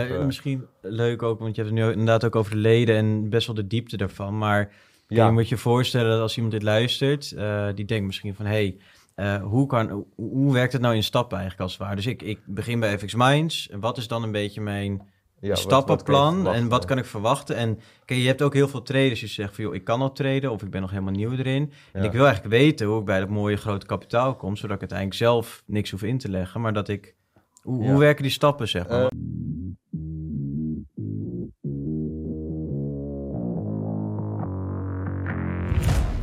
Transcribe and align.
Uh, 0.00 0.10
uh, 0.10 0.24
misschien 0.24 0.66
leuk 0.80 1.22
ook, 1.22 1.38
want 1.38 1.56
je 1.56 1.62
hebt 1.62 1.74
het 1.74 1.84
nu 1.84 1.90
inderdaad 1.90 2.24
ook 2.24 2.36
over 2.36 2.50
de 2.50 2.58
leden 2.58 2.96
en 2.96 3.28
best 3.30 3.46
wel 3.46 3.56
de 3.56 3.66
diepte 3.66 3.96
daarvan. 3.96 4.38
Maar 4.38 4.72
ja. 5.08 5.26
je 5.26 5.32
moet 5.32 5.48
je 5.48 5.56
voorstellen 5.56 6.10
dat 6.10 6.20
als 6.20 6.34
iemand 6.36 6.52
dit 6.52 6.62
luistert, 6.62 7.32
uh, 7.36 7.68
die 7.74 7.84
denkt 7.84 8.06
misschien 8.06 8.34
van... 8.34 8.46
hey, 8.46 8.76
hoe, 9.42 9.66
kan, 9.66 10.06
hoe 10.16 10.52
werkt 10.52 10.72
het 10.72 10.82
nou 10.82 10.94
in 10.94 11.02
stappen 11.02 11.38
eigenlijk 11.38 11.62
als 11.62 11.72
het 11.72 11.82
ware? 11.82 11.96
Dus 11.96 12.06
ik, 12.06 12.22
ik 12.22 12.38
begin 12.44 12.80
bij 12.80 12.98
FX 12.98 13.14
Minds. 13.14 13.68
Wat 13.80 13.96
is 13.96 14.08
dan 14.08 14.22
een 14.22 14.32
beetje 14.32 14.60
mijn 14.60 15.02
ja, 15.40 15.54
stappenplan 15.54 16.48
en 16.48 16.68
wat 16.68 16.84
kan 16.84 16.98
ik 16.98 17.04
verwachten? 17.04 17.56
En 17.56 17.78
kijk, 18.04 18.20
je 18.20 18.26
hebt 18.26 18.42
ook 18.42 18.54
heel 18.54 18.68
veel 18.68 18.82
traders 18.82 19.20
die 19.20 19.28
zeggen 19.28 19.54
van... 19.54 19.64
joh, 19.64 19.74
ik 19.74 19.84
kan 19.84 20.00
al 20.00 20.12
traden 20.12 20.50
of 20.50 20.62
ik 20.62 20.70
ben 20.70 20.80
nog 20.80 20.90
helemaal 20.90 21.12
nieuw 21.12 21.32
erin. 21.32 21.72
En 21.92 22.04
ik 22.04 22.12
wil 22.12 22.24
eigenlijk 22.24 22.54
weten 22.54 22.86
hoe 22.86 22.98
ik 22.98 23.04
bij 23.04 23.20
dat 23.20 23.28
mooie 23.28 23.56
grote 23.56 23.86
kapitaal 23.86 24.36
kom... 24.36 24.56
zodat 24.56 24.74
ik 24.74 24.80
uiteindelijk 24.80 25.18
zelf 25.18 25.62
niks 25.66 25.90
hoef 25.90 26.02
in 26.02 26.18
te 26.18 26.28
leggen, 26.28 26.60
maar 26.60 26.72
dat 26.72 26.88
ik... 26.88 27.14
Hoe, 27.62 27.84
hoe 27.90 27.98
werken 27.98 28.22
die 28.22 28.32
stappen, 28.32 28.68
zeg 28.68 28.88
maar? 28.88 29.10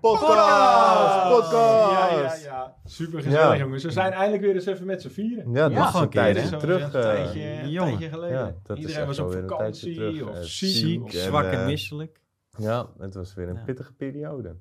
podcast! 0.00 1.28
Podcast! 1.28 1.92
Ja, 1.92 2.10
ja, 2.10 2.34
ja. 2.44 2.76
Super 2.84 3.22
gezellig, 3.22 3.58
jongens. 3.58 3.82
We 3.82 3.90
zijn 3.90 4.12
eindelijk 4.12 4.42
weer 4.42 4.54
eens 4.54 4.66
even 4.66 4.86
met 4.86 5.02
z'n 5.02 5.08
vieren. 5.08 5.52
Ja, 5.52 5.68
dat 5.68 5.72
ja, 5.72 5.88
is 5.88 5.94
een 5.94 6.08
tijdje 6.08 6.56
terug. 6.56 6.82
Een 6.82 6.90
tijdje, 6.90 7.40
een 7.40 7.76
tijdje 7.76 8.08
geleden. 8.08 8.62
Iedereen 8.74 9.06
was 9.06 9.18
op 9.18 9.32
vakantie 9.32 10.28
of 10.28 10.44
ziek, 10.44 11.04
of 11.04 11.10
zwak 11.10 11.44
en 11.44 11.66
misselijk. 11.66 12.20
Ja, 12.58 12.86
het 12.98 13.14
was 13.14 13.34
weer 13.34 13.48
een 13.48 13.64
pittige 13.64 13.92
periode. 13.92 14.56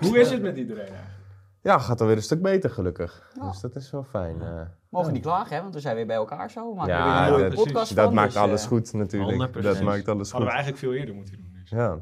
Hoe 0.00 0.18
is 0.18 0.30
het 0.30 0.42
met 0.42 0.56
iedereen 0.56 0.86
eigenlijk? 0.86 1.26
Ja, 1.62 1.78
gaat 1.78 2.00
alweer 2.00 2.16
een 2.16 2.22
stuk 2.22 2.42
beter 2.42 2.70
gelukkig. 2.70 3.32
Dus 3.40 3.60
dat 3.60 3.76
is 3.76 3.90
wel 3.90 4.04
fijn. 4.04 4.36
Uh, 4.40 4.60
Mogen 4.88 5.12
niet 5.12 5.22
klagen, 5.22 5.56
hè? 5.56 5.62
want 5.62 5.74
we 5.74 5.80
zijn 5.80 5.96
weer 5.96 6.06
bij 6.06 6.16
elkaar 6.16 6.50
zo. 6.50 6.74
We 6.74 6.86
ja, 6.86 7.34
weer 7.34 7.44
een 7.44 7.50
dat, 7.50 7.64
podcast 7.64 7.94
dat 7.94 8.12
maakt 8.12 8.32
dus, 8.32 8.42
alles 8.42 8.66
goed 8.66 8.92
natuurlijk. 8.92 9.56
100%. 9.56 9.60
Dat 9.60 9.80
maakt 9.80 10.08
alles 10.08 10.30
goed. 10.30 10.30
Hadden 10.30 10.48
we 10.48 10.54
eigenlijk 10.54 10.78
veel 10.78 10.92
eerder 10.92 11.14
moeten 11.14 11.36
doen. 11.36 11.52
Dus. 11.52 11.70
Ja. 11.70 12.00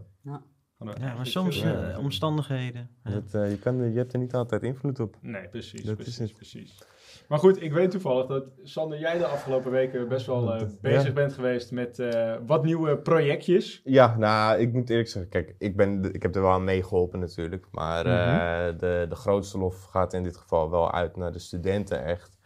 Ja. 0.79 0.95
Ja, 1.01 1.15
maar 1.15 1.27
soms 1.27 1.63
uh, 1.63 1.99
omstandigheden. 1.99 2.91
Dat, 3.03 3.35
uh, 3.35 3.51
je, 3.51 3.59
kan, 3.59 3.93
je 3.93 3.99
hebt 3.99 4.13
er 4.13 4.19
niet 4.19 4.35
altijd 4.35 4.63
invloed 4.63 5.01
op. 5.01 5.17
Nee, 5.21 5.49
precies. 5.49 5.85
Dat 5.85 5.95
precies, 5.95 6.21
is 6.21 6.33
precies. 6.33 6.85
Maar 7.29 7.39
goed, 7.39 7.63
ik 7.63 7.73
weet 7.73 7.91
toevallig 7.91 8.27
dat 8.27 8.45
Sander, 8.63 8.99
jij 8.99 9.19
de 9.19 9.27
afgelopen 9.27 9.71
weken 9.71 10.09
best 10.09 10.27
wel 10.27 10.61
uh, 10.61 10.69
bezig 10.81 11.13
bent 11.13 11.33
geweest 11.33 11.71
met 11.71 12.03
wat 12.47 12.65
nieuwe 12.65 12.99
projectjes. 12.99 13.81
Ja, 13.85 14.17
nou, 14.17 14.59
ik 14.59 14.73
moet 14.73 14.91
eerlijk 14.91 15.09
zeggen, 15.09 15.31
kijk, 15.31 15.55
ik, 15.59 15.77
ben, 15.77 16.15
ik 16.15 16.23
heb 16.23 16.35
er 16.35 16.43
wel 16.43 16.51
aan 16.51 16.65
meegeholpen 16.65 17.19
natuurlijk. 17.19 17.67
Maar 17.71 18.07
mm 18.07 18.13
-hmm. 18.13 18.79
de, 18.79 19.07
de 19.09 19.15
grootste 19.15 19.59
lof 19.59 19.85
gaat 19.85 20.13
in 20.13 20.23
dit 20.23 20.37
geval 20.37 20.71
wel 20.71 20.93
uit 20.93 21.17
naar 21.17 21.33
de 21.33 21.39
studenten 21.39 22.05
echt. 22.05 22.37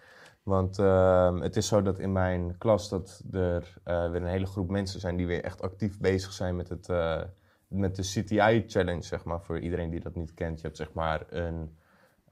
Want 0.42 0.78
uh, 0.78 1.41
het 1.41 1.56
is 1.56 1.67
zo 1.67 1.83
dat 1.83 1.98
in 1.98 2.12
mijn 2.12 2.58
klas 2.58 2.89
dat 2.89 3.23
er 3.33 3.75
uh, 3.86 4.11
weer 4.11 4.23
een 4.23 4.28
hele 4.28 4.47
groep 4.47 4.70
mensen 4.70 5.01
zijn 5.01 5.17
die 5.17 5.27
weer 5.27 5.45
echt 5.45 5.62
actief 5.62 5.98
bezig 5.98 6.33
zijn 6.33 6.56
met 6.56 6.69
het, 6.69 6.89
uh, 6.89 7.23
met 7.71 7.97
de 7.97 8.03
CTI 8.03 8.65
Challenge, 8.67 9.03
zeg 9.03 9.25
maar, 9.25 9.41
voor 9.41 9.59
iedereen 9.59 9.91
die 9.91 10.01
dat 10.01 10.15
niet 10.15 10.35
kent. 10.35 10.61
Je 10.61 10.67
hebt 10.67 10.77
zeg 10.77 10.93
maar 10.93 11.25
een, 11.29 11.77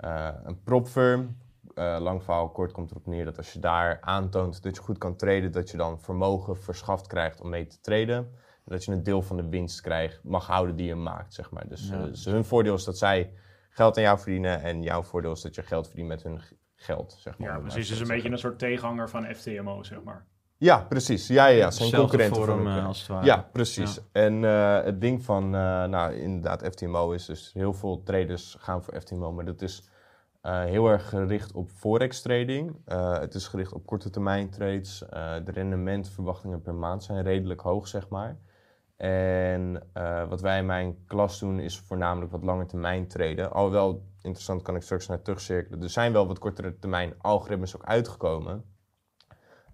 uh, 0.01 0.31
een 0.45 0.63
propfirm. 0.63 1.37
Uh, 1.75 1.97
lang 2.01 2.23
verhaal 2.23 2.51
kort 2.51 2.73
komt 2.73 2.91
erop 2.91 3.07
neer 3.07 3.25
dat 3.25 3.37
als 3.37 3.53
je 3.53 3.59
daar 3.59 4.01
aantoont 4.01 4.63
dat 4.63 4.77
je 4.77 4.83
goed 4.83 4.99
kan 4.99 5.17
traden, 5.17 5.53
dat 5.53 5.71
je 5.71 5.77
dan 5.77 6.01
vermogen 6.01 6.57
verschaft 6.57 7.07
krijgt 7.07 7.41
om 7.41 7.49
mee 7.49 7.67
te 7.67 7.81
traden. 7.81 8.17
En 8.17 8.75
dat 8.75 8.85
je 8.85 8.93
een 8.93 9.03
deel 9.03 9.23
van 9.23 9.37
de 9.37 9.49
winst 9.49 9.81
krijgt, 9.81 10.25
mag 10.25 10.47
houden 10.47 10.77
die 10.77 10.87
je 10.87 10.95
maakt, 10.95 11.35
zeg 11.35 11.51
maar. 11.51 11.69
Dus, 11.69 11.89
ja. 11.89 11.99
uh, 11.99 12.05
dus 12.05 12.25
hun 12.25 12.45
voordeel 12.45 12.75
is 12.75 12.85
dat 12.85 12.99
zij 12.99 13.33
geld 13.71 13.97
aan 13.97 14.03
jou 14.03 14.19
verdienen 14.19 14.63
en 14.63 14.83
jouw 14.83 15.03
voordeel 15.03 15.33
is 15.33 15.41
dat 15.41 15.55
je 15.55 15.63
geld 15.63 15.87
verdient 15.87 16.09
met 16.09 16.23
hun 16.23 16.41
geld, 16.75 17.17
zeg 17.19 17.39
maar. 17.39 17.49
Ja, 17.49 17.59
precies. 17.59 17.89
Dus 17.89 18.01
een 18.01 18.07
beetje 18.07 18.31
een 18.31 18.39
soort 18.39 18.59
tegenhanger 18.59 19.09
van 19.09 19.35
FTMO, 19.35 19.83
zeg 19.83 20.03
maar. 20.03 20.27
Ja, 20.59 20.87
precies. 20.89 21.27
Ja, 21.27 21.47
ja, 21.47 21.57
ja. 21.57 21.71
zijn 21.71 21.93
concurrenten 21.93 22.37
voor 22.37 22.49
hem, 22.49 22.67
uh, 22.67 22.87
als 22.87 22.99
het 22.99 23.09
ware. 23.09 23.27
Ja, 23.27 23.49
precies. 23.53 23.95
Ja. 23.95 24.03
En 24.13 24.43
uh, 24.43 24.83
het 24.83 25.01
ding 25.01 25.25
van, 25.25 25.45
uh, 25.45 25.85
nou 25.85 26.15
inderdaad, 26.15 26.63
FTMO 26.63 27.11
is 27.11 27.27
dus 27.27 27.51
heel 27.55 27.73
veel 27.73 28.03
traders 28.03 28.57
gaan 28.59 28.83
voor 28.83 29.01
FTMO, 29.01 29.33
maar 29.33 29.45
dat 29.45 29.63
is 29.63 29.83
heel 30.43 30.89
erg 30.89 31.09
gericht 31.09 31.53
op 31.53 31.71
forex 31.71 32.23
trading. 32.23 32.77
het 33.21 33.35
is 33.35 33.47
gericht 33.47 33.73
op 33.73 33.87
korte 33.87 34.11
termijn 34.11 34.51
trades. 34.51 34.99
de 35.45 35.51
rendementverwachtingen 35.53 36.63
per 36.63 36.75
maand 36.75 37.05
zijn 37.05 37.23
redelijk 37.23 37.61
hoog, 37.61 37.89
zeg 37.89 38.09
maar. 38.09 38.39
En 38.97 39.83
wat 40.29 40.41
wij 40.41 40.59
in 40.59 40.67
mijn 40.67 40.97
klas 41.07 41.39
doen 41.39 41.59
is 41.59 41.79
voornamelijk 41.79 42.33
wat 42.33 42.45
lange 42.45 42.67
termijn 42.67 43.09
traden. 43.09 43.53
Alhoewel, 43.53 44.03
interessant 44.23 44.63
kan 44.63 44.77
ik 44.77 44.83
straks 44.83 45.07
naar 45.07 45.23
terugcirkelen. 45.23 45.83
Er 45.83 45.91
zijn 45.91 46.13
wel 46.13 46.27
wat 46.27 46.39
kortere 46.39 46.79
termijn 46.79 47.15
algoritmes 47.19 47.77
ook 47.77 47.85
uitgekomen. 47.85 48.65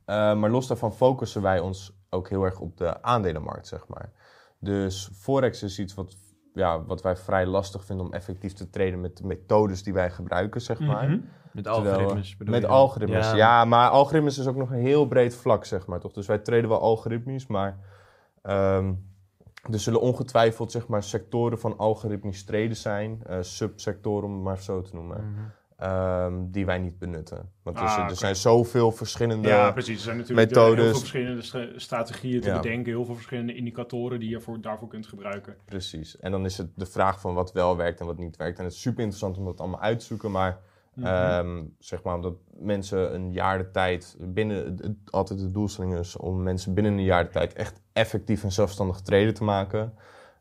Uh, 0.07 0.35
maar 0.35 0.51
los 0.51 0.67
daarvan 0.67 0.93
focussen 0.93 1.43
wij 1.43 1.61
ons 1.61 1.99
ook 2.11 2.29
heel 2.29 2.45
erg 2.45 2.61
op 2.61 2.77
de 2.77 3.03
aandelenmarkt, 3.03 3.67
zeg 3.67 3.89
maar. 3.89 4.13
Dus 4.59 5.11
Forex 5.15 5.63
is 5.63 5.79
iets 5.79 5.95
wat, 5.95 6.17
ja, 6.55 6.85
wat 6.85 7.03
wij 7.03 7.17
vrij 7.17 7.47
lastig 7.47 7.85
vinden 7.85 8.07
om 8.07 8.13
effectief 8.13 8.53
te 8.53 8.71
traden 8.71 9.01
met 9.01 9.17
de 9.17 9.27
methodes 9.27 9.83
die 9.83 9.93
wij 9.93 10.11
gebruiken, 10.11 10.61
zeg 10.61 10.81
maar. 10.81 11.05
Mm 11.05 11.11
-hmm. 11.11 11.29
Met 11.53 11.69
algoritmes 11.69 12.37
bedoel 12.37 12.55
Met 12.55 12.63
je? 12.63 12.69
algoritmes, 12.69 13.27
ja. 13.27 13.37
ja. 13.37 13.65
Maar 13.65 13.91
algoritmes 13.91 14.39
is 14.39 14.47
ook 14.47 14.57
nog 14.57 14.71
een 14.71 14.79
heel 14.79 15.07
breed 15.07 15.35
vlak, 15.35 15.65
zeg 15.65 15.87
maar, 15.87 16.01
toch? 16.01 16.13
Dus 16.13 16.27
wij 16.27 16.39
traden 16.39 16.69
wel 16.69 16.81
algoritmisch, 16.81 17.47
maar... 17.47 17.79
Um, 18.43 19.13
er 19.73 19.79
zullen 19.79 20.01
ongetwijfeld, 20.01 20.73
zeg 20.73 20.87
maar, 20.87 21.03
sectoren 21.03 21.59
van 21.59 21.79
algoritmisch 21.79 22.45
traden 22.45 22.77
zijn. 22.77 23.23
Uh, 23.31 23.37
subsectoren, 23.41 24.29
om 24.29 24.35
het 24.35 24.43
maar 24.43 24.59
zo 24.59 24.83
te 24.83 24.95
noemen. 24.95 25.25
Mm 25.25 25.35
-hmm. 25.35 25.51
Um, 25.85 26.51
die 26.51 26.67
wij 26.67 26.79
niet 26.79 26.99
benutten. 26.99 27.51
Want 27.63 27.77
ah, 27.77 27.99
er, 27.99 28.11
er, 28.11 28.17
zijn 28.17 28.37
zoveel 28.37 28.93
verschillende 28.93 29.49
ja, 29.49 29.73
precies. 29.73 29.97
Er 29.97 30.03
zijn 30.03 30.17
natuurlijk 30.17 30.49
methodes. 30.49 30.85
heel 30.85 30.91
veel 30.93 30.99
verschillende 31.37 31.79
strategieën 31.81 32.41
te 32.41 32.49
ja. 32.49 32.61
bedenken, 32.61 32.93
heel 32.93 33.05
veel 33.05 33.15
verschillende 33.15 33.55
indicatoren 33.55 34.21
die 34.21 34.29
je 34.29 34.41
voor, 34.41 34.61
daarvoor 34.61 34.89
kunt 34.89 35.07
gebruiken. 35.07 35.57
Precies. 35.65 36.19
En 36.19 36.31
dan 36.31 36.45
is 36.45 36.59
het 36.59 36.69
de 36.75 36.87
vraag 36.87 37.21
van 37.21 37.35
wat 37.35 37.53
wel 37.53 37.77
werkt 37.77 38.01
en 38.01 38.07
wat 38.07 38.19
niet 38.19 38.37
werkt. 38.37 38.59
En 38.59 38.65
het 38.65 38.73
is 38.73 38.81
super 38.81 39.01
interessant 39.01 39.39
om 39.39 39.45
dat 39.45 39.61
allemaal 39.61 39.81
uit 39.81 39.99
te 39.99 40.05
zoeken, 40.05 40.31
maar 40.31 40.59
mm 40.95 41.05
-hmm. 41.05 41.47
um, 41.47 41.75
zeg 41.79 42.03
maar 42.03 42.15
omdat 42.15 42.35
mensen 42.57 43.15
een 43.15 43.33
jaar 43.33 43.59
de 43.59 43.71
tijd 43.71 44.17
binnen, 44.21 44.57
het, 44.57 44.97
altijd 45.11 45.39
de 45.39 45.51
doelstelling 45.51 45.99
is 45.99 46.17
om 46.17 46.43
mensen 46.43 46.75
binnen 46.75 46.93
een 46.93 47.05
jaar 47.05 47.25
de 47.25 47.31
tijd 47.31 47.53
echt 47.53 47.81
effectief 47.93 48.43
en 48.43 48.53
zelfstandig 48.53 49.01
traden 49.01 49.35
te 49.35 49.45
maken, 49.45 49.95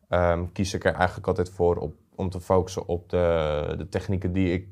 um, 0.09 0.51
kies 0.51 0.73
ik 0.73 0.85
er 0.85 0.93
eigenlijk 0.93 1.27
altijd 1.27 1.49
voor 1.49 1.75
op, 1.75 1.93
om 2.15 2.29
te 2.29 2.39
focussen 2.39 2.87
op 2.87 3.09
de, 3.09 3.75
de 3.77 3.89
technieken 3.89 4.33
die 4.33 4.53
ik 4.53 4.67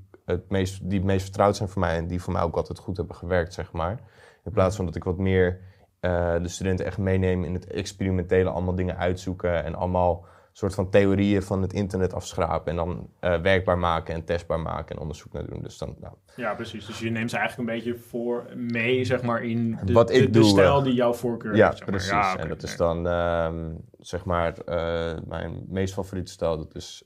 meest, 0.47 0.89
die 0.89 0.97
het 0.97 1.07
meest 1.07 1.23
vertrouwd 1.23 1.55
zijn 1.55 1.69
voor 1.69 1.81
mij 1.81 1.97
en 1.97 2.07
die 2.07 2.21
voor 2.21 2.33
mij 2.33 2.41
ook 2.41 2.55
altijd 2.55 2.79
goed 2.79 2.97
hebben 2.97 3.15
gewerkt, 3.15 3.53
zeg 3.53 3.71
maar. 3.71 3.99
In 4.43 4.51
plaats 4.51 4.75
van 4.75 4.85
dat 4.85 4.95
ik 4.95 5.03
wat 5.03 5.17
meer 5.17 5.59
uh, 6.01 6.41
de 6.41 6.47
studenten 6.47 6.85
echt 6.85 6.97
meeneem 6.97 7.43
in 7.43 7.53
het 7.53 7.67
experimentele, 7.67 8.49
allemaal 8.49 8.75
dingen 8.75 8.97
uitzoeken 8.97 9.63
en 9.63 9.75
allemaal 9.75 10.25
soort 10.51 10.73
van 10.73 10.89
theorieën 10.89 11.43
van 11.43 11.61
het 11.61 11.73
internet 11.73 12.13
afschrapen 12.13 12.71
en 12.71 12.75
dan 12.75 13.09
uh, 13.21 13.41
werkbaar 13.41 13.77
maken 13.77 14.13
en 14.13 14.25
testbaar 14.25 14.59
maken 14.59 14.95
en 14.95 15.01
onderzoek 15.01 15.33
naar 15.33 15.45
doen. 15.45 15.61
Dus 15.61 15.77
dan, 15.77 15.95
nou. 15.99 16.13
Ja, 16.35 16.53
precies. 16.53 16.85
Dus 16.85 16.99
je 16.99 17.09
neemt 17.09 17.29
ze 17.29 17.37
eigenlijk 17.37 17.69
een 17.69 17.75
beetje 17.75 17.95
voor 17.95 18.45
mee, 18.55 19.05
zeg 19.05 19.21
maar, 19.21 19.43
in 19.43 19.79
de, 19.83 19.93
Wat 19.93 20.11
ik 20.11 20.21
de, 20.21 20.29
doe, 20.29 20.41
de 20.41 20.47
stijl 20.47 20.77
eh, 20.77 20.83
die 20.83 20.93
jouw 20.93 21.13
voorkeur 21.13 21.55
ja, 21.55 21.65
heeft. 21.65 21.77
Zeg 21.77 21.87
precies. 21.87 22.09
Ja, 22.09 22.31
okay, 22.31 22.43
en 22.43 22.49
dat 22.49 22.63
is 22.63 22.77
dan, 22.77 23.05
um, 23.05 23.77
zeg 23.99 24.25
maar, 24.25 24.55
uh, 24.69 25.19
mijn 25.27 25.65
meest 25.67 25.93
favoriete 25.93 26.31
stijl, 26.31 26.57
dat 26.57 26.75
is 26.75 27.03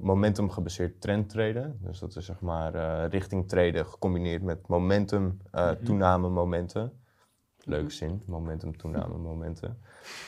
momentum 0.00 0.50
gebaseerd 0.50 1.00
trend 1.00 1.28
traden. 1.28 1.78
Dus 1.82 1.98
dat 1.98 2.16
is 2.16 2.24
zeg 2.24 2.40
maar 2.40 3.06
richting 3.06 3.48
traden 3.48 3.86
gecombineerd 3.86 4.42
met 4.42 4.68
momentum, 4.68 5.22
mm 5.22 5.38
-hmm. 5.50 5.84
toename 5.84 6.28
momenten. 6.28 6.99
Leuke 7.70 7.90
zin, 7.90 8.22
momentum, 8.26 8.76
toename, 8.76 9.16
momenten. 9.16 9.78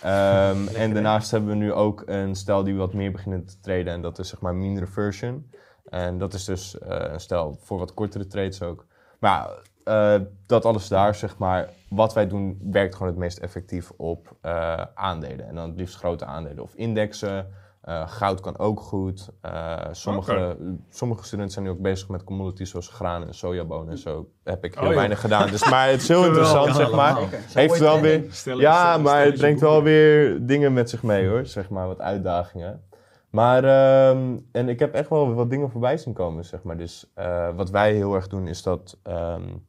Um, 0.05 0.69
en 0.69 0.93
daarnaast 0.93 1.31
hebben 1.31 1.51
we 1.51 1.57
nu 1.57 1.73
ook 1.73 2.03
een 2.07 2.35
stijl 2.35 2.65
die 2.65 2.75
wat 2.75 2.93
meer 2.93 3.13
beginnen 3.13 3.47
te 3.47 3.61
traden. 3.61 3.93
En 3.93 4.03
dat 4.03 4.19
is 4.19 4.29
zeg 4.29 4.41
maar 4.41 4.55
mean 4.55 4.79
reversion. 4.79 5.51
En 5.89 6.19
dat 6.19 6.35
is 6.35 6.45
dus 6.45 6.75
uh, 6.75 6.81
een 6.89 7.21
stijl 7.21 7.59
voor 7.63 7.79
wat 7.79 7.95
kortere 7.95 8.27
trades 8.27 8.63
ook. 8.63 8.87
Maar 9.19 9.49
uh, 9.85 10.21
dat 10.47 10.65
alles 10.65 10.89
daar, 10.89 11.15
zeg 11.15 11.39
maar, 11.39 11.69
wat 11.89 12.15
wij 12.15 12.29
doen, 12.29 12.59
werkt 12.63 12.95
gewoon 12.95 13.09
het 13.09 13.19
meest 13.19 13.39
effectief 13.39 13.91
op 13.97 14.37
uh, 14.43 14.85
aandelen. 14.95 15.49
En 15.49 15.55
dan 15.55 15.69
het 15.69 15.79
liefst 15.79 15.97
grote 15.97 16.25
aandelen 16.25 16.63
of 16.63 16.75
indexen. 16.75 17.47
Uh, 17.89 18.09
goud 18.09 18.41
kan 18.41 18.59
ook 18.59 18.81
goed. 18.81 19.29
Uh, 19.47 19.79
sommige, 19.91 20.33
okay. 20.33 20.57
sommige 20.91 21.25
studenten 21.25 21.53
zijn 21.53 21.65
nu 21.65 21.71
ook 21.71 21.81
bezig 21.81 22.09
met 22.09 22.25
commodities 22.25 22.71
zoals 22.71 22.89
graan 22.89 23.27
en 23.27 23.35
sojabonen 23.35 23.91
en 23.91 23.99
zo. 23.99 24.29
Heb 24.45 24.65
ik 24.65 24.75
heel 24.75 24.89
oh, 24.89 24.95
weinig 24.95 25.21
gedaan. 25.21 25.51
Dus, 25.51 25.71
maar 25.71 25.89
het 25.89 26.03
is 26.03 26.09
heel 26.09 26.25
interessant, 26.31 26.77
zeg 26.77 26.93
maar. 26.93 27.23
Okay. 27.23 27.41
Heeft 27.53 27.79
wel 27.79 28.01
weer, 28.01 28.25
ja, 28.45 28.99
maar 28.99 29.25
het 29.25 29.35
brengt 29.35 29.61
wel 29.61 29.83
weer 29.83 30.47
dingen 30.47 30.73
met 30.73 30.91
zich 30.91 31.03
mee 31.03 31.29
hoor. 31.29 31.47
Zeg 31.47 31.71
maar, 31.71 31.87
wat 31.87 32.01
uitdagingen. 32.01 32.83
Maar, 33.31 33.65
um, 34.11 34.49
en 34.53 34.69
ik 34.69 34.79
heb 34.79 34.95
echt 34.95 35.09
wel 35.09 35.35
wat 35.35 35.51
dingen 35.51 35.71
voorbij 35.71 35.97
zien 35.97 36.13
komen, 36.13 36.45
zeg 36.45 36.63
maar. 36.63 36.77
Dus 36.77 37.13
uh, 37.19 37.49
wat 37.57 37.71
wij 37.71 37.95
heel 37.95 38.15
erg 38.15 38.29
doen 38.29 38.47
is 38.47 38.63
dat... 38.63 38.99
Um, 39.09 39.67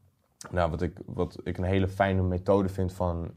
nou, 0.52 0.70
wat 0.70 0.82
ik, 0.82 1.00
wat 1.06 1.40
ik 1.44 1.58
een 1.58 1.64
hele 1.64 1.88
fijne 1.88 2.22
methode 2.22 2.70
vind 2.70 2.94
van 2.94 3.32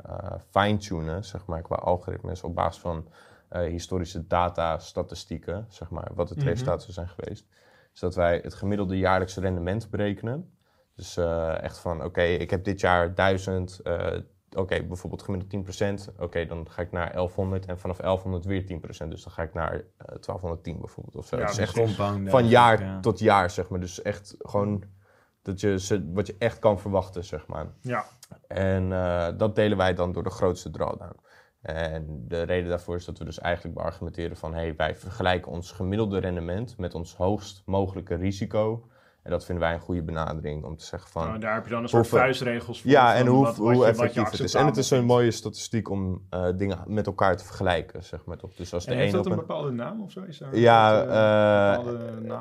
fine-tunen, 0.50 1.24
zeg 1.24 1.46
maar, 1.46 1.62
qua 1.62 1.76
algoritmes 1.76 2.42
op 2.42 2.54
basis 2.54 2.80
van 2.80 3.06
historische 3.48 4.26
data, 4.26 4.78
statistieken, 4.78 5.66
zeg 5.68 5.90
maar, 5.90 6.10
wat 6.14 6.28
het 6.28 6.38
mm 6.38 6.44
resultaten 6.44 6.92
zijn 6.92 7.08
geweest. 7.08 7.46
Is 7.94 8.00
dat 8.00 8.14
wij 8.14 8.40
het 8.42 8.54
gemiddelde 8.54 8.98
jaarlijkse 8.98 9.40
rendement 9.40 9.90
berekenen. 9.90 10.56
Dus 10.96 11.16
uh, 11.16 11.62
echt 11.62 11.78
van, 11.78 12.04
oké, 12.04 12.22
ik 12.22 12.50
heb 12.50 12.64
dit 12.64 12.80
jaar 12.80 13.14
1000, 13.14 13.80
uh, 13.84 14.14
eh, 14.14 14.22
oké, 14.52 14.82
bijvoorbeeld 14.82 15.22
gemiddeld 15.22 15.80
10%. 16.10 16.14
Oké, 16.18 16.46
dan 16.46 16.70
ga 16.70 16.82
ik 16.82 16.92
naar 16.92 17.12
1100 17.12 17.66
en 17.66 17.78
vanaf 17.78 17.96
1100 17.96 18.44
weer 18.44 18.62
10%. 18.62 19.08
Dus 19.08 19.22
dan 19.22 19.32
ga 19.32 19.42
ik 19.42 19.54
naar 19.54 19.84
1210 19.96 20.80
bijvoorbeeld 20.80 21.16
of 21.16 21.26
zo. 21.26 21.38
Ja, 21.38 21.48
is 21.48 21.58
echt 21.58 21.80
van 22.24 22.48
jaar 22.48 23.00
tot 23.00 23.18
jaar, 23.18 23.50
zeg 23.50 23.68
maar. 23.68 23.80
Dus 23.80 24.02
echt 24.02 24.34
gewoon 24.38 24.84
dat 25.42 25.60
je, 25.60 26.04
wat 26.12 26.26
je 26.26 26.36
echt 26.38 26.58
kan 26.58 26.80
verwachten, 26.80 27.24
zeg 27.24 27.46
maar. 27.46 27.66
Ja. 27.80 28.04
En 28.46 28.88
dat 29.36 29.54
delen 29.54 29.76
wij 29.76 29.94
dan 29.94 30.12
door 30.12 30.22
de 30.22 30.30
grootste 30.30 30.70
drawdown. 30.70 31.16
En 31.66 32.24
de 32.28 32.42
reden 32.42 32.68
daarvoor 32.68 32.96
is 32.96 33.04
dat 33.04 33.18
we 33.18 33.24
dus 33.24 33.38
eigenlijk 33.38 33.74
beargumenteren 33.74 34.36
van... 34.36 34.54
hey, 34.54 34.74
wij 34.76 34.96
vergelijken 34.96 35.52
ons 35.52 35.72
gemiddelde 35.72 36.18
rendement 36.18 36.78
met 36.78 36.94
ons 36.94 37.14
hoogst 37.16 37.62
mogelijke 37.64 38.14
risico... 38.14 38.88
En 39.26 39.32
dat 39.32 39.44
vinden 39.44 39.64
wij 39.64 39.74
een 39.74 39.80
goede 39.80 40.02
benadering 40.02 40.64
om 40.64 40.76
te 40.76 40.84
zeggen 40.84 41.10
van... 41.10 41.26
Nou, 41.26 41.38
daar 41.38 41.54
heb 41.54 41.64
je 41.64 41.70
dan 41.70 41.82
een 41.82 41.88
soort 41.88 42.08
vuistregels 42.08 42.80
voor. 42.80 42.90
Ja, 42.90 43.14
en 43.14 43.26
hoe, 43.26 43.44
wat, 43.44 43.56
hoe 43.56 43.86
effectief 43.86 44.30
het 44.30 44.40
is. 44.40 44.54
En 44.54 44.66
het 44.66 44.76
is 44.76 44.90
een 44.90 45.04
mooie 45.04 45.30
statistiek 45.30 45.90
om 45.90 46.22
uh, 46.34 46.46
dingen 46.56 46.78
met 46.86 47.06
elkaar 47.06 47.36
te 47.36 47.44
vergelijken, 47.44 48.04
zeg 48.04 48.24
maar. 48.24 48.36
Toch? 48.36 48.54
Dus 48.54 48.74
als 48.74 48.84
de 48.84 48.90
en 48.90 48.98
heeft 48.98 49.12
dat 49.12 49.26
een, 49.26 49.36
bepaalde 49.36 49.70
naam 49.70 50.02
of 50.02 50.12
zo? 50.12 50.22
Is 50.22 50.38
daar 50.38 50.56
ja, 50.56 51.04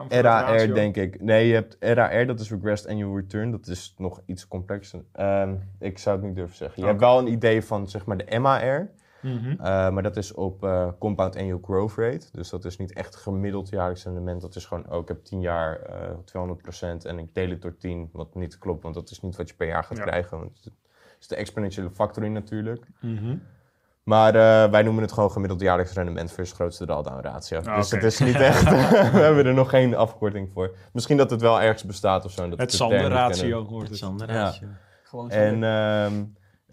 uh, 0.10 0.20
RAR 0.22 0.74
denk 0.74 0.96
ik. 0.96 1.22
Nee, 1.22 1.48
je 1.48 1.54
hebt 1.54 1.78
RAR, 1.80 2.26
dat 2.26 2.40
is 2.40 2.50
Regressed 2.52 2.90
Annual 2.90 3.16
Return. 3.16 3.52
Dat 3.52 3.68
is 3.68 3.94
nog 3.98 4.22
iets 4.26 4.48
complexer. 4.48 5.04
Um, 5.20 5.64
ik 5.80 5.98
zou 5.98 6.18
het 6.18 6.26
niet 6.26 6.36
durven 6.36 6.56
zeggen. 6.56 6.82
Je 6.82 6.88
hebt 6.88 7.00
wel 7.00 7.20
een 7.20 7.32
idee 7.32 7.64
van, 7.64 7.88
zeg 7.90 8.06
maar, 8.06 8.18
de 8.18 8.40
MAR... 8.40 8.90
Mhm. 9.26 9.50
Eh, 9.52 9.90
maar 9.90 10.04
dat 10.04 10.18
is 10.18 10.34
op 10.34 10.64
uh, 10.64 10.88
compound 11.00 11.36
annual 11.38 11.60
growth 11.64 11.96
rate. 11.96 12.28
Dus 12.32 12.50
dat 12.50 12.66
is 12.66 12.78
niet 12.78 12.94
echt 12.94 13.16
gemiddeld 13.16 13.70
jaarlijks 13.70 14.04
rendement. 14.04 14.42
Dat 14.42 14.56
is 14.56 14.66
gewoon, 14.66 14.92
oh, 14.92 15.02
ik 15.02 15.08
heb 15.08 15.24
10 15.24 15.42
jaar 15.42 15.80
uh, 15.90 16.10
eh, 16.10 16.98
200% 17.00 17.06
en 17.06 17.20
ik 17.20 17.34
deel 17.34 17.50
het 17.50 17.62
door 17.62 17.78
10. 17.78 18.10
Wat 18.12 18.36
niet 18.36 18.58
klopt, 18.58 18.84
want 18.84 18.96
dat 18.96 19.10
is 19.10 19.22
niet 19.22 19.36
wat 19.36 19.50
je 19.50 19.56
per 19.56 19.68
jaar 19.68 19.84
gaat 19.84 20.00
krijgen. 20.00 20.38
Want 20.38 20.64
het 20.64 20.74
is 21.20 21.28
de 21.28 21.36
exponentiële 21.36 21.90
factoring 21.90 22.34
natuurlijk. 22.34 22.86
Mhm. 23.02 23.38
Maar 24.04 24.34
wij 24.72 24.84
noemen 24.84 25.04
het 25.04 25.12
gewoon 25.12 25.32
gemiddeld 25.32 25.62
jaarlijks 25.62 25.94
rendement 25.94 26.32
versus 26.32 26.56
grootste 26.56 26.86
drawdown 26.86 27.22
ratio. 27.22 27.60
Ah, 27.60 27.76
dus 27.76 27.92
het 27.92 28.04
is 28.04 28.20
niet 28.20 28.36
echt, 28.52 28.64
we 29.14 29.20
hebben 29.20 29.46
er 29.46 29.54
nog 29.54 29.70
geen 29.70 29.96
afkorting 29.96 30.52
voor. 30.52 30.76
Misschien 30.94 31.18
dat 31.18 31.30
het 31.30 31.42
wel 31.42 31.62
ergens 31.62 31.84
bestaat 31.84 32.26
of 32.26 32.32
zo. 32.32 32.50
Dat 32.50 32.60
het 32.60 32.74
Sander 32.74 33.08
ratio 33.08 33.66
wordt 33.66 33.90
het. 33.90 33.98
Sander 33.98 34.28
ratio. 34.28 34.68
Ja. 34.68 34.74
Gewoon 35.04 35.30
en 35.30 35.64
ehm, 35.64 36.24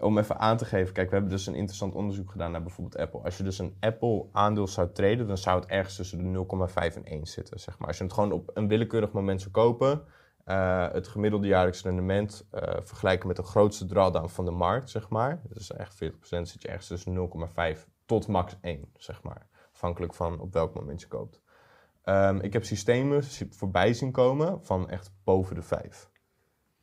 om 0.03 0.19
even 0.19 0.39
aan 0.39 0.57
te 0.57 0.65
geven, 0.65 0.93
kijk, 0.93 1.09
we 1.09 1.15
hebben 1.15 1.33
dus 1.33 1.47
een 1.47 1.55
interessant 1.55 1.95
onderzoek 1.95 2.31
gedaan 2.31 2.51
naar 2.51 2.63
bijvoorbeeld 2.63 3.03
Apple. 3.03 3.21
Als 3.21 3.37
je 3.37 3.43
dus 3.43 3.59
een 3.59 3.77
Apple-aandeel 3.81 4.67
zou 4.67 4.93
traden, 4.93 5.27
dan 5.27 5.39
zou 5.39 5.61
het 5.61 5.69
ergens 5.69 5.97
tussen 5.97 6.33
de 6.33 6.47
0,5 6.69 6.97
en 6.97 7.05
1 7.05 7.27
zitten, 7.27 7.61
zeg 7.61 7.79
maar. 7.79 7.89
Als 7.89 7.99
je 7.99 8.05
het 8.05 8.13
gewoon 8.13 8.33
op 8.33 8.51
een 8.55 8.69
willekeurig 8.69 9.13
moment 9.13 9.41
zou 9.41 9.53
kopen, 9.53 10.05
uh, 10.47 10.93
het 10.93 11.09
gemiddelde 11.09 11.47
jaarlijks 11.47 11.83
rendement 11.83 12.49
uh, 12.55 12.63
vergelijken 12.83 13.27
met 13.27 13.37
de 13.37 13.43
grootste 13.43 13.87
drawdown 13.87 14.29
van 14.29 14.45
de 14.45 14.51
markt, 14.51 14.91
zeg 14.91 15.09
maar. 15.09 15.43
Dus 15.49 15.73
echt 15.73 16.05
40% 16.05 16.09
zit 16.21 16.63
je 16.63 16.69
ergens 16.69 16.87
tussen 16.87 17.31
0,5 17.77 17.87
tot 18.07 18.27
max 18.27 18.57
1, 18.61 18.85
zeg 18.97 19.23
maar. 19.23 19.47
Afhankelijk 19.73 20.15
van 20.15 20.41
op 20.41 20.53
welk 20.53 20.75
moment 20.75 21.01
je 21.01 21.09
koopt. 21.09 21.41
Um, 22.05 22.41
ik 22.41 22.53
heb 22.53 22.65
systemen 22.65 23.25
voorbij 23.51 23.95
zien 23.95 24.13
komen 24.13 24.65
van 24.65 24.91
echt 24.91 25.13
boven 25.25 25.55
de 25.55 25.63
5. 25.63 26.11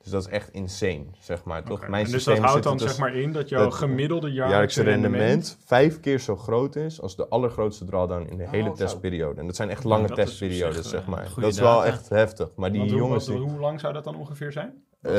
Dus 0.03 0.11
dat 0.11 0.21
is 0.21 0.27
echt 0.27 0.49
insane, 0.49 1.05
zeg 1.19 1.43
maar. 1.43 1.63
Toch? 1.63 1.87
Mijn 1.87 2.05
en 2.05 2.11
dus 2.11 2.23
dat 2.23 2.37
houdt 2.37 2.63
dan 2.63 2.77
dus 2.77 2.87
zeg 2.87 2.99
maar 2.99 3.15
in 3.15 3.31
dat 3.31 3.49
jouw 3.49 3.69
gemiddelde 3.69 4.31
jaarlijkse 4.31 4.83
rendement, 4.83 5.57
vijf 5.65 5.99
keer 5.99 6.19
zo 6.19 6.35
groot 6.35 6.75
is 6.75 7.01
als 7.01 7.15
de 7.15 7.27
allergrootste 7.27 7.85
drawdown 7.85 8.27
in 8.29 8.37
de 8.37 8.43
oh, 8.43 8.51
hele 8.51 8.71
testperiode. 8.71 9.39
En 9.39 9.45
dat 9.45 9.55
zijn 9.55 9.69
echt 9.69 9.83
lange 9.83 10.09
testperiodes, 10.09 10.89
zeg 10.89 11.05
maar. 11.05 11.27
Dat 11.35 11.51
is 11.51 11.59
wel 11.59 11.85
echt 11.85 12.09
heftig. 12.09 12.49
Maar 12.55 12.71
die 12.71 12.85
jongens... 12.85 13.27
Hoe, 13.27 13.39
hoe 13.39 13.59
lang 13.59 13.79
zou 13.79 13.93
dat 13.93 14.03
dan 14.03 14.15
ongeveer 14.15 14.51
zijn? 14.51 14.83
Uh, 15.01 15.11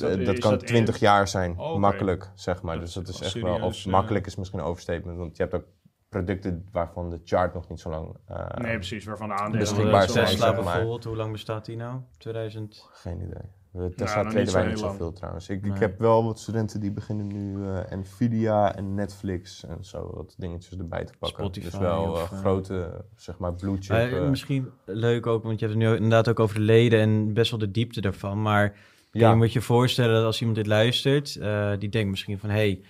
dat, 0.00 0.24
dat 0.24 0.38
kan 0.38 0.58
20 0.58 0.98
jaar 0.98 1.28
zijn, 1.28 1.58
oh, 1.58 1.76
makkelijk, 1.76 2.30
zeg 2.34 2.62
maar. 2.62 2.80
dus 2.80 2.92
dat 2.92 3.08
is 3.08 3.20
echt 3.20 3.40
wel... 3.40 3.60
Of 3.60 3.84
uh, 3.84 3.92
makkelijk 3.92 4.26
is 4.26 4.36
misschien 4.36 4.58
een 4.58 4.64
overstatement, 4.64 5.18
want 5.18 5.36
je 5.36 5.42
hebt 5.42 5.54
ook 5.54 5.64
producten 6.08 6.68
waarvan 6.72 7.10
de 7.10 7.20
chart 7.24 7.54
nog 7.54 7.68
niet 7.68 7.80
zo 7.80 7.90
lang... 7.90 8.16
Uh, 8.30 8.46
nee, 8.46 8.74
precies, 8.74 9.04
waarvan 9.04 9.28
de 9.28 9.34
aandelen... 9.34 9.58
Beschikbaar 9.58 10.08
zijn, 10.08 10.26
Tesla 10.26 10.54
bijvoorbeeld, 10.54 11.04
hoe 11.04 11.16
lang 11.16 11.32
bestaat 11.32 11.64
die 11.64 11.76
nou? 11.76 12.00
2000? 12.18 12.88
Geen 12.92 13.20
idee. 13.20 13.60
Tesla 13.72 14.20
nou, 14.20 14.30
treden 14.30 14.54
wij 14.54 14.66
niet 14.66 14.78
zoveel 14.78 15.12
trouwens. 15.12 15.48
Ik, 15.48 15.66
ik 15.66 15.78
heb 15.78 15.98
wel 15.98 16.24
wat 16.24 16.40
studenten 16.40 16.80
die 16.80 16.90
beginnen 16.90 17.26
nu 17.26 17.56
uh, 17.56 17.78
Nvidia 17.90 18.74
en 18.74 18.94
Netflix 18.94 19.64
en 19.64 19.84
zo 19.84 20.10
wat 20.14 20.34
dingetjes 20.38 20.78
erbij 20.78 21.04
te 21.04 21.12
pakken. 21.18 21.44
Spotify 21.44 21.70
dus 21.70 21.78
wel 21.78 22.16
uh, 22.16 22.22
grote, 22.22 23.04
zeg 23.16 23.38
maar, 23.38 23.54
blue 23.54 23.76
chip. 23.80 24.28
misschien 24.28 24.70
leuk 24.84 25.26
ook, 25.26 25.42
want 25.42 25.60
je 25.60 25.66
hebt 25.66 25.78
het 25.78 25.88
nu 25.88 25.94
inderdaad 25.94 26.28
ook 26.28 26.40
over 26.40 26.54
de 26.54 26.62
leden 26.62 27.00
en 27.00 27.32
best 27.32 27.50
wel 27.50 27.60
de 27.60 27.70
diepte 27.70 28.00
daarvan. 28.00 28.42
Maar 28.42 28.76
ja. 29.12 29.30
je 29.30 29.36
moet 29.36 29.52
je 29.52 29.60
voorstellen 29.60 30.14
dat 30.14 30.24
als 30.24 30.40
iemand 30.40 30.56
dit 30.56 30.66
luistert, 30.66 31.40
die 31.78 31.88
denkt 31.88 32.10
misschien 32.10 32.38
van... 32.38 32.50
Hey, 32.50 32.82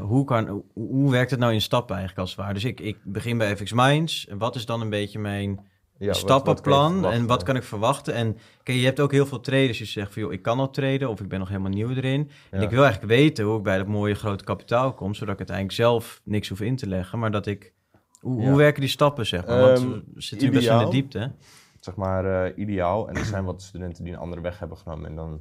hoe, 0.00 0.24
kan, 0.24 0.64
hoe 0.72 1.10
werkt 1.10 1.30
het 1.30 1.40
nou 1.40 1.52
in 1.52 1.62
stappen 1.62 1.96
eigenlijk 1.96 2.26
als 2.26 2.36
het 2.36 2.40
ware? 2.40 2.54
Dus 2.54 2.64
ik, 2.64 2.80
ik 2.80 2.98
begin 3.02 3.38
bij 3.38 3.56
FX 3.56 3.72
Minds. 3.72 4.26
En 4.26 4.38
wat 4.38 4.54
is 4.54 4.66
dan 4.66 4.80
een 4.80 4.90
beetje 4.90 5.18
mijn 5.18 5.60
ja, 5.98 6.12
stappenplan 6.12 7.00
wat, 7.00 7.12
en 7.12 7.26
wat 7.26 7.42
kan 7.42 7.56
ik 7.56 7.62
verwachten. 7.62 8.14
En 8.14 8.38
kijk, 8.62 8.78
je 8.78 8.84
hebt 8.84 9.00
ook 9.00 9.12
heel 9.12 9.26
veel 9.26 9.40
traders 9.40 9.78
die 9.78 9.86
zeggen 9.86 10.12
van 10.12 10.22
joh, 10.22 10.32
ik 10.32 10.42
kan 10.42 10.58
al 10.58 10.70
traden 10.70 11.08
of 11.08 11.20
ik 11.20 11.28
ben 11.28 11.38
nog 11.38 11.48
helemaal 11.48 11.70
nieuw 11.70 11.90
erin. 11.90 12.30
En 12.50 12.62
ik 12.62 12.70
wil 12.70 12.84
eigenlijk 12.84 13.12
weten 13.12 13.44
hoe 13.44 13.56
ik 13.56 13.62
bij 13.62 13.78
dat 13.78 13.86
mooie 13.86 14.14
grote 14.14 14.44
kapitaal 14.44 14.94
kom, 14.94 15.14
zodat 15.14 15.32
ik 15.32 15.38
uiteindelijk 15.38 15.76
zelf 15.76 16.20
niks 16.24 16.48
hoef 16.48 16.60
in 16.60 16.76
te 16.76 16.88
leggen, 16.88 17.18
maar 17.18 17.30
dat 17.30 17.46
ik... 17.46 17.74
Hoe, 18.20 18.46
hoe 18.46 18.56
werken 18.56 18.80
die 18.80 18.90
stappen, 18.90 19.26
zeg 19.26 19.46
maar? 19.46 19.60
Want 19.60 19.78
um, 19.78 20.04
we 20.14 20.22
zitten 20.22 20.48
nu 20.48 20.54
best 20.54 20.68
in 20.68 20.78
de 20.78 20.88
diepte. 20.88 21.32
Zeg 21.80 21.94
maar, 21.94 22.48
uh, 22.48 22.58
ideaal. 22.58 23.08
En 23.08 23.16
er 23.16 23.24
zijn 23.24 23.44
wat 23.44 23.62
studenten 23.62 24.04
die 24.04 24.12
een 24.12 24.18
andere 24.18 24.40
weg 24.40 24.58
hebben 24.58 24.78
genomen 24.78 25.08
en 25.08 25.16
dan 25.16 25.40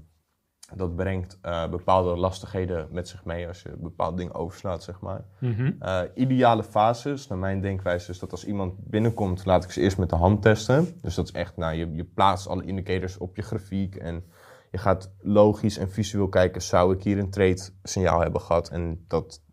dat 0.74 0.96
brengt 0.96 1.40
uh, 1.46 1.70
bepaalde 1.70 2.16
lastigheden 2.16 2.88
met 2.92 3.08
zich 3.08 3.26
mee 3.26 3.48
als 3.48 3.62
je 3.62 3.76
bepaalde 3.78 4.18
dingen 4.18 4.34
overslaat, 4.34 4.84
zeg 4.84 5.00
maar. 5.00 5.24
Mm 5.40 5.78
ideale 6.14 6.64
fases, 6.64 7.28
naar 7.28 7.38
mijn 7.38 7.62
denkwijze, 7.62 8.12
is 8.12 8.20
dat 8.20 8.32
als 8.32 8.46
iemand 8.46 8.74
binnenkomt, 8.78 9.46
laat 9.46 9.64
ik 9.64 9.72
ze 9.72 9.82
eerst 9.82 9.98
met 9.98 10.10
de 10.10 10.16
hand 10.16 10.42
testen. 10.42 11.00
Dus 11.02 11.16
dat 11.16 11.26
is 11.28 11.32
echt, 11.32 11.58
nou, 11.58 11.76
je, 11.76 11.92
je 11.96 12.04
plaatst 12.04 12.48
alle 12.48 12.66
indicators 12.66 13.18
op 13.18 13.36
je 13.36 13.42
grafiek 13.42 13.96
en 13.96 14.24
je 14.72 14.78
gaat 14.78 15.12
logisch 15.22 15.78
en 15.78 15.90
visueel 15.90 16.30
kijken, 16.30 16.62
zou 16.62 16.94
ik 16.96 17.04
hier 17.04 17.18
een 17.18 17.30
trade 17.30 17.70
signaal 17.84 18.22
hebben 18.22 18.42
gehad 18.42 18.70
en 18.70 19.06
dat 19.08 19.44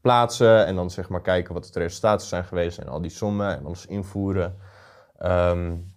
plaatsen 0.00 0.66
en 0.66 0.74
dan 0.74 0.90
zeg 0.90 1.08
maar 1.08 1.22
kijken 1.22 1.54
wat 1.54 1.70
de 1.72 1.78
resultaten 1.78 2.26
zijn 2.26 2.44
geweest 2.44 2.78
en 2.78 2.88
al 2.88 3.00
die 3.00 3.10
sommen 3.10 3.56
en 3.56 3.64
alles 3.64 3.86
invoeren. 3.86 4.56
Um, 5.22 5.94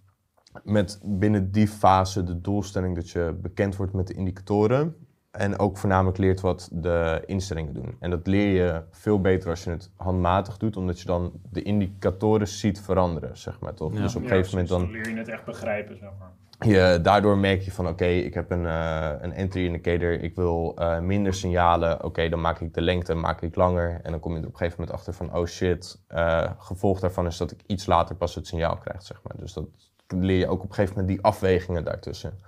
met 0.62 1.00
binnen 1.04 1.50
die 1.50 1.68
fase 1.68 2.22
de 2.24 2.40
doelstelling 2.40 2.94
dat 2.94 3.10
je 3.10 3.38
bekend 3.42 3.76
wordt 3.76 3.92
met 3.92 4.06
de 4.06 4.14
indicatoren. 4.14 4.96
En 5.30 5.58
ook 5.58 5.76
voornamelijk 5.76 6.18
leert 6.18 6.40
wat 6.40 6.68
de 6.72 7.22
instellingen 7.26 7.74
doen. 7.74 7.96
En 8.00 8.10
dat 8.10 8.26
leer 8.26 8.64
je 8.64 8.82
veel 8.90 9.20
beter 9.20 9.50
als 9.50 9.64
je 9.64 9.70
het 9.70 9.90
handmatig 9.96 10.56
doet, 10.56 10.76
omdat 10.76 11.00
je 11.00 11.06
dan 11.06 11.32
de 11.50 11.62
indicatoren 11.62 12.48
ziet 12.48 12.80
veranderen, 12.80 13.38
zeg 13.38 13.60
maar 13.60 13.74
toch? 13.74 13.92
Dus 13.92 14.16
op 14.16 14.22
een 14.22 14.28
gegeven 14.28 14.50
moment 14.50 14.68
dan... 14.68 14.80
dan 14.80 14.90
leer 14.90 15.08
je 15.08 15.16
het 15.16 15.28
echt 15.28 15.44
begrijpen, 15.44 15.96
zeg 15.98 16.10
maar. 16.18 16.32
Je, 16.58 16.98
daardoor 17.02 17.38
merk 17.38 17.62
je 17.62 17.72
van 17.72 17.88
oké, 17.88 18.04
ik 18.04 18.34
heb 18.34 18.50
een, 18.50 18.64
uh, 18.64 19.10
een 19.20 19.32
entry 19.32 19.64
indicator, 19.64 20.12
ik 20.12 20.34
wil 20.34 20.76
uh, 20.78 20.98
minder 20.98 21.34
signalen. 21.34 22.04
Oké, 22.04 22.28
dan 22.28 22.40
maak 22.40 22.60
ik 22.60 22.74
de 22.74 22.80
lengte 22.80 23.14
maak 23.14 23.42
ik 23.42 23.56
langer. 23.56 24.00
En 24.02 24.10
dan 24.10 24.20
kom 24.20 24.32
je 24.32 24.38
er 24.40 24.46
op 24.46 24.52
een 24.52 24.58
gegeven 24.58 24.80
moment 24.80 24.98
achter 24.98 25.12
van 25.12 25.36
oh 25.36 25.46
shit, 25.46 26.02
uh, 26.14 26.50
gevolg 26.58 27.00
daarvan 27.00 27.26
is 27.26 27.36
dat 27.36 27.50
ik 27.50 27.62
iets 27.66 27.86
later 27.86 28.16
pas 28.16 28.34
het 28.34 28.46
signaal 28.46 28.76
krijg, 28.76 29.02
zeg 29.02 29.20
maar. 29.22 29.36
Dus 29.36 29.52
dat 29.52 29.66
leer 30.06 30.38
je 30.38 30.48
ook 30.48 30.62
op 30.62 30.68
een 30.68 30.74
gegeven 30.74 30.96
moment 30.96 31.14
die 31.14 31.24
afwegingen 31.24 31.84
daartussen. 31.84 32.38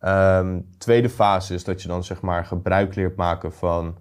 Um, 0.00 0.68
tweede 0.78 1.08
fase 1.08 1.54
is 1.54 1.64
dat 1.64 1.82
je 1.82 1.88
dan 1.88 2.04
zeg 2.04 2.20
maar 2.20 2.44
gebruik 2.44 2.94
leert 2.94 3.16
maken 3.16 3.52
van 3.52 3.98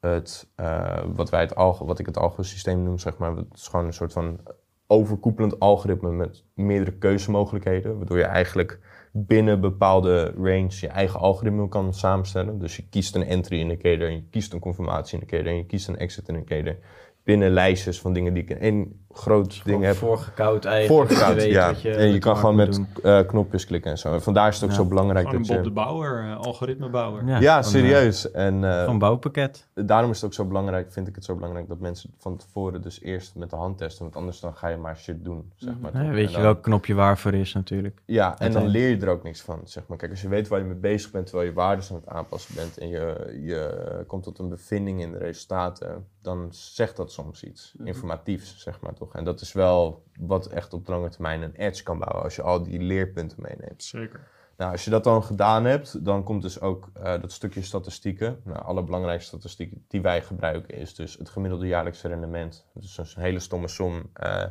het, 0.00 0.48
uh, 0.60 1.02
wat, 1.14 1.30
wij 1.30 1.40
het 1.40 1.54
alg 1.54 1.78
wat 1.78 1.98
ik 1.98 2.06
het 2.06 2.18
algoritme 2.18 2.74
noem, 2.74 2.98
zeg 2.98 3.18
maar. 3.18 3.36
Het 3.36 3.54
is 3.54 3.68
gewoon 3.68 3.86
een 3.86 3.92
soort 3.92 4.12
van 4.12 4.40
overkoepelend 4.86 5.60
algoritme 5.60 6.10
met 6.10 6.44
meerdere 6.54 6.92
keuzemogelijkheden, 6.92 7.96
waardoor 7.96 8.18
je 8.18 8.24
eigenlijk 8.24 8.80
binnen 9.12 9.60
bepaalde 9.60 10.34
range 10.36 10.76
je 10.80 10.88
eigen 10.88 11.20
algoritme 11.20 11.68
kan 11.68 11.94
samenstellen. 11.94 12.58
Dus 12.58 12.76
je 12.76 12.88
kiest 12.88 13.14
een 13.14 13.26
entry 13.26 13.60
indicator, 13.60 14.06
en 14.06 14.14
je 14.14 14.28
kiest 14.30 14.52
een 14.52 14.60
confirmatie 14.60 15.18
indicator 15.18 15.46
en 15.46 15.56
je 15.56 15.66
kiest 15.66 15.88
een 15.88 15.98
exit 15.98 16.28
indicator 16.28 16.76
binnen 17.22 17.50
lijstjes 17.50 18.00
van 18.00 18.12
dingen 18.12 18.34
die 18.34 18.42
ik 18.42 18.50
in 18.50 19.06
groot 19.18 19.60
ding 19.64 19.82
heb. 19.84 19.96
Voorgekoud 19.96 20.64
eigenlijk. 20.64 21.08
Voorgekoud, 21.08 21.42
ja. 21.42 21.74
je- 21.82 21.90
en 21.94 22.12
je 22.12 22.18
kan 22.18 22.36
gewoon 22.36 22.54
met 22.54 22.80
eh, 23.02 23.20
knopjes 23.26 23.66
klikken 23.66 23.90
en 23.90 23.98
zo. 23.98 24.12
En 24.12 24.22
vandaar 24.22 24.48
is 24.48 24.54
het 24.54 24.64
ook 24.64 24.70
Ja. 24.70 24.76
zo 24.76 24.84
belangrijk 24.84 25.26
Gewoon 25.26 25.40
een 25.40 25.46
dat 25.46 25.56
Bob 25.56 25.64
de. 25.64 25.70
Bouwer, 25.70 26.24
eh, 26.30 26.36
algoritmebouwer. 26.36 27.26
Ja, 27.26 27.38
Ja, 27.40 27.62
van, 27.62 27.72
eh, 27.74 27.78
serieus. 27.80 28.30
En 28.30 28.64
eh, 28.64 28.80
Gewoon 28.80 28.98
bouwpakket. 28.98 29.66
daarom 29.74 30.10
is 30.10 30.16
het 30.16 30.24
ook 30.26 30.34
zo 30.34 30.44
belangrijk, 30.44 30.92
vind 30.92 31.08
ik 31.08 31.14
het 31.14 31.24
zo 31.24 31.34
belangrijk, 31.34 31.68
dat 31.68 31.78
mensen 31.78 32.10
van 32.18 32.36
tevoren 32.36 32.82
dus 32.82 33.00
eerst 33.02 33.34
met 33.34 33.50
de 33.50 33.56
hand 33.56 33.78
testen. 33.78 34.02
Want 34.02 34.16
anders 34.16 34.40
dan 34.40 34.54
ga 34.54 34.68
je 34.68 34.76
maar 34.76 34.96
shit 34.96 35.24
doen, 35.24 35.52
zeg 35.56 35.74
maar. 35.80 36.04
Ja, 36.04 36.10
weet 36.10 36.32
je 36.32 36.40
welk 36.40 36.62
knopje 36.62 36.94
waarvoor 36.94 37.34
is 37.34 37.52
natuurlijk. 37.54 38.02
Ja, 38.04 38.38
en 38.38 38.52
dan 38.52 38.66
leer 38.66 38.88
je 38.88 38.96
er 38.96 39.08
ook 39.08 39.22
niks 39.22 39.40
van. 39.40 39.60
Zeg 39.64 39.86
maar. 39.86 39.98
Kijk, 39.98 40.10
als 40.10 40.20
je 40.22 40.28
weet 40.28 40.48
waar 40.48 40.58
je 40.58 40.64
mee 40.64 40.74
bezig 40.74 41.10
bent 41.10 41.26
terwijl 41.26 41.48
je 41.48 41.54
waarden 41.54 41.84
aan 41.90 41.96
het 41.96 42.06
aanpassen 42.08 42.54
bent 42.54 42.78
en 42.78 42.88
je, 42.88 43.38
je 43.44 44.04
komt 44.06 44.22
tot 44.22 44.38
een 44.38 44.48
bevinding 44.48 45.00
in 45.00 45.12
de 45.12 45.18
resultaten, 45.18 46.06
dan 46.22 46.46
zegt 46.50 46.96
dat 46.96 47.12
soms 47.12 47.44
iets 47.44 47.74
informatiefs, 47.84 48.58
zeg 48.58 48.80
maar 48.80 48.94
toch. 48.94 49.07
En 49.14 49.24
dat 49.24 49.40
is 49.40 49.52
wel 49.52 50.02
wat 50.20 50.46
echt 50.46 50.72
op 50.72 50.86
de 50.86 50.92
lange 50.92 51.08
termijn 51.08 51.42
een 51.42 51.54
edge 51.54 51.82
kan 51.82 51.98
bouwen 51.98 52.22
als 52.22 52.36
je 52.36 52.42
al 52.42 52.62
die 52.62 52.80
leerpunten 52.80 53.36
meeneemt. 53.40 53.82
Zeker. 53.84 54.28
Nou, 54.56 54.72
als 54.72 54.84
je 54.84 54.90
dat 54.90 55.04
dan 55.04 55.22
gedaan 55.24 55.64
hebt, 55.64 56.04
dan 56.04 56.22
komt 56.24 56.42
dus 56.42 56.60
ook 56.60 56.90
eh, 56.92 57.20
dat 57.20 57.32
stukje 57.32 57.62
statistieken. 57.62 58.40
Nou, 58.44 58.62
alle 58.64 58.82
belangrijkste 58.82 59.28
statistieken 59.28 59.84
die 59.88 60.02
wij 60.02 60.22
gebruiken 60.22 60.74
is 60.74 60.94
dus 60.94 61.18
het 61.18 61.28
gemiddelde 61.28 61.66
jaarlijkse 61.66 62.08
rendement. 62.08 62.66
Dus 62.74 62.94
dat 62.94 63.06
is 63.06 63.14
een 63.14 63.22
hele 63.22 63.38
stomme 63.38 63.68
som. 63.68 64.10
Eh, 64.12 64.44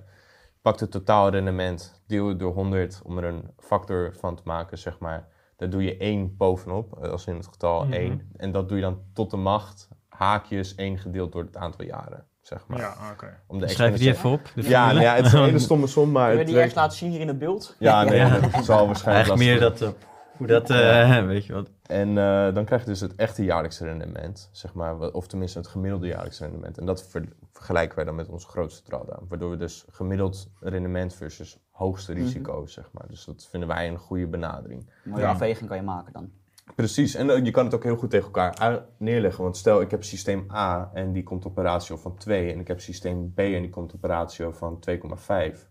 pak 0.62 0.80
het 0.80 0.92
totaalrendement, 0.92 2.02
deel 2.08 2.28
het 2.28 2.40
door 2.40 2.54
100 2.54 3.02
om 3.04 3.18
er 3.18 3.24
een 3.24 3.50
factor 3.58 4.16
van 4.16 4.36
te 4.36 4.42
maken, 4.46 4.78
zeg 4.78 5.00
maar. 5.00 5.28
Daar 5.56 5.70
doe 5.70 5.84
je 5.84 5.96
1 6.04 6.38
bovenop, 6.38 7.04
eh, 7.04 7.12
als 7.12 7.26
in 7.28 7.36
het 7.36 7.48
getal 7.48 7.84
Mhm. 7.84 7.94
1. 7.94 8.32
En 8.38 8.52
dat 8.52 8.68
doe 8.68 8.78
je 8.78 8.84
dan 8.84 9.02
tot 9.14 9.32
de 9.32 9.38
macht, 9.38 9.90
haakjes 10.08 10.74
1 10.76 10.98
gedeeld 10.98 11.32
door 11.32 11.44
het 11.44 11.58
aantal 11.58 11.86
jaren, 11.86 12.28
zeg 12.48 12.68
maar. 12.68 12.80
Ja, 12.80 12.96
oké. 13.12 13.40
Om 13.48 13.60
de 13.60 13.68
Schrijf 13.68 13.94
je 13.94 14.00
die 14.00 14.10
even 14.10 14.30
op? 14.30 14.52
de 14.56 14.62
Ja, 14.70 14.88
nou 14.88 15.02
ja, 15.02 15.16
het 15.16 15.26
is 15.26 15.34
een 15.34 15.44
hele 15.44 15.60
stomme 15.60 15.88
som, 15.88 16.12
maar 16.12 16.28
Kunnen 16.30 16.34
we 16.34 16.38
het 16.38 16.46
die 16.48 16.56
werkt- 16.56 16.70
eerst 16.72 16.76
laten 16.86 16.98
zien 16.98 17.12
hier 17.12 17.20
in 17.20 17.28
het 17.28 17.40
beeld? 17.40 17.76
Ja, 17.80 18.04
nee, 18.04 18.16
Ja. 18.18 18.40
dat 18.40 18.66
zal 18.66 18.86
waarschijnlijk 18.86 19.28
Eigenlijk 19.28 19.40
meer 19.40 19.60
dat, 19.60 19.82
eh, 19.82 19.90
hoe 20.38 20.48
dat, 20.48 20.70
eh, 20.70 21.26
weet 21.26 21.46
je 21.46 21.54
wat. 21.54 21.70
En 21.86 22.18
eh, 22.18 22.54
dan 22.54 22.66
krijg 22.66 22.82
je 22.82 22.88
dus 22.88 23.00
het 23.00 23.16
echte 23.16 23.44
jaarlijkse 23.44 23.84
rendement, 23.86 24.50
zeg 24.52 24.74
maar, 24.74 25.00
of 25.00 25.28
tenminste 25.28 25.58
het 25.58 25.68
gemiddelde 25.68 26.08
jaarlijkse 26.08 26.44
rendement. 26.44 26.78
En 26.78 26.86
dat 26.86 27.04
ver- 27.10 27.34
vergelijken 27.52 27.96
wij 27.96 28.06
dan 28.06 28.16
met 28.16 28.28
onze 28.30 28.48
grootste 28.48 28.84
drawdown. 28.84 29.26
Waardoor 29.30 29.50
we 29.50 29.58
dus 29.58 29.86
gemiddeld 29.90 30.50
rendement 30.60 31.14
versus 31.16 31.58
hoogste 31.72 32.14
risico, 32.14 32.66
zeg 32.66 32.90
maar. 32.92 33.06
Dus 33.08 33.26
dat 33.26 33.48
vinden 33.50 33.70
wij 33.70 33.88
een 33.88 33.98
goede 33.98 34.28
benadering. 34.28 34.90
Mooie 35.04 35.22
Ja. 35.22 35.30
afweging 35.30 35.68
kan 35.68 35.78
je 35.78 35.84
maken 35.84 36.14
dan. 36.14 36.32
Precies, 36.76 37.16
en 37.16 37.30
eh, 37.30 37.46
je 37.46 37.52
kan 37.52 37.66
het 37.66 37.74
ook 37.74 37.84
heel 37.84 37.96
goed 37.96 38.10
tegen 38.10 38.26
elkaar 38.26 38.86
neerleggen. 38.98 39.44
Want 39.44 39.58
stel, 39.58 39.82
ik 39.82 39.92
heb 39.92 40.04
systeem 40.04 40.48
A 40.52 40.90
en 40.94 41.14
die 41.14 41.24
komt 41.24 41.46
op 41.46 41.58
een 41.58 41.64
ratio 41.64 41.98
van 41.98 42.18
2. 42.18 42.54
En 42.54 42.60
ik 42.60 42.68
heb 42.68 42.80
systeem 42.80 43.34
B 43.34 43.40
en 43.40 43.62
die 43.62 43.70
komt 43.70 43.94
op 43.94 44.04
een 44.04 44.10
ratio 44.10 44.52
van 44.52 44.80
2,5. 44.90 45.68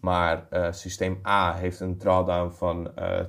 Maar 0.00 0.46
eh, 0.50 0.72
systeem 0.72 1.20
A 1.26 1.54
heeft 1.54 1.80
een 1.80 1.98
drawdown 1.98 2.50
van 2.50 2.94
eh 2.94 3.24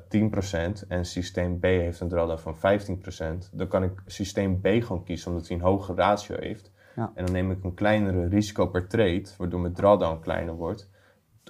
10% 0.81 0.87
en 0.87 1.05
systeem 1.05 1.59
B 1.59 1.63
heeft 1.63 1.99
een 1.99 2.09
drawdown 2.09 2.39
van 2.39 2.55
15%. 2.55 3.49
Dan 3.51 3.67
kan 3.67 3.83
ik 3.83 4.01
systeem 4.05 4.61
B 4.61 4.67
gewoon 4.67 5.03
kiezen 5.03 5.31
omdat 5.31 5.47
hij 5.47 5.57
een 5.57 5.63
hogere 5.63 6.01
ratio 6.01 6.35
heeft. 6.39 6.71
Ja. 6.95 7.11
En 7.15 7.25
dan 7.25 7.33
neem 7.33 7.51
ik 7.51 7.63
een 7.63 7.73
kleinere 7.73 8.27
risico 8.27 8.67
per 8.67 8.87
trade, 8.87 9.23
waardoor 9.37 9.59
mijn 9.59 9.73
drawdown 9.73 10.19
kleiner 10.19 10.55
wordt. 10.55 10.89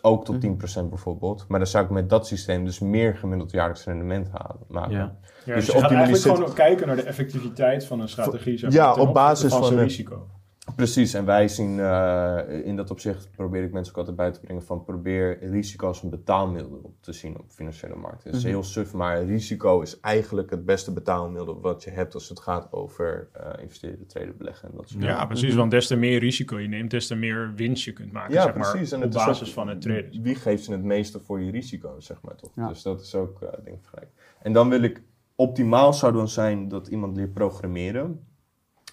Ook 0.02 0.26
tot 0.26 0.42
10% 0.42 0.90
bijvoorbeeld. 0.90 1.46
Maar 1.48 1.60
dan 1.60 1.68
zou 1.68 1.84
ik 1.86 1.90
met 1.90 2.10
dat 2.10 2.28
systeem 2.28 2.66
dus 2.66 2.80
meer 2.80 3.16
gemiddeld 3.16 3.52
jaarlijks 3.52 3.84
rendement 3.86 4.30
halen. 4.32 4.58
maken. 4.68 4.92
Ja. 4.92 5.16
Ja, 5.46 5.56
Dus 5.56 5.66
dus 5.66 5.66
je 5.66 5.72
gaat 5.82 5.92
eigenlijk 5.92 5.92
optimaliseert- 5.92 6.36
gewoon 6.36 6.54
kijken 6.54 6.88
naar 6.88 6.96
de 6.96 7.02
effectiviteit 7.04 7.86
van 7.86 8.00
een 8.00 8.10
strategie. 8.10 8.58
Zeg 8.58 8.74
Ja, 8.74 8.94
op 8.94 9.14
basis 9.14 9.52
van 9.54 9.64
van 9.66 9.78
risico. 9.78 10.28
Precies, 10.76 11.14
en 11.14 11.26
wij 11.26 11.48
zien 11.48 11.80
eh, 11.80 12.66
in 12.66 12.76
dat 12.76 12.92
opzicht 12.92 13.32
probeer 13.32 13.64
ik 13.64 13.72
mensen 13.72 13.94
ook 13.94 13.98
altijd 14.00 14.18
bij 14.18 14.32
te 14.32 14.40
brengen 14.40 14.64
van 14.64 14.84
probeer 14.84 15.50
risico 15.50 15.88
als 15.88 16.04
een 16.04 16.10
betaalmiddel 16.10 16.94
te 17.00 17.14
zien 17.14 17.40
op 17.40 17.46
financiële 17.48 17.96
markten. 17.96 18.30
Het 18.30 18.38
is 18.38 18.44
heel 18.44 18.64
suf, 18.64 18.94
maar 18.94 19.24
risico 19.24 19.82
is 19.82 20.00
eigenlijk 20.00 20.50
het 20.50 20.66
beste 20.66 20.94
betaalmiddel 20.94 21.62
wat 21.62 21.84
je 21.84 21.90
hebt 21.90 22.14
als 22.14 22.30
het 22.30 22.40
gaat 22.40 22.68
over 22.72 23.30
eh, 23.34 23.62
investeren, 23.62 24.08
traden, 24.08 24.38
beleggen 24.38 24.70
en 24.70 24.76
dat 24.76 24.90
soort 24.90 25.04
Ja, 25.04 25.26
precies. 25.26 25.56
Want 25.56 25.72
des 25.72 25.88
te 25.88 25.96
meer 25.96 26.20
risico 26.20 26.60
je 26.60 26.68
neemt, 26.68 26.92
des 26.92 27.08
te 27.08 27.16
meer 27.16 27.54
winst 27.56 27.84
je 27.84 27.94
kunt 27.94 28.12
maken. 28.12 28.34
Ja, 28.34 28.44
zeg 28.44 28.56
maar, 28.56 28.72
precies. 28.72 28.92
En 28.92 28.98
op 28.98 29.04
het 29.04 29.16
is 29.16 29.26
basis 29.26 29.48
ook- 29.48 29.54
van 29.54 29.68
het 29.68 29.82
traden. 29.82 30.22
Wie 30.22 30.36
geeft 30.36 30.66
je 30.66 30.72
het 30.72 30.84
meeste 30.84 31.20
voor 31.20 31.42
je 31.42 31.52
risico, 31.52 32.00
zeg 32.00 32.22
maar 32.22 32.36
toch? 32.36 32.52
Ja. 32.56 32.68
Dus 32.68 32.82
dat 32.82 33.02
is 33.02 33.16
ook, 33.16 33.42
eh 33.42 33.50
denk 33.64 33.78
ik, 33.78 33.86
gelijk. 33.86 34.10
En 34.42 34.54
dan 34.54 34.70
wil 34.70 34.82
ik, 34.82 35.02
optimaal 35.36 35.94
zou 35.94 36.14
dan 36.14 36.30
zijn 36.30 36.68
dat 36.68 36.88
iemand 36.88 37.16
leert 37.18 37.34
programmeren. 37.34 38.30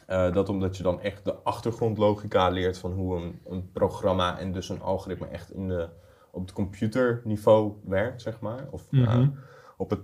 Eh, 0.09 0.33
dat 0.33 0.49
omdat 0.49 0.77
je 0.77 0.83
dan 0.83 1.01
echt 1.01 1.25
de 1.25 1.35
achtergrondlogica 1.35 2.49
leert 2.49 2.79
van 2.79 2.93
hoe 2.93 3.17
een, 3.17 3.41
een 3.47 3.71
programma 3.73 4.39
en 4.39 4.53
dus 4.53 4.69
een 4.69 4.81
algoritme 4.83 5.27
echt 5.27 5.53
in 5.53 5.69
de, 5.69 5.89
op 6.31 6.41
het 6.41 6.53
computerniveau 6.53 7.73
werkt, 7.85 8.23
zeg 8.23 8.41
maar. 8.41 8.67
Of 8.71 8.87
eh, 8.91 9.01
Mhm. 9.01 9.29
op 9.77 9.91
het 9.91 10.01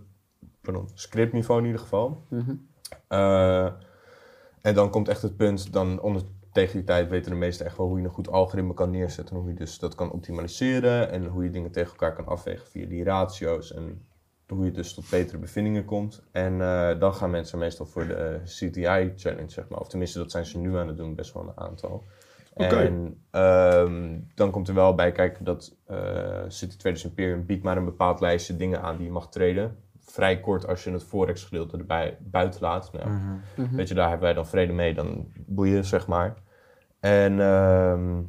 pardon, 0.60 0.88
scriptniveau 0.94 1.60
in 1.60 1.66
ieder 1.66 1.80
geval. 1.80 2.24
Mhm. 2.28 2.54
Eh, 3.08 3.64
en 4.60 4.74
dan 4.74 4.90
komt 4.90 5.08
echt 5.08 5.22
het 5.22 5.36
punt, 5.36 5.72
dan 5.72 6.00
onder, 6.00 6.22
tegen 6.52 6.72
die 6.76 6.84
tijd 6.84 7.08
weten 7.08 7.30
de 7.30 7.36
meesten 7.36 7.66
echt 7.66 7.76
wel 7.76 7.86
hoe 7.86 7.98
je 7.98 8.04
een 8.04 8.10
goed 8.10 8.30
algoritme 8.30 8.74
kan 8.74 8.90
neerzetten. 8.90 9.34
En 9.36 9.40
hoe 9.42 9.50
je 9.50 9.56
dus 9.56 9.78
dat 9.78 9.94
kan 9.94 10.10
optimaliseren 10.12 11.10
en 11.10 11.26
hoe 11.26 11.44
je 11.44 11.50
dingen 11.50 11.70
tegen 11.70 11.90
elkaar 11.90 12.14
kan 12.14 12.26
afwegen 12.26 12.66
via 12.66 12.86
die 12.86 13.04
ratio's. 13.04 13.72
En 13.74 14.02
hoe 14.48 14.64
je 14.64 14.70
dus 14.70 14.94
tot 14.94 15.10
betere 15.10 15.38
bevindingen 15.38 15.84
komt. 15.84 16.22
En 16.32 16.60
eh, 16.60 17.00
dan 17.00 17.14
gaan 17.14 17.30
mensen 17.30 17.58
meestal 17.58 17.86
voor 17.86 18.06
de 18.06 18.40
CTI-challenge, 18.44 19.50
zeg 19.50 19.68
maar. 19.68 19.80
Of 19.80 19.88
tenminste, 19.88 20.18
dat 20.18 20.30
zijn 20.30 20.46
ze 20.46 20.58
nu 20.58 20.76
aan 20.76 20.88
het 20.88 20.96
doen, 20.96 21.14
best 21.14 21.32
wel 21.32 21.42
een 21.42 21.64
aantal. 21.64 22.04
Oké. 22.54 22.76
En 22.76 23.24
ehm, 23.30 24.18
dan 24.34 24.50
komt 24.50 24.68
er 24.68 24.74
wel 24.74 24.94
bij 24.94 25.12
kijken 25.12 25.44
dat 25.44 25.76
eh 25.86 26.42
City 26.48 26.76
Traders 26.76 27.04
Imperium 27.04 27.46
biedt 27.46 27.62
maar 27.62 27.76
een 27.76 27.84
bepaald 27.84 28.20
lijstje 28.20 28.56
dingen 28.56 28.82
aan 28.82 28.96
die 28.96 29.06
je 29.06 29.12
mag 29.12 29.28
traden. 29.28 29.76
Vrij 30.00 30.40
kort 30.40 30.66
als 30.66 30.84
je 30.84 30.90
het 30.90 31.04
forex 31.04 31.44
gedeelte 31.44 31.76
erbij 31.76 32.16
buiten 32.20 32.60
laat. 32.60 32.92
Nou, 32.92 33.08
Mhm. 33.56 33.76
Weet 33.76 33.88
je, 33.88 33.94
daar 33.94 34.08
hebben 34.08 34.24
wij 34.26 34.34
dan 34.34 34.46
vrede 34.46 34.72
mee, 34.72 34.94
dan 34.94 35.32
boeien, 35.46 35.84
zeg 35.84 36.06
maar. 36.06 36.34
En 37.00 37.40
ehm, 37.40 38.20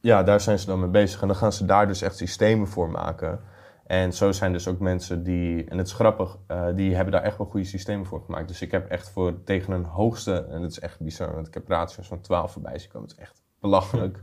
ja, 0.00 0.22
daar 0.22 0.40
zijn 0.40 0.58
ze 0.58 0.66
dan 0.66 0.80
mee 0.80 0.88
bezig. 0.88 1.20
En 1.20 1.26
dan 1.26 1.36
gaan 1.36 1.52
ze 1.52 1.64
daar 1.64 1.86
dus 1.86 2.02
echt 2.02 2.16
systemen 2.16 2.66
voor 2.68 2.90
maken. 2.90 3.40
En 3.88 4.12
zo 4.12 4.32
zijn 4.32 4.52
dus 4.52 4.68
ook 4.68 4.78
mensen 4.78 5.22
die, 5.22 5.64
en 5.64 5.78
het 5.78 5.86
is 5.86 5.92
grappig, 5.92 6.38
eh, 6.46 6.66
die 6.74 6.94
hebben 6.94 7.12
daar 7.12 7.22
echt 7.22 7.38
wel 7.38 7.46
goede 7.46 7.66
systemen 7.66 8.06
voor 8.06 8.20
gemaakt. 8.22 8.48
Dus 8.48 8.62
ik 8.62 8.70
heb 8.70 8.88
echt 8.88 9.10
voor 9.10 9.42
tegen 9.44 9.72
een 9.72 9.84
hoogste, 9.84 10.44
en 10.50 10.60
dat 10.60 10.70
is 10.70 10.78
echt 10.80 11.00
bizar, 11.00 11.34
want 11.34 11.46
ik 11.46 11.54
heb 11.54 11.68
ratio's 11.68 12.06
van 12.06 12.20
12 12.20 12.52
voorbij 12.52 12.78
zien 12.78 12.90
komen. 12.90 13.08
Het 13.08 13.16
is 13.18 13.22
echt 13.24 13.42
belachelijk. 13.60 14.22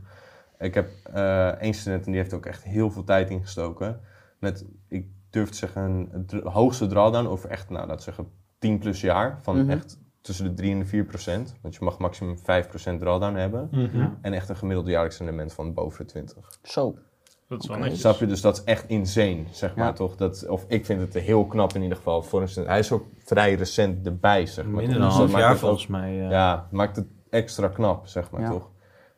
Ik 0.58 0.74
heb 0.74 0.88
eh 1.12 1.48
één 1.48 1.74
student 1.74 2.04
en 2.06 2.10
die 2.12 2.20
heeft 2.20 2.34
ook 2.34 2.46
echt 2.46 2.62
heel 2.64 2.90
veel 2.90 3.04
tijd 3.04 3.30
ingestoken. 3.30 4.00
Met, 4.38 4.64
ik 4.88 5.08
durf 5.30 5.48
te 5.50 5.56
zeggen, 5.56 6.08
een 6.12 6.26
dr- 6.26 6.48
hoogste 6.48 6.86
drawdown 6.86 7.26
over 7.26 7.50
echt, 7.50 7.70
nou 7.70 7.88
we 7.88 8.00
zeggen, 8.00 8.28
10 8.58 8.78
plus 8.78 9.00
jaar. 9.00 9.38
Van 9.42 9.60
Mhm. 9.62 9.70
echt 9.70 9.98
tussen 10.20 10.44
de 10.44 10.54
3 10.54 10.72
en 10.72 10.78
de 10.78 10.84
4 10.86 11.04
procent. 11.04 11.54
Want 11.62 11.74
je 11.74 11.84
mag 11.84 11.98
maximum 11.98 12.38
5 12.38 12.68
procent 12.68 13.00
drawdown 13.00 13.34
hebben. 13.34 13.68
Mhm. 13.70 14.08
En 14.20 14.32
echt 14.32 14.48
een 14.48 14.56
gemiddelde 14.56 14.90
jaarlijks 14.90 15.18
rendement 15.18 15.52
van 15.52 15.74
boven 15.74 16.06
de 16.06 16.12
20. 16.12 16.58
Zo. 16.62 16.98
Dat 17.48 17.62
is 17.62 17.66
wel 17.68 17.76
Oké. 17.76 17.84
netjes. 17.84 18.00
Snap 18.02 18.18
je? 18.18 18.26
Dus 18.26 18.40
dat 18.40 18.56
is 18.56 18.64
echt 18.64 18.84
insane, 18.88 19.42
zeg 19.50 19.74
maar 19.74 19.86
Ja. 19.86 19.92
toch? 19.92 20.16
Dat, 20.16 20.46
of 20.48 20.64
ik 20.68 20.84
vind 20.86 21.00
het 21.00 21.14
heel 21.24 21.46
knap 21.46 21.72
in 21.74 21.82
ieder 21.82 21.96
geval. 21.96 22.22
Voor 22.22 22.42
een. 22.42 22.66
Hij 22.66 22.78
is 22.78 22.92
ook 22.92 23.04
vrij 23.24 23.54
recent 23.54 24.06
erbij, 24.06 24.46
zeg 24.46 24.64
maar. 24.64 24.74
Minder 24.74 24.92
dan 24.98 25.02
een 25.02 25.08
Dus 25.08 25.18
dat 25.18 25.30
half 25.30 25.40
jaar 25.40 25.56
volgens 25.56 25.86
mij. 25.86 26.20
eh. 26.24 26.30
Ja, 26.30 26.68
maakt 26.70 26.96
het 26.96 27.06
extra 27.30 27.68
knap, 27.68 28.06
zeg 28.06 28.30
maar 28.30 28.40
Ja. 28.40 28.50
toch? 28.50 28.70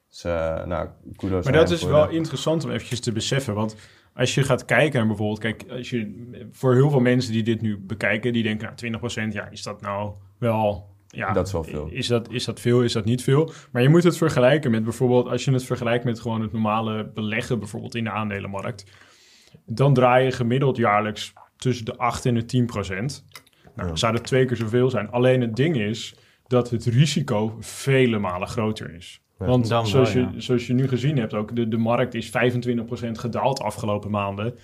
Dus, 0.09 0.25
eh, 0.25 0.65
nou, 0.65 0.89
kudos 1.17 1.45
Maar 1.45 1.53
dat 1.53 1.71
is 1.71 1.83
wel 1.83 2.07
de- 2.09 2.13
interessant 2.15 2.65
om 2.65 2.71
eventjes 2.71 3.01
te 3.01 3.13
beseffen. 3.13 3.55
Want 3.55 3.77
als 4.15 4.35
je 4.35 4.43
gaat 4.43 4.65
kijken 4.65 4.99
naar 4.99 5.07
bijvoorbeeld... 5.09 5.39
Kijk, 5.39 5.65
als 5.71 5.91
je, 5.91 6.47
voor 6.53 6.75
heel 6.75 6.91
veel 6.91 7.01
mensen 7.01 7.33
die 7.33 7.43
dit 7.43 7.61
nu 7.61 7.79
bekijken... 7.79 8.33
die 8.33 8.43
denken, 8.43 8.65
nou, 8.67 8.77
20%, 8.77 9.33
ja, 9.33 9.49
is 9.51 9.63
dat 9.63 9.81
nou 9.81 10.13
wel... 10.39 10.87
Ja, 11.09 11.33
Dat 11.33 11.47
is 11.47 11.53
wel 11.53 11.65
veel. 11.65 11.89
Is 11.91 12.07
dat, 12.07 12.31
is 12.33 12.45
dat 12.45 12.61
veel, 12.61 12.83
is 12.83 12.93
dat 12.93 13.05
niet 13.05 13.23
veel? 13.23 13.53
Maar 13.73 13.83
je 13.83 13.89
moet 13.89 14.05
het 14.05 14.17
vergelijken 14.17 14.71
met 14.71 14.85
bijvoorbeeld... 14.85 15.29
als 15.29 15.45
je 15.45 15.53
het 15.53 15.65
vergelijkt 15.65 16.05
met 16.05 16.21
gewoon 16.21 16.41
het 16.41 16.53
normale 16.53 17.11
beleggen... 17.15 17.59
bijvoorbeeld 17.59 17.95
in 17.95 18.05
de 18.05 18.11
aandelenmarkt... 18.11 18.85
dan 19.67 19.95
draai 19.95 20.25
je 20.25 20.33
gemiddeld 20.33 20.77
jaarlijks 20.77 21.33
tussen 21.57 21.85
de 21.85 21.97
8 21.97 22.27
en 22.27 22.35
de 22.35 22.45
10 22.45 22.67
procent. 22.67 23.25
Nou, 23.77 23.89
Ja. 23.89 23.97
zou 23.97 24.13
dat 24.13 24.25
twee 24.25 24.45
keer 24.45 24.57
zoveel 24.57 24.91
zijn. 24.91 25.11
Alleen 25.11 25.41
het 25.41 25.57
ding 25.57 25.77
is 25.77 26.15
dat 26.47 26.71
het 26.71 26.85
risico 26.85 27.57
vele 27.61 28.19
malen 28.19 28.49
groter 28.49 28.95
is. 28.95 29.21
Ja. 29.39 29.47
Want 29.47 29.69
wel, 29.69 29.87
zoals, 29.87 30.13
je, 30.13 30.21
ja. 30.21 30.33
zoals 30.37 30.67
je 30.67 30.73
nu 30.75 30.89
gezien 30.89 31.17
hebt, 31.19 31.35
ook 31.35 31.57
de, 31.57 31.69
de 31.69 31.77
markt 31.77 32.15
is 32.15 32.29
25% 32.29 32.31
gedaald 33.13 33.57
de 33.57 33.63
afgelopen 33.65 34.11
maanden. 34.11 34.55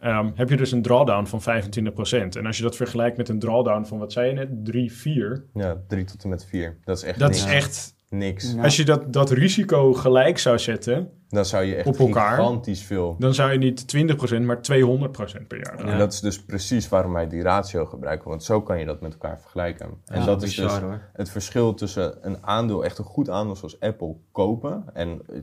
Ehm, 0.00 0.30
heb 0.34 0.48
je 0.48 0.56
dus 0.56 0.72
een 0.72 0.82
drawdown 0.82 1.24
van 1.26 1.42
25%. 1.42 2.36
En 2.36 2.46
als 2.46 2.56
je 2.56 2.62
dat 2.62 2.76
vergelijkt 2.76 3.16
met 3.16 3.28
een 3.28 3.38
drawdown 3.38 3.84
van, 3.84 3.98
wat 3.98 4.12
zei 4.12 4.28
je 4.28 4.34
net, 4.34 4.48
3, 4.64 4.92
4. 4.92 5.44
Ja, 5.54 5.76
3 5.88 6.04
tot 6.04 6.22
en 6.22 6.28
met 6.28 6.46
4. 6.46 6.78
Dat 6.84 6.96
is 6.96 7.02
echt 7.02 7.18
Dat 7.18 7.30
niks. 7.30 7.44
is 7.44 7.50
echt 7.52 7.96
niks. 8.18 8.52
Ja. 8.52 8.62
Als 8.62 8.76
je 8.76 8.84
dat, 8.84 9.12
dat 9.12 9.30
risico 9.30 9.92
gelijk 9.92 10.38
zou 10.38 10.58
zetten, 10.58 11.10
Dan 11.28 11.44
zou 11.44 11.64
je 11.64 11.74
echt 11.74 11.86
Op 11.86 11.96
elkaar. 11.98 12.36
gigantisch 12.36 12.82
veel... 12.82 13.16
dan 13.18 13.34
zou 13.34 13.52
je 13.52 13.58
niet 13.58 13.96
20%, 14.36 14.40
maar 14.42 14.56
200% 14.56 15.46
per 15.48 15.58
jaar. 15.58 15.78
En 15.78 15.98
dat 15.98 16.12
is 16.12 16.20
dus 16.20 16.44
precies 16.44 16.88
waarom 16.88 17.12
wij 17.12 17.28
die 17.28 17.42
ratio 17.42 17.84
gebruiken. 17.86 18.28
Want 18.28 18.44
zo 18.44 18.62
kan 18.62 18.78
je 18.78 18.84
dat 18.84 19.00
met 19.00 19.12
elkaar 19.12 19.40
vergelijken. 19.40 19.86
En 20.06 20.20
Ja, 20.20 20.26
dat 20.26 20.42
is 20.42 20.54
dus 20.54 20.72
hoor. 20.78 21.00
het 21.12 21.30
verschil 21.30 21.74
tussen 21.74 22.18
een 22.26 22.38
aandeel, 22.40 22.84
echt 22.84 22.98
een 22.98 23.04
goed 23.04 23.30
aandeel 23.30 23.56
zoals 23.56 23.80
Apple, 23.80 24.14
kopen. 24.32 24.84
En 24.92 25.20
eh, 25.28 25.38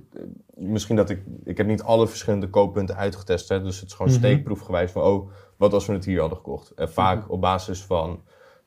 misschien 0.55 0.95
dat 0.95 1.09
ik... 1.09 1.21
Ik 1.43 1.57
heb 1.57 1.67
niet 1.67 1.83
alle 1.83 2.07
verschillende 2.07 2.49
kooppunten 2.49 2.95
uitgetest. 2.95 3.49
Hè, 3.49 3.61
dus 3.61 3.79
het 3.79 3.89
is 3.89 3.95
gewoon 3.95 4.11
Mhm. 4.11 4.19
steekproefgewijs 4.21 4.91
van... 4.91 5.01
Oh, 5.03 5.29
wat 5.57 5.73
als 5.73 5.85
we 5.85 5.93
het 5.93 6.05
hier 6.05 6.19
hadden 6.19 6.37
gekocht? 6.37 6.71
En 6.73 6.89
vaak 6.91 7.31
op 7.31 7.41
basis 7.41 7.83
van 7.83 8.21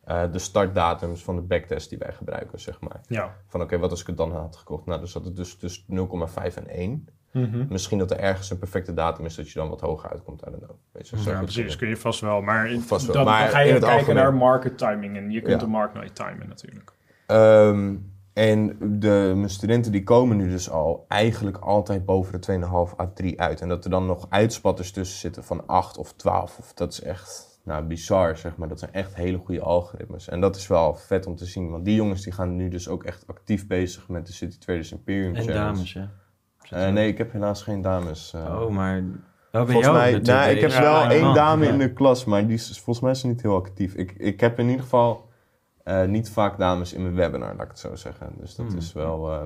eh, 0.05 0.23
de 0.33 0.39
startdatums 0.39 1.23
van 1.25 1.37
de 1.37 1.43
backtest 1.43 1.89
die 1.89 1.99
wij 1.99 2.13
gebruiken, 2.13 2.61
zeg 2.61 2.81
maar. 2.81 3.01
Ja. 3.09 3.37
Van 3.47 3.61
oké, 3.63 3.79
wat 3.79 3.91
als 3.91 4.01
ik 4.01 4.07
het 4.07 4.17
dan 4.17 4.33
had 4.33 4.57
gekocht? 4.57 4.87
Nou, 4.87 4.99
dan 4.99 5.09
zat 5.09 5.25
het 5.25 5.37
dus 5.37 5.57
tussen 5.57 5.85
0,5 5.89 6.57
en 6.57 6.69
1. 6.69 7.09
Mhm. 7.33 7.67
Misschien 7.69 7.99
dat 7.99 8.11
er 8.11 8.19
ergens 8.19 8.51
een 8.51 8.59
perfecte 8.59 8.95
datum 8.95 9.25
is 9.25 9.35
dat 9.35 9.49
je 9.51 9.59
dan 9.59 9.69
wat 9.69 9.81
hoger 9.81 10.11
uitkomt. 10.11 10.41
I 10.41 10.45
don't 10.51 10.63
know. 10.63 10.77
Weet 10.93 11.09
je, 11.09 11.17
Ja, 11.17 11.39
precies, 11.39 11.55
kunnen. 11.57 11.77
kun 11.79 11.89
je 11.89 11.97
vast 11.97 12.21
wel. 12.21 12.41
Maar, 12.41 12.71
Vast 12.87 13.07
wel. 13.07 13.15
Dan, 13.15 13.25
Maar 13.25 13.41
dan 13.41 13.49
ga 13.51 13.59
je 13.61 13.71
kijken 13.71 13.89
algemeen- 13.89 14.15
naar 14.15 14.35
market 14.35 14.79
timing. 14.79 15.17
En 15.17 15.31
je 15.31 15.41
kunt 15.41 15.53
Ja. 15.61 15.67
de 15.67 15.71
markt 15.71 15.95
nooit 15.95 16.15
timen 16.15 16.49
natuurlijk. 16.49 16.93
Ehm, 17.27 17.95
en 18.33 18.77
de, 19.01 19.33
mijn 19.37 19.51
studenten 19.51 19.93
die 19.93 20.03
komen 20.03 20.37
nu 20.37 20.49
dus 20.51 20.71
al 20.71 21.05
eigenlijk 21.09 21.57
altijd 21.59 22.05
boven 22.05 22.33
de 22.33 22.39
2,5 22.39 22.99
à 23.01 23.07
3 23.15 23.41
uit. 23.41 23.61
En 23.61 23.69
dat 23.69 23.85
er 23.85 23.91
dan 23.91 24.07
nog 24.07 24.27
uitspatters 24.29 24.91
tussen 24.93 25.19
zitten 25.19 25.45
van 25.45 25.67
8 25.67 25.97
of 25.99 26.13
12. 26.13 26.59
Of 26.59 26.73
dat 26.75 26.93
is 26.93 27.01
echt 27.03 27.54
nou, 27.65 27.85
bizar, 27.85 28.37
zeg 28.37 28.57
maar. 28.57 28.69
Dat 28.69 28.79
zijn 28.79 28.93
echt 28.93 29.15
hele 29.15 29.39
goede 29.39 29.61
algoritmes. 29.61 30.29
En 30.29 30.41
dat 30.41 30.57
is 30.57 30.67
wel 30.67 30.95
vet 30.95 31.27
om 31.27 31.37
te 31.37 31.45
zien. 31.45 31.71
Want 31.71 31.85
die 31.85 31.95
jongens 31.95 32.23
die 32.23 32.33
gaan 32.33 32.57
nu 32.57 32.69
dus 32.69 32.89
ook 32.89 33.05
echt 33.05 33.25
actief 33.27 33.67
bezig 33.67 34.09
met 34.09 34.27
de 34.27 34.33
City 34.33 34.59
Traders 34.59 34.93
Imperium 34.93 35.35
En 35.35 35.43
Challenge. 35.43 35.59
dames, 35.65 35.93
ja. 35.93 36.11
Eh, 36.71 36.93
nee, 36.93 37.09
ik 37.09 37.19
heb 37.19 37.33
helaas 37.33 37.63
geen 37.63 37.81
dames. 37.83 38.33
eh. 38.35 38.61
Oh, 38.63 38.71
maar... 38.71 38.99
Oh, 38.99 39.05
ben 39.65 39.69
Volgens 39.69 39.93
mij, 39.93 40.19
nou, 40.23 40.51
ik 40.51 40.61
heb 40.61 40.71
wel 40.71 40.83
Ja, 40.83 41.11
één 41.11 41.23
man. 41.25 41.35
dame 41.35 41.65
Ja. 41.65 41.73
in 41.73 41.79
de 41.79 41.93
klas, 41.93 42.25
maar 42.25 42.47
die 42.47 42.55
is 42.55 42.67
volgens 42.81 43.01
mij 43.01 43.11
is 43.11 43.21
ze 43.21 43.27
niet 43.27 43.43
heel 43.43 43.55
actief. 43.57 43.95
Ik, 43.95 44.13
ik 44.17 44.41
heb 44.41 44.59
in 44.59 44.67
ieder 44.67 44.83
geval 44.83 45.29
eh, 45.85 46.05
niet 46.05 46.31
vaak 46.31 46.59
dames 46.59 46.93
in 46.93 47.03
mijn 47.03 47.15
webinar, 47.15 47.53
laat 47.55 47.63
ik 47.65 47.69
het 47.69 47.79
zo 47.79 47.95
zeggen. 47.95 48.33
Dus 48.41 48.55
dat 48.55 48.67
Hmm. 48.67 48.77
is 48.77 48.93
wel... 48.93 49.33
eh, 49.33 49.41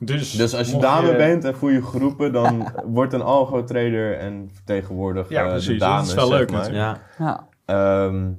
Dus, 0.00 0.30
dus 0.32 0.54
als 0.54 0.70
je 0.70 0.78
dame 0.78 1.16
bent 1.16 1.44
en 1.44 1.54
voel 1.56 1.70
je 1.70 1.82
geroepen, 1.82 2.32
dan 2.32 2.68
wordt 2.98 3.12
een 3.12 3.22
algo-trader 3.22 4.18
en 4.18 4.50
vertegenwoordig 4.52 5.28
Ja, 5.28 5.42
eh, 5.44 5.48
precies. 5.50 5.66
de 5.66 5.78
Dat 5.78 5.88
is 5.88 5.94
dames. 5.94 6.14
wel 6.14 6.28
leuk 6.38 6.50
maar. 6.50 6.60
natuurlijk. 6.60 6.98
Ja, 7.18 7.24
Ja. 7.24 7.48
Ehm, 7.68 8.30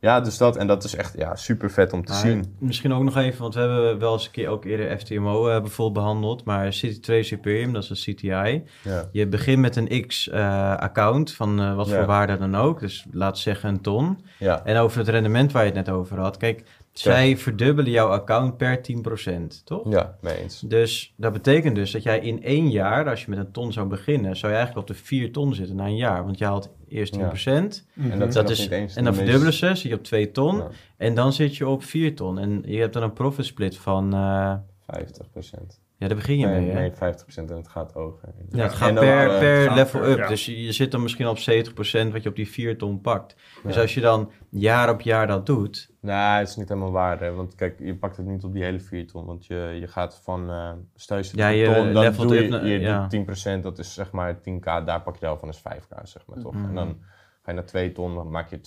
ja, 0.00 0.20
dus 0.20 0.38
dat. 0.38 0.56
En 0.56 0.66
dat 0.66 0.84
is 0.84 0.94
echt 0.96 1.14
ja, 1.16 1.36
super 1.36 1.70
vet 1.70 1.92
om 1.92 2.04
te 2.04 2.12
maar 2.12 2.20
zien. 2.20 2.56
misschien 2.58 2.92
ook 2.92 3.02
nog 3.02 3.16
even, 3.16 3.40
want 3.40 3.54
we 3.54 3.60
hebben 3.60 3.98
wel 3.98 4.12
eens 4.12 4.24
een 4.26 4.30
keer 4.30 4.48
ook 4.48 4.64
eerder 4.64 4.98
FTMO 4.98 5.48
eh, 5.48 5.60
bijvoorbeeld 5.60 6.04
behandeld, 6.04 6.44
maar 6.44 6.72
City 6.72 7.00
Trace 7.00 7.34
Imperium, 7.34 7.72
dat 7.72 7.82
is 7.82 7.90
een 8.06 8.14
CTI. 8.14 8.62
Ja. 8.82 9.08
Je 9.12 9.26
begint 9.26 9.60
met 9.60 9.76
een 9.76 10.06
X-account 10.06 11.32
van 11.32 11.60
eh, 11.60 11.74
wat 11.76 11.88
Ja. 11.88 11.96
voor 11.96 12.06
waarde 12.06 12.38
dan 12.38 12.54
ook, 12.56 12.80
dus 12.80 13.06
laat 13.12 13.38
zeggen 13.38 13.68
een 13.68 13.80
ton. 13.80 14.24
Ja. 14.38 14.64
En 14.64 14.76
over 14.76 14.98
het 14.98 15.08
rendement 15.08 15.52
waar 15.52 15.64
je 15.64 15.72
het 15.72 15.86
net 15.86 15.94
over 15.94 16.18
had, 16.20 16.36
kijk, 16.36 16.62
zij 16.98 17.36
verdubbelen 17.36 17.90
jouw 17.92 18.08
account 18.08 18.56
per 18.56 18.80
10%, 18.82 19.64
toch? 19.64 19.90
ja, 19.92 20.16
mee 20.20 20.36
eens. 20.36 20.60
Dus 20.60 21.14
dat 21.16 21.32
betekent 21.32 21.74
dus 21.74 21.90
dat 21.90 22.02
jij 22.02 22.18
in 22.20 22.42
één 22.42 22.70
jaar, 22.70 23.08
als 23.08 23.24
je 23.24 23.30
met 23.30 23.38
een 23.38 23.50
ton 23.52 23.72
zou 23.72 23.88
beginnen, 23.88 24.36
zou 24.36 24.52
je 24.52 24.58
eigenlijk 24.58 24.88
op 24.88 24.96
de 24.96 25.02
4 25.02 25.32
ton 25.32 25.54
zitten 25.54 25.76
na 25.76 25.84
een 25.84 25.96
jaar. 25.96 26.24
Want 26.24 26.38
je 26.38 26.44
haalt 26.44 26.70
eerst 26.88 27.12
10%. 27.12 27.86
Ja. 27.94 28.02
En, 28.02 28.10
En 28.10 28.18
dat, 28.18 28.28
Mhm. 28.28 28.36
dat 28.36 28.50
is, 28.50 28.68
en 28.68 28.88
dan 28.94 29.04
meest- 29.04 29.16
verdubbelen 29.16 29.52
ze, 29.52 29.66
zit 29.66 29.80
je 29.80 29.94
op 29.94 30.04
2 30.04 30.30
ton. 30.30 30.56
Ja, 30.56 30.68
En 30.96 31.14
dan 31.14 31.32
zit 31.32 31.56
je 31.56 31.68
op 31.68 31.84
4 31.84 32.14
ton. 32.14 32.38
En 32.38 32.62
je 32.66 32.78
hebt 32.80 32.92
dan 32.92 33.02
een 33.02 33.12
profit 33.12 33.44
split 33.44 33.76
van, 33.76 34.14
eh, 34.14 34.54
50 34.86 35.30
procent. 35.30 35.80
Ja, 35.96 36.06
daar 36.08 36.16
begin 36.16 36.38
je 36.38 36.46
Nee, 36.46 36.60
mee, 36.60 36.70
hè? 36.70 36.80
nee, 36.80 36.92
50 36.92 37.22
procent 37.24 37.50
en 37.50 37.56
het 37.56 37.68
gaat 37.68 37.92
hoger. 37.92 38.28
Ja, 38.50 38.62
het 38.62 38.72
gaat 38.72 38.88
en 38.88 38.94
per, 38.94 39.30
eh, 39.30 39.38
per 39.38 39.74
level 39.74 40.04
up. 40.08 40.18
ja. 40.18 40.28
Dus 40.28 40.46
je, 40.46 40.62
je 40.64 40.72
zit 40.72 40.90
dan 40.90 41.02
misschien 41.02 41.26
op 41.26 41.38
70% 41.38 42.12
wat 42.12 42.22
je 42.22 42.28
op 42.28 42.36
die 42.36 42.48
4 42.48 42.78
ton 42.78 43.00
pakt. 43.00 43.36
Dus 43.62 43.74
Ja. 43.74 43.80
als 43.80 43.94
je 43.94 44.00
dan 44.00 44.30
jaar 44.50 44.90
op 44.90 45.00
jaar 45.00 45.26
dat 45.26 45.46
doet, 45.46 45.92
Nee, 46.00 46.14
het 46.16 46.48
is 46.48 46.56
niet 46.56 46.68
helemaal 46.68 46.90
waar. 46.90 47.20
Hè? 47.20 47.32
Want 47.34 47.54
kijk, 47.54 47.78
je 47.78 47.96
pakt 47.96 48.16
het 48.16 48.26
niet 48.26 48.44
op 48.44 48.52
die 48.52 48.62
hele 48.64 48.80
4 48.80 49.06
ton. 49.06 49.24
Want 49.26 49.46
je, 49.46 49.76
je 49.80 49.86
gaat 49.86 50.20
van, 50.24 50.50
eh 50.50 50.70
stel 50.94 51.18
je 51.18 51.30
Ja, 51.32 51.48
je 51.48 51.64
ton, 51.64 51.74
dan 51.92 52.12
doe 52.12 52.36
up 52.36 52.42
je, 52.42 52.48
naar- 52.48 52.66
je 52.66 52.80
ja. 52.80 53.00
doet 53.00 53.10
10%, 53.10 53.62
dat 53.62 53.78
is 53.78 53.94
zeg 53.94 54.10
maar 54.12 54.34
10k, 54.40 54.64
daar 54.64 55.02
pak 55.02 55.14
je 55.14 55.20
de 55.20 55.26
helft 55.26 55.40
van 55.40 55.48
is 55.48 55.58
5k, 55.60 56.00
zeg 56.02 56.26
maar 56.26 56.38
toch. 56.38 56.54
Mhm. 56.54 56.68
En 56.68 56.74
dan 56.74 56.96
ga 57.44 57.50
je 57.50 57.56
naar 57.56 57.66
2 57.66 57.92
ton, 57.92 58.14
dan 58.14 58.30
maak 58.30 58.50
je 58.50 58.60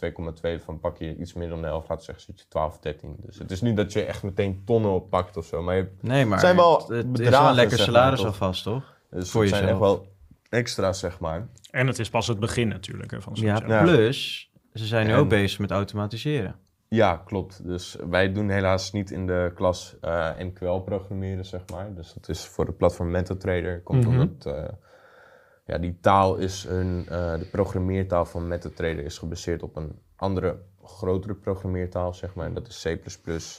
2,2 0.60 0.64
van, 0.64 0.80
pak 0.80 0.98
je 0.98 1.16
iets 1.16 1.34
meer 1.34 1.50
dan 1.50 1.62
de 1.62 1.68
helft, 1.68 1.90
laten 1.90 2.06
we 2.06 2.12
zeggen, 2.14 2.24
zit 2.34 2.40
je 2.40 2.48
12, 2.50 2.80
13. 2.80 3.16
Dus 3.26 3.38
het 3.40 3.52
is 3.52 3.62
niet 3.62 3.76
dat 3.78 3.94
je 3.94 4.04
echt 4.04 4.24
meteen 4.24 4.62
tonnen 4.66 4.92
oppakt 4.92 5.38
of 5.38 5.46
zo, 5.46 5.62
maar 5.62 5.76
je, 5.76 5.88
nee, 6.02 6.26
maar 6.26 6.40
zijn 6.40 6.56
wel 6.56 6.78
het, 6.78 6.88
het 6.88 7.20
is 7.20 7.30
wel 7.30 7.48
een 7.48 7.56
lekker 7.56 7.78
zeg 7.78 7.88
maar, 7.88 7.96
salaris 7.96 8.18
toch? 8.20 8.28
alvast, 8.28 8.64
toch? 8.64 8.96
dus 9.12 9.30
Voor 9.32 9.42
het 9.42 9.50
zijn 9.50 9.64
echt 9.64 9.72
jezelf. 9.72 9.98
wel 9.98 10.08
extra's, 10.50 11.00
zeg 11.00 11.20
maar. 11.20 11.48
En 11.72 11.88
het 11.88 12.00
is 12.00 12.10
pas 12.10 12.28
het 12.28 12.40
begin 12.40 12.68
natuurlijk 12.68 13.12
hè, 13.12 13.22
van 13.22 13.36
zo'n 13.38 13.46
Ja, 13.46 13.82
plus, 13.84 14.52
ze 14.74 14.86
zijn 14.86 15.06
nu 15.08 15.14
En- 15.14 15.20
ook 15.20 15.30
bezig 15.30 15.60
met 15.60 15.72
automatiseren. 15.72 16.56
Ja, 16.90 17.22
klopt. 17.26 17.66
Dus 17.66 17.98
wij 18.10 18.32
doen 18.32 18.50
helaas 18.50 18.92
niet 18.92 19.12
in 19.12 19.28
de 19.28 19.52
klas 19.56 19.96
eh 20.02 20.30
MQL 20.40 20.78
programmeren, 20.80 21.46
zeg 21.46 21.62
maar. 21.72 21.94
Dus 21.96 22.14
dat 22.14 22.30
is 22.30 22.46
voor 22.46 22.66
het 22.66 22.78
platform 22.78 23.12
MetaTrader. 23.12 23.82
Komt 23.82 24.06
Mhm. 24.06 24.20
omdat 24.20 24.46
eh, 24.56 24.64
ja, 25.68 25.78
die 25.78 26.00
taal 26.00 26.36
is 26.36 26.64
een, 26.64 27.06
eh, 27.10 27.40
de 27.40 27.48
programmeertaal 27.52 28.26
van 28.26 28.48
MetaTrader 28.48 29.04
is 29.04 29.18
gebaseerd 29.18 29.64
op 29.64 29.76
een 29.76 30.00
andere, 30.16 30.62
grotere 30.84 31.36
programmeertaal, 31.36 32.14
zeg 32.14 32.36
maar. 32.36 32.46
En 32.46 32.54
dat 32.54 32.68
is 32.68 32.82
C++, 32.84 33.00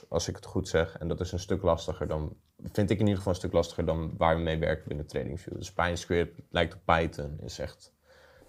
als 0.08 0.28
ik 0.28 0.36
het 0.36 0.44
goed 0.44 0.68
zeg. 0.68 0.98
En 0.98 1.08
dat 1.08 1.20
is 1.20 1.32
een 1.32 1.38
stuk 1.38 1.62
lastiger 1.62 2.06
dan, 2.06 2.36
vind 2.72 2.90
ik 2.90 2.96
in 2.98 3.02
ieder 3.02 3.16
geval 3.16 3.32
een 3.32 3.38
stuk 3.38 3.52
lastiger 3.52 3.84
dan 3.84 4.14
waar 4.16 4.36
we 4.36 4.42
mee 4.42 4.58
werken 4.58 4.88
binnen 4.88 5.06
TradingView. 5.06 5.56
Dus 5.56 5.72
PyScript 5.72 6.40
lijkt 6.50 6.74
op 6.74 6.80
Python, 6.84 7.38
is 7.40 7.58
echt 7.58 7.92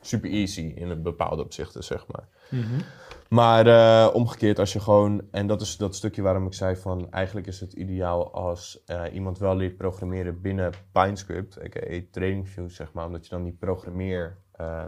super 0.01 0.29
easy 0.29 0.71
in 0.75 0.89
een 0.89 1.01
bepaalde 1.01 1.43
opzichten, 1.43 1.83
zeg 1.83 2.05
maar. 2.07 2.27
Mhm. 2.49 2.81
Maar 3.29 3.67
eh, 3.67 4.13
omgekeerd, 4.13 4.59
als 4.59 4.73
je 4.73 4.79
gewoon, 4.79 5.21
en 5.31 5.47
dat 5.47 5.61
is 5.61 5.77
dat 5.77 5.95
stukje 5.95 6.21
waarom 6.21 6.45
ik 6.45 6.53
zei 6.53 6.75
van 6.75 7.11
eigenlijk 7.11 7.47
is 7.47 7.59
het 7.59 7.73
ideaal 7.73 8.33
als 8.33 8.83
eh, 8.85 9.03
iemand 9.13 9.37
wel 9.37 9.55
leert 9.55 9.77
programmeren 9.77 10.41
binnen 10.41 10.71
PineScript, 10.91 11.59
a.k.a. 11.59 12.01
TradingView, 12.11 12.69
zeg 12.69 12.93
maar, 12.93 13.05
omdat 13.05 13.23
je 13.23 13.29
dan 13.29 13.43
die 13.43 13.57
programmeer 13.59 14.37
eh, 14.51 14.85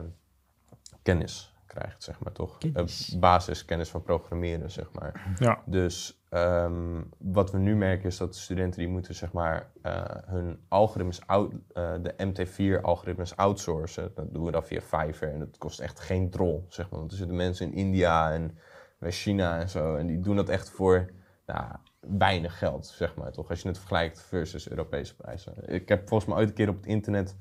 krijgt, 1.74 2.04
zeg 2.04 2.20
maar 2.20 2.32
toch? 2.32 2.58
Kennis. 2.58 3.14
Eh, 3.14 3.20
basiskennis 3.20 3.90
van 3.90 4.04
programmeren, 4.04 4.72
zeg 4.72 4.92
maar. 4.92 5.36
Ja. 5.40 5.62
Dus 5.66 6.22
ehm, 6.30 7.02
wat 7.18 7.52
we 7.52 7.58
nu 7.58 7.76
merken 7.76 8.08
is 8.08 8.18
dat 8.18 8.34
de 8.34 8.40
studenten 8.40 8.80
die 8.80 8.90
moeten 8.90 9.16
zeg 9.16 9.32
maar 9.32 9.72
eh, 9.82 10.04
hun 10.26 10.60
algoritmes, 10.68 11.28
out, 11.28 11.54
eh, 11.74 11.94
de 12.02 12.14
MT4-algoritmes 12.18 13.36
outsourcen. 13.36 14.12
Dat 14.16 14.34
doen 14.34 14.46
we 14.46 14.52
dan 14.52 14.66
via 14.66 14.82
Fiverr 14.82 15.34
en 15.34 15.40
dat 15.40 15.58
kost 15.58 15.80
echt 15.80 16.00
geen 16.00 16.30
drol, 16.30 16.66
zeg 16.68 16.90
maar. 16.90 17.00
Want 17.00 17.12
er 17.12 17.18
zitten 17.18 17.36
mensen 17.36 17.66
in 17.66 17.74
India 17.74 18.32
en 18.32 18.58
bij 19.00 19.12
China 19.12 19.60
en 19.60 19.70
zo 19.70 19.96
en 19.96 20.08
die 20.08 20.20
doen 20.20 20.36
dat 20.36 20.50
echt 20.50 20.70
voor 20.70 21.12
nou, 21.46 21.66
weinig 22.00 22.58
geld, 22.58 22.88
zeg 22.88 23.16
maar 23.16 23.32
toch? 23.32 23.50
Als 23.50 23.62
je 23.62 23.68
het 23.68 23.78
vergelijkt 23.78 24.22
versus 24.22 24.70
Europese 24.70 25.16
prijzen. 25.16 25.54
Ik 25.74 25.90
heb 25.90 26.08
volgens 26.08 26.30
mij 26.30 26.40
ooit 26.40 26.50
een 26.50 26.56
keer 26.56 26.70
op 26.70 26.76
het 26.76 26.86
internet 26.86 27.36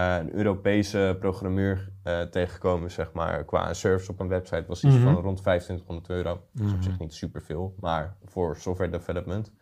een 0.00 0.34
Europese 0.34 1.16
programmeur 1.20 1.88
eh, 2.02 2.20
tegengekomen, 2.22 2.90
zeg 2.90 3.12
maar, 3.12 3.44
qua 3.44 3.68
een 3.68 3.74
service 3.74 4.10
op 4.10 4.20
een 4.20 4.28
website 4.28 4.64
was 4.66 4.84
iets 4.84 4.94
Mhm. 4.94 5.04
van 5.04 5.14
rond 5.22 5.36
2500 5.42 6.08
euro. 6.08 6.40
Dat 6.52 6.66
is 6.66 6.72
op 6.72 6.78
Mhm. 6.78 6.82
zich 6.88 6.98
niet 6.98 7.14
superveel, 7.14 7.74
maar 7.80 8.16
voor 8.24 8.56
software 8.56 8.90
development 8.90 9.52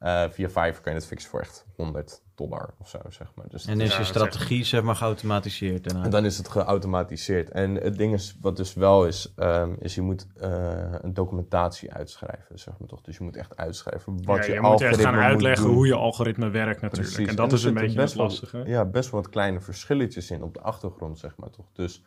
eh, 0.00 0.24
via 0.30 0.48
Fiverr 0.48 0.80
kan 0.80 0.92
je 0.92 0.98
het 0.98 1.06
fixen 1.08 1.30
voor 1.30 1.40
echt 1.40 1.66
100 1.76 2.22
dollar 2.34 2.74
of 2.78 2.88
zo, 2.88 2.98
zeg 3.08 3.32
maar. 3.34 3.48
Dus 3.48 3.66
En 3.66 3.80
is 3.80 3.96
je 3.96 4.04
strategie 4.04 4.64
zeg 4.64 4.82
maar 4.82 4.94
geautomatiseerd 4.96 5.84
daarna? 5.84 6.04
en 6.04 6.10
dan 6.10 6.24
is 6.24 6.38
het 6.38 6.48
geautomatiseerd. 6.48 7.50
En 7.50 7.74
het 7.74 7.96
ding 7.98 8.12
is, 8.14 8.36
wat 8.40 8.56
dus 8.56 8.74
wel 8.74 9.06
is, 9.06 9.32
ehm, 9.36 9.74
is 9.78 9.94
je 9.94 10.00
moet 10.00 10.26
eh, 10.36 10.92
een 11.00 11.14
documentatie 11.14 11.92
uitschrijven, 11.92 12.58
zeg 12.58 12.74
maar 12.78 12.88
toch. 12.88 13.00
Dus 13.00 13.16
je 13.16 13.24
moet 13.24 13.36
echt 13.36 13.56
uitschrijven 13.56 14.24
wat 14.24 14.36
Ja, 14.36 14.44
je, 14.44 14.52
je 14.52 14.60
moet 14.60 14.80
echt 14.80 15.00
gaan 15.00 15.14
uitleggen 15.14 15.66
doen. 15.66 15.74
hoe 15.74 15.86
je 15.86 15.94
algoritme 15.94 16.48
werkt 16.50 16.80
natuurlijk. 16.80 17.12
Precies. 17.12 17.30
En 17.30 17.36
dat 17.36 17.52
is 17.52 17.64
een 17.64 17.74
beetje 17.74 17.88
het 17.88 17.96
best 17.96 18.14
wel- 18.14 18.24
lastige. 18.24 18.62
Ja, 18.66 18.84
best 18.84 19.10
wel 19.10 19.20
wat 19.20 19.30
kleine 19.30 19.60
verschilletjes 19.60 20.30
in 20.30 20.42
op 20.42 20.54
de 20.54 20.60
achtergrond, 20.60 21.18
zeg 21.18 21.36
maar 21.36 21.50
toch. 21.50 21.66
Dus 21.72 22.02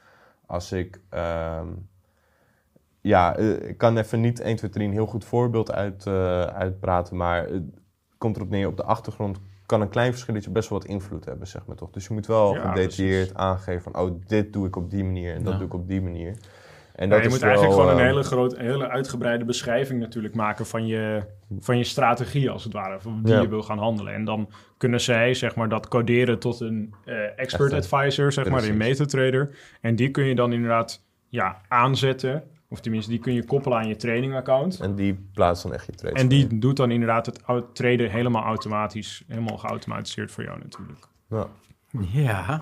als 0.46 0.72
ik... 0.72 1.00
ehm, 1.10 1.68
ja, 3.02 3.36
eh, 3.36 3.70
ik 3.70 3.78
kan 3.78 3.98
even 3.98 4.22
niet 4.22 4.40
1, 4.40 4.56
2, 4.56 4.70
3 4.70 4.88
een 4.88 4.94
heel 4.94 5.06
goed 5.06 5.26
voorbeeld 5.26 5.72
uit, 5.72 6.06
eh, 6.08 6.42
uitpraten, 6.44 7.18
maar 7.18 7.48
komt 8.24 8.36
erop 8.36 8.50
neer, 8.50 8.68
op 8.68 8.78
de 8.78 8.84
achtergrond 8.84 9.40
kan 9.66 9.82
een 9.82 9.90
klein 9.90 10.12
verschilletje 10.12 10.50
best 10.50 10.70
wel 10.70 10.80
wat 10.80 10.88
invloed 10.88 11.26
hebben, 11.26 11.48
zeg 11.48 11.66
maar 11.66 11.76
toch. 11.76 11.90
Dus 11.92 12.08
je 12.08 12.14
moet 12.14 12.26
wel 12.28 12.54
Ja, 12.54 12.60
gedetailleerd 12.62 13.18
precies. 13.18 13.34
aangeven 13.34 13.82
van, 13.92 14.02
oh, 14.02 14.12
dit 14.28 14.54
doe 14.54 14.68
ik 14.68 14.76
op 14.76 14.90
die 14.90 15.04
manier 15.04 15.34
en 15.36 15.44
dat 15.44 15.52
Ja. 15.54 15.58
doe 15.58 15.68
ik 15.68 15.74
op 15.74 15.88
die 15.88 16.02
manier. 16.02 16.34
En 16.96 17.10
Ja, 17.10 17.14
dat 17.16 17.20
je 17.20 17.26
is 17.26 17.32
moet 17.32 17.40
wel, 17.42 17.50
eigenlijk 17.50 17.80
gewoon 17.80 17.94
een 17.96 18.00
eh, 18.02 18.06
hele, 18.10 18.24
groot, 18.24 18.54
een 18.54 18.66
hele 18.66 18.90
uitgebreide 18.90 19.46
beschrijving 19.46 20.00
natuurlijk 20.00 20.36
maken 20.36 20.66
van 20.66 20.88
je, 20.88 21.24
van 21.60 21.78
je 21.78 21.84
strategie 21.84 22.50
als 22.50 22.64
het 22.64 22.74
ware, 22.74 23.00
van 23.00 23.20
wie 23.24 23.34
Ja. 23.34 23.42
je 23.42 23.48
wil 23.48 23.62
gaan 23.64 23.78
handelen. 23.78 24.14
En 24.14 24.26
dan 24.26 24.50
kunnen 24.78 25.02
zij 25.02 25.34
zeg 25.34 25.56
maar 25.56 25.70
dat 25.70 25.88
coderen 25.88 26.40
tot 26.40 26.60
een 26.60 26.94
eh, 27.06 27.16
expert 27.40 27.72
Echt, 27.72 27.94
advisor, 27.94 28.32
zeg 28.32 28.50
maar, 28.50 28.64
in 28.66 28.78
precies. 28.78 28.98
MetaTrader. 28.98 29.56
En 29.82 29.96
die 29.96 30.10
kun 30.12 30.24
je 30.26 30.36
dan 30.36 30.54
inderdaad 30.54 31.04
ja, 31.30 31.62
aanzetten 31.68 32.44
Of 32.74 32.80
tenminste, 32.80 33.12
die 33.12 33.20
kun 33.20 33.34
je 33.34 33.46
koppelen 33.46 33.78
aan 33.78 33.88
je 33.88 33.96
training-account. 33.96 34.80
En 34.80 34.96
die 34.96 35.28
plaatst 35.34 35.64
dan 35.64 35.74
echt 35.74 35.86
je 35.86 35.92
trades. 35.92 36.22
En 36.22 36.28
die 36.28 36.58
doet 36.60 36.78
dan 36.78 36.92
inderdaad 36.92 37.26
het 37.26 37.42
traden 37.74 38.10
helemaal 38.12 38.44
automatisch, 38.44 39.24
helemaal 39.28 39.58
geautomatiseerd 39.58 40.32
voor 40.32 40.44
jou 40.44 40.60
natuurlijk. 40.60 41.08
Ja. 41.30 41.48
Ja, 42.12 42.62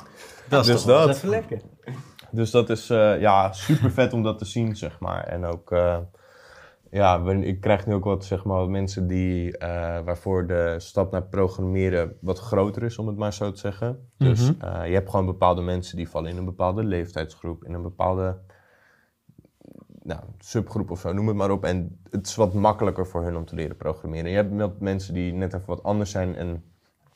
dat 0.50 0.66
is 0.66 0.72
Dus 0.72 0.84
toch 0.84 1.06
dat. 1.06 1.16
even 1.16 1.30
lekker. 1.30 1.62
Dus 2.32 2.52
dat 2.52 2.70
is 2.70 2.90
eh, 2.90 3.20
ja, 3.20 3.52
super 3.54 3.92
vet 3.92 4.14
om 4.14 4.24
dat 4.24 4.38
te 4.38 4.46
zien, 4.46 4.76
zeg 4.76 5.00
maar. 5.00 5.24
En 5.24 5.46
ook, 5.46 5.72
eh, 5.72 5.98
ja, 6.92 7.24
ik 7.30 7.62
krijg 7.62 7.86
nu 7.86 7.94
ook 7.94 8.04
wat, 8.04 8.26
zeg 8.26 8.44
maar, 8.44 8.70
mensen 8.70 9.08
die, 9.08 9.58
eh, 9.58 9.68
waarvoor 10.06 10.48
de 10.48 10.76
stap 10.78 11.12
naar 11.12 11.24
programmeren 11.24 12.18
wat 12.22 12.40
groter 12.40 12.84
is, 12.84 12.98
om 12.98 13.08
het 13.08 13.18
maar 13.18 13.34
zo 13.34 13.52
te 13.52 13.60
zeggen. 13.60 14.10
Dus 14.18 14.52
Mhm. 14.52 14.66
eh, 14.66 14.88
je 14.88 14.94
hebt 14.94 15.10
gewoon 15.10 15.26
bepaalde 15.26 15.62
mensen 15.62 15.98
die 15.98 16.10
vallen 16.10 16.30
in 16.30 16.38
een 16.38 16.46
bepaalde 16.46 16.84
leeftijdsgroep, 16.84 17.64
in 17.64 17.74
een 17.74 17.82
bepaalde 17.82 18.38
nou, 20.04 20.20
subgroep 20.40 20.92
of 20.92 21.00
zo, 21.00 21.14
noem 21.14 21.28
het 21.28 21.36
maar 21.36 21.52
op. 21.52 21.64
En 21.66 22.00
het 22.10 22.28
is 22.28 22.36
wat 22.36 22.54
makkelijker 22.54 23.08
voor 23.08 23.24
hun 23.24 23.36
om 23.36 23.46
te 23.46 23.56
leren 23.56 23.76
programmeren. 23.78 24.30
Je 24.32 24.36
hebt 24.36 24.80
mensen 24.80 25.14
die 25.14 25.34
net 25.34 25.54
even 25.54 25.66
wat 25.68 25.84
anders 25.84 26.12
zijn 26.12 26.36
en 26.36 26.64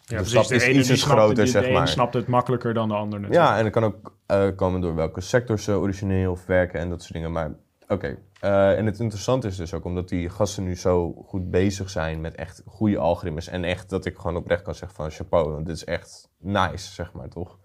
Ja, 0.01 0.17
de 0.17 0.25
stap 0.25 0.51
is 0.51 0.85
snapt- 0.85 1.01
groter, 1.01 1.47
zeg 1.47 1.65
de 1.65 1.71
maar. 1.71 1.87
snapt 1.87 2.13
het 2.13 2.27
makkelijker 2.27 2.73
dan 2.73 2.87
de 2.87 2.93
ander 2.93 3.19
natuurlijk. 3.19 3.47
Ja, 3.49 3.57
en 3.57 3.63
dat 3.63 3.71
kan 3.73 3.83
ook 3.83 4.13
eh, 4.25 4.47
komen 4.55 4.81
door 4.81 4.95
welke 4.95 5.21
sector 5.21 5.59
ze 5.59 5.71
origineel 5.77 6.31
of 6.31 6.45
werken 6.45 6.79
en 6.79 6.89
dat 6.89 7.01
soort 7.01 7.13
dingen. 7.13 7.31
Maar 7.31 7.51
oké, 7.87 8.17
Eh, 8.39 8.77
en 8.77 8.85
het 8.85 8.99
interessante 8.99 9.47
is 9.47 9.55
dus 9.55 9.73
ook 9.73 9.85
omdat 9.85 10.09
die 10.09 10.29
gasten 10.29 10.63
nu 10.63 10.75
zo 10.75 11.23
goed 11.25 11.49
bezig 11.51 11.89
zijn 11.89 12.21
met 12.21 12.35
echt 12.35 12.63
goede 12.65 12.97
algoritmes. 12.97 13.47
En 13.47 13.63
echt 13.63 13.89
dat 13.89 14.05
ik 14.05 14.17
gewoon 14.17 14.35
oprecht 14.37 14.61
kan 14.61 14.75
zeggen 14.75 14.95
van 14.97 15.11
chapeau, 15.11 15.51
want 15.51 15.65
dit 15.65 15.75
is 15.75 15.83
echt 15.83 16.29
nice, 16.37 16.93
zeg 16.93 17.13
maar 17.13 17.29
toch. 17.29 17.57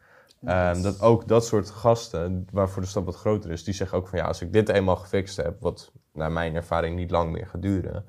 Ehm, 0.45 0.83
dat 0.83 1.01
ook 1.03 1.29
dat 1.29 1.47
soort 1.47 1.71
gasten, 1.71 2.47
waarvoor 2.53 2.83
de 2.83 2.89
stap 2.89 3.05
wat 3.05 3.17
groter 3.17 3.51
is, 3.51 3.65
die 3.65 3.75
zeggen 3.75 3.99
ook 3.99 4.09
van 4.09 4.19
ja, 4.19 4.25
als 4.25 4.43
ik 4.43 4.53
dit 4.53 4.69
eenmaal 4.69 4.97
gefixt 4.97 5.37
heb, 5.37 5.61
wat 5.61 5.93
naar 6.13 6.33
mijn 6.33 6.55
ervaring 6.55 6.97
niet 6.97 7.11
lang 7.11 7.33
meer 7.33 7.47
gaat 7.47 7.63
duren, 7.63 8.05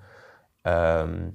ehm, 0.61 1.29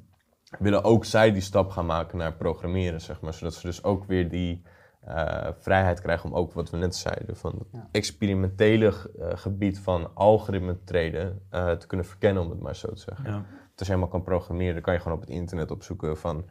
willen 0.58 0.84
ook 0.84 1.04
zij 1.04 1.32
die 1.32 1.42
stap 1.42 1.70
gaan 1.70 1.86
maken 1.86 2.18
naar 2.18 2.32
programmeren, 2.34 3.00
zeg 3.00 3.20
maar. 3.20 3.34
Zodat 3.34 3.54
ze 3.54 3.66
dus 3.66 3.84
ook 3.84 4.04
weer 4.04 4.28
die 4.28 4.62
eh, 5.00 5.48
vrijheid 5.58 6.00
krijgen 6.00 6.30
om 6.30 6.36
ook 6.36 6.52
wat 6.52 6.70
we 6.70 6.76
net 6.76 6.96
zeiden, 6.96 7.36
van 7.36 7.52
het 7.58 7.68
Ja. 7.72 7.88
experimentele 7.92 8.86
eh, 9.18 9.28
gebied 9.34 9.78
van 9.78 10.14
algoritme 10.14 10.84
treden 10.84 11.42
eh, 11.50 11.70
te 11.70 11.86
kunnen 11.86 12.06
verkennen, 12.06 12.42
om 12.42 12.50
het 12.50 12.60
maar 12.60 12.76
zo 12.76 12.88
te 12.88 13.00
zeggen. 13.00 13.24
Ja. 13.30 13.34
Als 13.76 13.86
je 13.86 13.92
helemaal 13.94 14.08
kan 14.08 14.22
programmeren, 14.22 14.74
dan 14.74 14.82
kan 14.82 14.94
je 14.94 15.00
gewoon 15.00 15.16
op 15.16 15.24
het 15.24 15.30
internet 15.34 15.70
opzoeken 15.70 16.16
van 16.16 16.44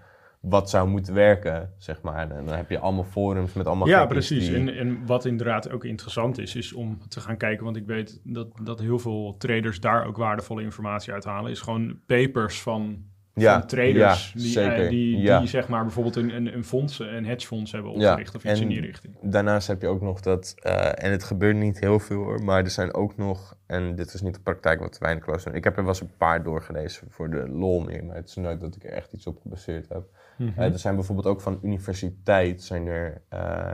wat 0.50 0.70
zou 0.70 0.88
moeten 0.90 1.14
werken, 1.14 1.74
zeg 1.78 2.02
maar. 2.02 2.32
En 2.32 2.46
dan 2.46 2.56
heb 2.56 2.70
je 2.70 2.80
allemaal 2.80 3.04
forums 3.04 3.54
met 3.54 3.66
allemaal 3.68 3.88
Ja, 3.88 4.06
precies. 4.06 4.48
die- 4.48 4.56
En, 4.56 4.70
en 4.78 5.06
wat 5.06 5.26
inderdaad 5.26 5.72
ook 5.72 5.84
interessant 5.86 6.38
is, 6.38 6.56
is 6.56 6.74
om 6.74 6.98
te 7.08 7.20
gaan 7.20 7.38
kijken, 7.38 7.64
want 7.66 7.78
ik 7.78 7.86
weet 7.86 8.22
dat, 8.24 8.48
dat 8.64 8.80
heel 8.80 9.00
veel 9.00 9.36
traders 9.38 9.80
daar 9.80 10.06
ook 10.06 10.18
waardevolle 10.18 10.62
informatie 10.62 11.14
uit 11.14 11.24
halen, 11.24 11.52
is 11.52 11.62
gewoon 11.62 12.00
papers 12.06 12.62
van, 12.62 13.04
ja, 13.44 13.60
van 13.60 13.68
traders 13.68 14.32
ja, 14.34 14.40
die, 14.40 14.52
zeker. 14.52 14.84
eh, 14.84 14.90
die, 14.90 15.18
ja. 15.18 15.40
die 15.40 15.48
zeg 15.48 15.68
maar 15.68 15.82
bijvoorbeeld 15.84 16.16
een, 16.16 16.36
een, 16.36 16.54
een 16.56 16.64
fonds, 16.64 17.00
een 17.00 17.26
hedgefonds 17.26 17.72
hebben 17.72 17.92
opgericht 17.92 18.36
of 18.36 18.44
iets 18.44 18.54
en- 18.54 18.62
in 18.62 18.68
die 18.68 18.82
richting. 18.82 19.14
Daarnaast 19.22 19.68
heb 19.68 19.82
je 19.82 19.88
ook 19.88 20.02
nog 20.02 20.22
dat, 20.22 20.56
eh, 20.60 21.04
en 21.04 21.12
het 21.12 21.24
gebeurt 21.24 21.56
niet 21.56 21.80
heel 21.80 22.00
veel 22.00 22.18
hoor, 22.24 22.44
maar 22.44 22.64
er 22.64 22.70
zijn 22.70 22.94
ook 22.94 23.18
nog, 23.18 23.58
en 23.66 23.96
dit 23.96 24.14
is 24.14 24.22
niet 24.22 24.34
de 24.34 24.40
praktijk 24.40 24.80
wat 24.80 24.98
weinig 24.98 25.24
klas 25.24 25.44
doen. 25.44 25.54
Ik 25.56 25.64
heb 25.64 25.76
er 25.78 25.82
wel 25.84 25.92
eens 25.92 26.02
een 26.02 26.18
paar 26.18 26.44
doorgelezen 26.44 27.08
voor 27.10 27.30
de 27.30 27.50
lol 27.50 27.80
meer, 27.80 28.06
maar 28.06 28.16
het 28.16 28.28
is 28.28 28.36
nooit 28.36 28.60
dat 28.62 28.76
ik 28.76 28.84
er 28.84 28.92
echt 28.92 29.14
iets 29.14 29.28
op 29.28 29.40
gebaseerd 29.42 29.90
heb. 29.90 30.04
Mhm. 30.38 30.60
Eh, 30.60 30.72
er 30.72 30.80
zijn 30.80 30.96
bijvoorbeeld 30.96 31.28
ook 31.28 31.42
van 31.42 31.60
universiteit, 31.64 32.64
zijn 32.64 32.88
er 32.88 33.22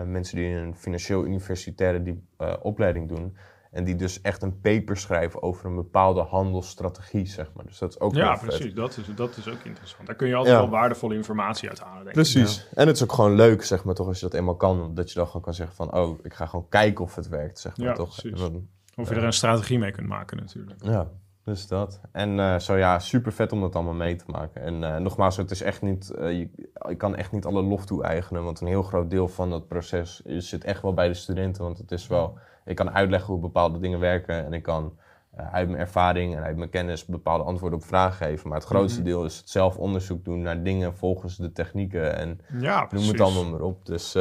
mensen 0.05 0.35
die 0.37 0.47
een 0.47 0.75
financieel 0.75 1.25
universitaire 1.25 2.03
die, 2.03 2.23
opleiding 2.61 3.07
doen. 3.07 3.35
En 3.71 3.83
die 3.83 3.95
dus 3.95 4.21
echt 4.21 4.41
een 4.41 4.59
paper 4.59 4.97
schrijven 4.97 5.43
over 5.43 5.65
een 5.65 5.75
bepaalde 5.75 6.21
handelsstrategie, 6.21 7.25
zeg 7.25 7.51
maar. 7.55 7.65
Dus 7.65 7.77
dat 7.77 7.89
is 7.89 7.99
ook 7.99 8.15
ja, 8.15 8.37
vet. 8.37 8.47
precies. 8.47 8.73
Dat 8.73 8.97
is, 8.97 9.05
dat 9.15 9.37
is 9.37 9.47
ook 9.47 9.63
interessant. 9.63 10.07
Daar 10.07 10.15
kun 10.15 10.27
je 10.27 10.35
altijd 10.35 10.55
Ja. 10.55 10.61
wel 10.61 10.69
waardevolle 10.71 11.15
informatie 11.15 11.69
uit 11.69 11.79
halen, 11.79 11.95
denk 11.97 12.07
ik. 12.07 12.13
Precies. 12.13 12.67
En 12.73 12.87
het 12.87 12.95
is 12.95 13.03
ook 13.03 13.11
gewoon 13.13 13.35
leuk, 13.35 13.63
zeg 13.63 13.83
maar, 13.83 13.95
toch, 13.95 14.07
als 14.07 14.19
je 14.19 14.25
dat 14.29 14.33
eenmaal 14.33 14.55
kan. 14.55 14.93
Dat 14.95 15.09
je 15.09 15.15
dan 15.15 15.25
gewoon 15.27 15.41
kan 15.41 15.53
zeggen 15.53 15.75
van, 15.75 15.93
oh, 15.93 16.19
ik 16.23 16.33
ga 16.33 16.45
gewoon 16.45 16.67
kijken 16.69 17.03
of 17.03 17.15
het 17.15 17.27
werkt, 17.27 17.59
zeg 17.59 17.77
maar, 17.77 17.87
Ja, 17.87 17.93
toch. 17.93 18.19
precies. 18.21 18.39
Dan- 18.39 18.67
Of 18.95 19.09
je 19.09 19.15
er 19.15 19.23
een 19.23 19.33
strategie 19.33 19.79
mee 19.79 19.91
kunt 19.91 20.07
maken 20.07 20.37
natuurlijk. 20.37 20.83
Ja, 20.83 21.09
dus 21.51 21.67
dat. 21.67 21.99
En 22.11 22.39
eh, 22.39 22.59
zo 22.59 22.75
ja, 22.77 22.99
super 22.99 23.31
vet 23.31 23.51
om 23.51 23.61
dat 23.61 23.75
allemaal 23.75 23.93
mee 23.93 24.15
te 24.15 24.23
maken. 24.27 24.61
En 24.61 24.83
eh, 24.83 24.97
nogmaals, 25.01 25.37
het 25.37 25.51
is 25.51 25.61
echt 25.61 25.81
niet, 25.81 26.11
je, 26.17 26.49
je 26.87 26.95
kan 26.95 27.15
echt 27.15 27.31
niet 27.31 27.45
alle 27.45 27.61
lof 27.61 27.85
toe-eigenen, 27.85 28.43
want 28.43 28.61
een 28.61 28.67
heel 28.67 28.83
groot 28.83 29.09
deel 29.09 29.27
van 29.27 29.49
dat 29.49 29.67
proces 29.67 30.21
is, 30.21 30.49
zit 30.49 30.63
echt 30.63 30.81
wel 30.81 30.93
bij 30.93 31.07
de 31.07 31.13
studenten. 31.13 31.63
Want 31.63 31.77
het 31.77 31.91
is 31.91 32.07
wel, 32.07 32.37
ik 32.65 32.75
kan 32.75 32.91
uitleggen 32.91 33.33
hoe 33.33 33.41
bepaalde 33.41 33.79
dingen 33.79 33.99
werken 33.99 34.45
en 34.45 34.53
ik 34.53 34.63
kan 34.63 34.97
uit 35.35 35.67
mijn 35.67 35.79
ervaring 35.79 36.35
en 36.35 36.43
uit 36.43 36.57
mijn 36.57 36.69
kennis 36.69 37.05
bepaalde 37.05 37.43
antwoorden 37.43 37.79
op 37.79 37.85
vragen 37.85 38.27
geven. 38.27 38.49
Maar 38.49 38.57
het 38.57 38.67
grootste 38.67 38.99
Mhm. 38.99 39.09
deel 39.09 39.25
is 39.25 39.37
het 39.37 39.49
zelf 39.49 39.77
onderzoek 39.77 40.23
doen 40.25 40.41
naar 40.41 40.63
dingen 40.63 40.95
volgens 40.97 41.37
de 41.37 41.51
technieken 41.51 42.15
en 42.15 42.39
Ja, 42.59 42.87
noem 42.91 43.07
het 43.07 43.19
allemaal 43.21 43.45
maar 43.45 43.61
op. 43.61 43.85
Dus 43.85 44.17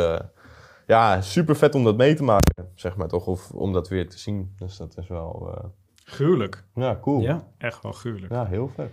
ja, 0.86 1.20
super 1.20 1.56
vet 1.56 1.74
om 1.74 1.84
dat 1.84 1.96
mee 1.96 2.14
te 2.14 2.22
maken, 2.22 2.68
zeg 2.74 2.96
maar 2.96 3.08
toch, 3.08 3.26
of 3.26 3.50
om 3.50 3.72
dat 3.72 3.88
weer 3.88 4.08
te 4.08 4.18
zien. 4.18 4.54
Dus 4.56 4.76
dat 4.76 4.96
is 4.98 5.08
wel, 5.08 5.54
Gruwelijk. 6.10 6.64
ja, 6.74 6.98
cool. 7.00 7.20
Ja. 7.20 7.44
Echt 7.58 7.82
wel 7.82 7.92
gruwelijk. 7.92 8.32
Ja, 8.32 8.46
heel 8.46 8.68
vet. 8.74 8.90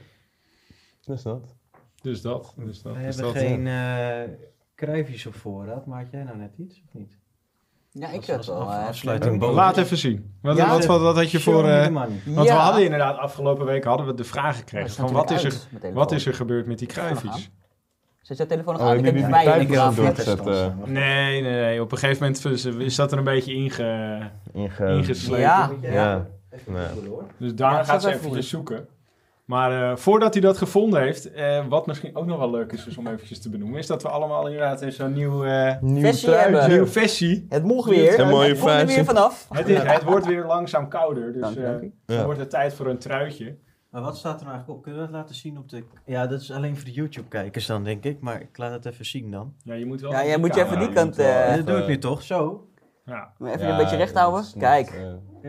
Dus 1.05 1.21
dat. 1.21 1.55
Dus 2.01 2.21
dat. 2.21 2.53
Dus 2.57 2.81
dat. 2.81 2.95
We 2.95 3.03
dus 3.03 3.15
hebben 3.15 3.33
dat. 3.33 3.43
geen 3.43 3.67
eh 3.67 4.35
kruifjes 4.75 5.25
op 5.25 5.35
voorraad. 5.35 5.85
Maar 5.85 6.01
had 6.01 6.11
jij 6.11 6.23
nou 6.23 6.37
net 6.37 6.51
iets, 6.57 6.81
of 6.87 6.93
niet? 6.93 7.17
Ja, 7.91 8.09
ik 8.09 8.25
had 8.25 8.45
wel. 8.45 8.61
eh, 8.71 8.87
afsluiting. 8.87 9.41
Laat 9.41 9.77
even 9.77 9.97
zien. 9.97 10.33
Wat, 10.41 10.57
Ja. 10.57 10.69
wat, 10.69 10.85
wat, 10.85 11.01
wat 11.01 11.15
had 11.15 11.31
je 11.31 11.39
voor... 11.39 11.67
eh, 11.67 11.87
want 11.87 12.11
we 12.23 12.41
Ja. 12.43 12.55
hadden 12.55 12.83
inderdaad 12.83 13.17
afgelopen 13.17 13.65
week 13.65 13.83
hadden 13.83 14.05
we 14.05 14.13
de 14.13 14.23
vraag 14.23 14.57
gekregen. 14.57 14.89
Ja, 14.89 14.93
van 14.95 15.11
wat 15.11 15.31
is, 15.31 15.43
er, 15.43 15.93
wat 15.93 16.11
is 16.11 16.25
er 16.25 16.33
gebeurd 16.33 16.65
met 16.67 16.79
die 16.79 16.87
kruifjes? 16.87 17.49
Zet 18.21 18.37
jouw 18.37 18.47
telefoon 18.47 18.73
nog 18.73 18.81
Oh, 18.81 18.89
aan? 18.89 18.97
ik 18.97 19.05
heb 19.05 19.13
die 19.15 19.27
bij 19.29 19.43
je. 19.43 20.71
Nee, 20.85 21.41
nee, 21.41 21.41
nee. 21.41 21.81
Op 21.81 21.91
een 21.91 21.97
gegeven 21.97 22.21
moment 22.43 22.79
is- 22.81 22.95
dat 22.95 23.11
er 23.11 23.17
een 23.17 23.23
beetje 23.23 23.53
inge, 23.53 24.19
Inge... 24.53 24.87
ingeslepen. 24.87 25.39
Ja. 25.39 25.71
Ja. 25.81 26.27
Even 26.57 26.73
Nee. 26.73 26.85
googlen, 26.87 27.07
hoor. 27.09 27.23
Dus 27.37 27.55
daar 27.55 27.71
Ja, 27.73 27.83
gaat 27.83 28.01
ze 28.01 28.07
even 28.07 28.19
eventjes 28.19 28.49
zoeken. 28.49 28.87
Maar 29.45 29.91
eh, 29.91 29.97
voordat 29.97 30.33
hij 30.33 30.41
dat 30.41 30.57
gevonden 30.57 31.01
heeft, 31.01 31.31
eh, 31.31 31.65
wat 31.67 31.87
misschien 31.87 32.15
ook 32.15 32.25
nog 32.25 32.37
wel 32.37 32.49
leuk 32.51 32.71
is 32.71 32.83
dus 32.83 32.97
om 32.97 33.07
eventjes 33.07 33.39
te 33.41 33.49
benoemen, 33.49 33.79
is 33.79 33.87
dat 33.87 34.01
we 34.03 34.09
allemaal 34.09 34.45
inderdaad 34.47 34.81
in 34.81 34.91
zo'n 34.91 35.13
nieuw, 35.13 35.43
eh 35.45 35.75
Nieuw 35.81 36.01
Versie 36.01 36.29
hebben. 36.29 36.89
versie. 36.89 37.45
Het 37.49 37.63
mocht 37.63 37.89
weer. 37.89 38.19
Een 38.19 38.27
mooie 38.27 38.47
Het 38.49 38.59
komt 38.59 38.71
er 38.71 38.85
weer 38.85 39.05
vanaf. 39.05 39.47
Het, 39.53 39.67
is, 39.67 39.81
het 39.81 40.03
wordt 40.03 40.25
weer 40.25 40.45
langzaam 40.45 40.87
kouder, 40.89 41.33
dus 41.33 41.55
eh, 41.55 41.63
dan 41.63 41.91
Ja. 42.05 42.23
wordt 42.25 42.39
het 42.39 42.49
tijd 42.49 42.73
voor 42.73 42.87
een 42.87 42.97
truitje. 42.97 43.55
Maar 43.89 44.01
wat 44.01 44.17
staat 44.17 44.39
er 44.39 44.45
nou 44.45 44.49
eigenlijk 44.49 44.77
op? 44.77 44.83
Kunnen 44.83 45.01
we 45.01 45.07
dat 45.11 45.15
laten 45.15 45.35
zien 45.35 45.57
op 45.57 45.69
de... 45.69 45.83
Ja, 46.05 46.27
dat 46.27 46.41
is 46.41 46.51
alleen 46.51 46.75
voor 46.75 46.85
de 46.85 46.91
YouTube-kijkers 46.91 47.65
dan, 47.65 47.83
denk 47.83 48.03
ik. 48.03 48.19
Maar 48.19 48.41
ik 48.41 48.57
laat 48.57 48.71
het 48.71 48.85
even 48.85 49.05
zien 49.05 49.31
dan. 49.31 49.53
Ja, 49.63 49.73
je 49.73 49.85
moet 49.85 50.01
wel... 50.01 50.11
Ja, 50.11 50.25
jij 50.25 50.37
moet 50.37 50.55
je 50.55 50.63
even 50.63 50.79
die 50.79 50.89
kant... 50.93 51.19
eh, 51.19 51.55
dat 51.55 51.65
doe 51.67 51.77
ik 51.77 51.87
nu 51.87 51.97
toch? 51.97 52.21
Zo. 52.21 52.67
Ja. 53.05 53.33
Even 53.43 53.69
een 53.69 53.77
beetje 53.77 53.95
recht 53.95 54.15
houden. 54.15 54.41
niet, 54.41 54.57
Kijk. 54.57 54.93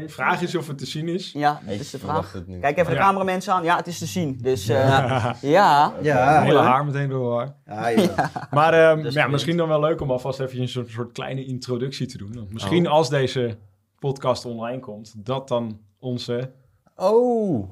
Vraag 0.06 0.42
is 0.42 0.54
of 0.54 0.66
het 0.66 0.78
te 0.78 0.86
zien 0.86 1.08
is. 1.08 1.32
Ja, 1.32 1.60
dat 1.66 1.74
is 1.74 1.90
de 1.90 1.98
vraag. 1.98 2.32
Kijk 2.60 2.78
even 2.78 2.90
de 2.92 2.98
Ja. 2.98 3.04
cameramensen 3.04 3.52
aan. 3.52 3.64
Ja, 3.64 3.76
het 3.76 3.86
is 3.86 3.98
te 3.98 4.06
zien. 4.06 4.38
Dus 4.42 4.68
eh, 4.68 4.78
ja. 5.40 5.92
Ja. 6.02 6.42
hele 6.42 6.58
haar 6.58 6.84
meteen 6.84 7.08
door 7.08 7.38
haar. 7.38 7.54
Ja, 7.66 7.88
ja. 7.88 8.30
Maar 8.50 8.72
ehm, 8.72 9.06
ja, 9.10 9.26
misschien 9.26 9.56
dan 9.56 9.68
wel 9.68 9.80
leuk 9.80 10.00
om 10.00 10.10
alvast 10.10 10.40
even 10.40 10.60
een 10.60 10.68
soort, 10.68 10.88
soort 10.90 11.12
kleine 11.12 11.44
introductie 11.44 12.06
te 12.06 12.18
doen. 12.18 12.32
Want 12.34 12.52
misschien 12.52 12.86
Oh. 12.86 12.92
als 12.92 13.08
deze 13.08 13.58
podcast 13.98 14.44
online 14.44 14.80
komt, 14.80 15.14
dat 15.26 15.48
dan 15.48 15.80
onze... 15.98 16.50
Oh! 16.96 17.70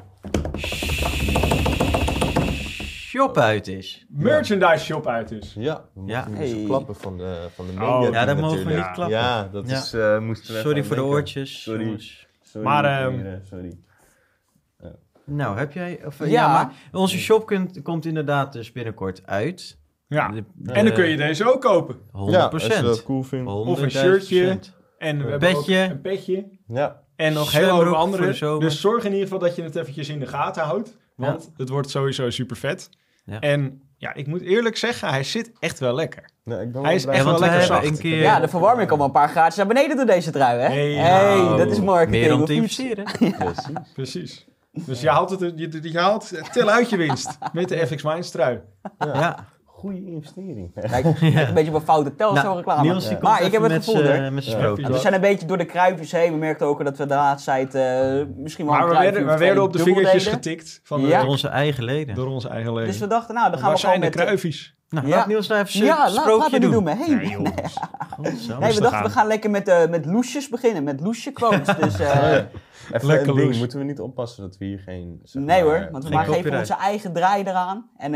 Shop 3.17 3.39
uit 3.39 3.67
is. 3.69 4.07
merchandise 4.09 4.85
shop 4.85 5.07
uit 5.07 5.31
is. 5.31 5.55
Ja, 5.59 5.85
we 5.95 6.01
mochten 6.01 6.15
Ja. 6.17 6.47
zo 6.47 6.55
Hey. 6.57 6.65
klappen 6.67 6.95
van 6.97 7.19
de, 7.19 7.47
van 7.55 7.67
de 7.67 7.73
Oh, 7.73 8.01
media. 8.01 8.21
Ja, 8.21 8.25
dat 8.25 8.37
mogen 8.41 8.65
we 8.67 8.75
niet 8.75 8.91
klappen. 8.93 9.09
Ja, 9.09 9.49
dat 9.53 9.69
Ja. 9.71 9.77
is... 9.77 9.93
eh, 9.93 10.19
moesten 10.19 10.55
we 10.55 10.61
Sorry 10.61 10.85
voor 10.85 10.97
de 10.97 11.03
oortjes. 11.05 11.63
Sorry. 11.63 11.99
Sorry, 12.43 12.67
Maar, 12.67 12.85
ehm, 12.85 13.39
sorry. 13.43 13.79
Nou, 15.25 15.59
heb 15.59 15.73
jij... 15.73 16.01
Of, 16.07 16.19
ja. 16.19 16.25
Ja. 16.27 16.53
maar 16.53 16.73
onze 16.93 17.19
shop 17.19 17.47
kunt, 17.47 17.83
komt 17.83 18.05
inderdaad 18.05 18.53
dus 18.53 18.73
binnenkort 18.73 19.27
uit. 19.27 19.79
Ja. 20.07 20.29
De- 20.29 20.45
En 20.73 20.85
dan 20.85 20.95
kun 20.95 21.09
je 21.09 21.17
deze 21.17 21.53
ook 21.53 21.61
kopen. 21.61 21.97
100 22.13 22.39
Ja, 22.39 22.45
als 22.49 22.67
je 22.67 22.83
dat 22.83 23.03
cool 23.03 23.23
vindt. 23.23 23.51
Of 23.51 23.81
een 23.83 23.91
shirtje. 23.91 24.59
En 24.99 25.19
we 25.19 25.27
Een 25.27 25.33
ook 25.33 25.39
petje. 25.39 25.77
een 25.77 26.01
petje. 26.01 26.49
Ja. 26.67 27.03
En 27.17 27.33
nog 27.33 27.53
heel 27.53 27.81
veel 27.83 27.97
andere. 27.97 28.59
Dus 28.59 28.81
zorg 28.81 29.05
in 29.05 29.11
ieder 29.11 29.25
geval 29.25 29.39
dat 29.39 29.57
je 29.57 29.63
het 29.63 29.77
eventjes 29.77 30.09
in 30.09 30.19
de 30.19 30.27
gaten 30.27 30.63
houdt. 30.63 30.97
Want 31.17 31.51
het 31.57 31.69
wordt 31.69 31.91
sowieso 31.91 32.31
super 32.31 32.57
vet. 32.57 32.91
Ja. 33.27 33.41
En 33.41 33.81
ja, 33.99 34.15
ik 34.15 34.27
moet 34.27 34.41
eerlijk 34.41 34.77
zeggen, 34.77 35.09
hij 35.09 35.23
zit 35.23 35.53
echt 35.59 35.79
wel 35.79 35.95
lekker. 35.95 36.31
Nee, 36.45 36.61
ik 36.61 36.73
ben 36.73 36.83
Hij 36.85 36.95
is 36.95 37.03
blij. 37.03 37.15
echt 37.15 37.25
wel 37.25 37.35
we 37.35 37.41
lekker 37.41 37.63
zacht. 37.63 37.87
een 37.87 37.99
keer 37.99 38.21
Ja, 38.21 38.41
de 38.41 38.49
verwarming 38.49 38.87
komt 38.89 38.99
wel 38.99 39.07
een 39.09 39.15
paar 39.15 39.29
graadjes 39.29 39.57
naar 39.57 39.67
beneden 39.67 39.97
door 39.97 40.07
deze 40.07 40.31
trui, 40.31 40.61
hè? 40.61 40.67
Hey, 40.67 40.93
hey, 40.93 41.37
nou. 41.37 41.59
dat 41.59 41.71
is 41.71 41.81
marketing. 41.81 42.25
meer 42.25 42.35
om 42.35 42.45
te 42.45 42.53
investeren. 42.55 43.05
Precies. 43.05 43.93
Precies. 43.95 44.47
Dus 44.73 45.01
je 45.01 45.09
haalt 45.09 45.31
het, 45.31 45.41
je, 45.41 45.79
je 45.83 45.99
haalt 45.99 46.53
tel 46.53 46.69
uit 46.69 46.91
je 46.91 46.97
winst 46.97 47.39
met 47.53 47.69
de 47.69 47.87
FX 47.87 48.03
Minds 48.03 48.31
trui. 48.31 48.61
Ja. 48.99 49.47
Goede 49.77 50.05
investering. 50.07 50.73
Kijk, 50.75 51.05
een 51.21 51.55
beetje 51.55 51.71
op 51.71 51.75
een 51.77 51.87
foute 51.87 52.15
tel 52.15 52.37
zo 52.37 52.43
Nou, 52.43 52.57
reclame. 52.57 52.83
Niels, 52.83 53.03
die 53.09 53.11
komt 53.13 53.23
maar 53.23 53.43
ik 53.43 53.53
heb 53.53 53.63
het 53.63 53.73
gevoel, 53.73 54.03
hè. 54.03 54.31
we 54.31 54.99
zijn 54.99 55.15
een 55.15 55.21
beetje 55.21 55.47
door 55.47 55.59
de 55.59 55.65
kruifjes 55.65 56.13
heen. 56.13 56.33
We 56.33 56.39
merkten 56.39 56.67
ook 56.67 56.85
dat 56.85 56.97
we 56.99 57.07
de 57.07 57.15
laatste 57.15 57.51
tijd 57.51 57.75
eh, 57.75 58.27
misschien 58.37 58.67
wel 58.67 58.75
Maar 58.75 58.83
een 58.85 58.91
we 58.91 58.99
werden, 58.99 59.27
we 59.27 59.37
werden 59.39 59.63
op 59.63 59.73
de 59.73 59.79
vingertjes 59.79 60.25
deden. 60.25 60.33
getikt 60.39 60.81
van 60.83 61.01
de. 61.01 61.09
Door 61.09 61.25
onze 61.27 61.49
eigen 61.49 61.85
leden. 61.85 62.15
door 62.15 62.27
onze 62.27 62.49
eigen 62.49 62.73
leden. 62.73 62.91
Dus 62.91 62.99
we 62.99 63.07
dachten, 63.07 63.35
nou, 63.35 63.51
dan 63.51 63.59
gaan 63.59 63.69
Waar 63.69 63.77
we 63.77 63.81
gewoon 63.87 63.99
zijn 64.01 64.11
de 64.13 64.17
met... 64.17 64.25
kruifies? 64.27 64.75
Nou, 64.89 65.07
Ja. 65.07 65.17
laat 65.17 65.27
Niels 65.27 65.49
nou 65.49 65.61
even 65.61 65.73
zijn 65.73 65.85
Ja, 65.85 65.97
laat, 65.99 66.11
sprookje 66.11 66.37
laten 66.37 66.53
we 66.53 66.59
die 66.61 66.71
doen. 66.71 66.87
Hey. 66.87 67.09
Nee, 68.19 68.37
zo. 68.37 68.59
Nee, 68.61 68.75
we 68.75 68.81
dachten, 68.81 69.03
we 69.03 69.11
gaan 69.11 69.27
lekker 69.27 69.51
met, 69.51 69.69
eh 69.69 69.87
met 69.89 70.07
loesjes 70.07 70.49
beginnen. 70.49 70.85
Met 70.85 71.01
loesje 71.01 71.33
quotes. 71.33 71.77
Dus, 71.77 71.99
eh, 72.01 72.33
Even 72.93 73.07
Lekker 73.07 73.29
een 73.29 73.35
ding, 73.35 73.47
loes. 73.49 73.59
moeten 73.59 73.79
we 73.79 73.85
niet 73.85 74.01
oppassen 74.01 74.43
dat 74.43 74.59
we 74.59 74.65
hier 74.65 74.79
geen... 74.79 75.21
zeg 75.23 75.43
nee 75.43 75.65
maar, 75.65 75.79
hoor, 75.81 75.89
want 75.91 76.03
we 76.05 76.09
geen 76.09 76.19
maar 76.19 76.27
geven 76.27 76.59
onze 76.59 76.75
eigen 76.75 77.13
draai 77.13 77.43
eraan. 77.45 77.91
En 77.97 78.13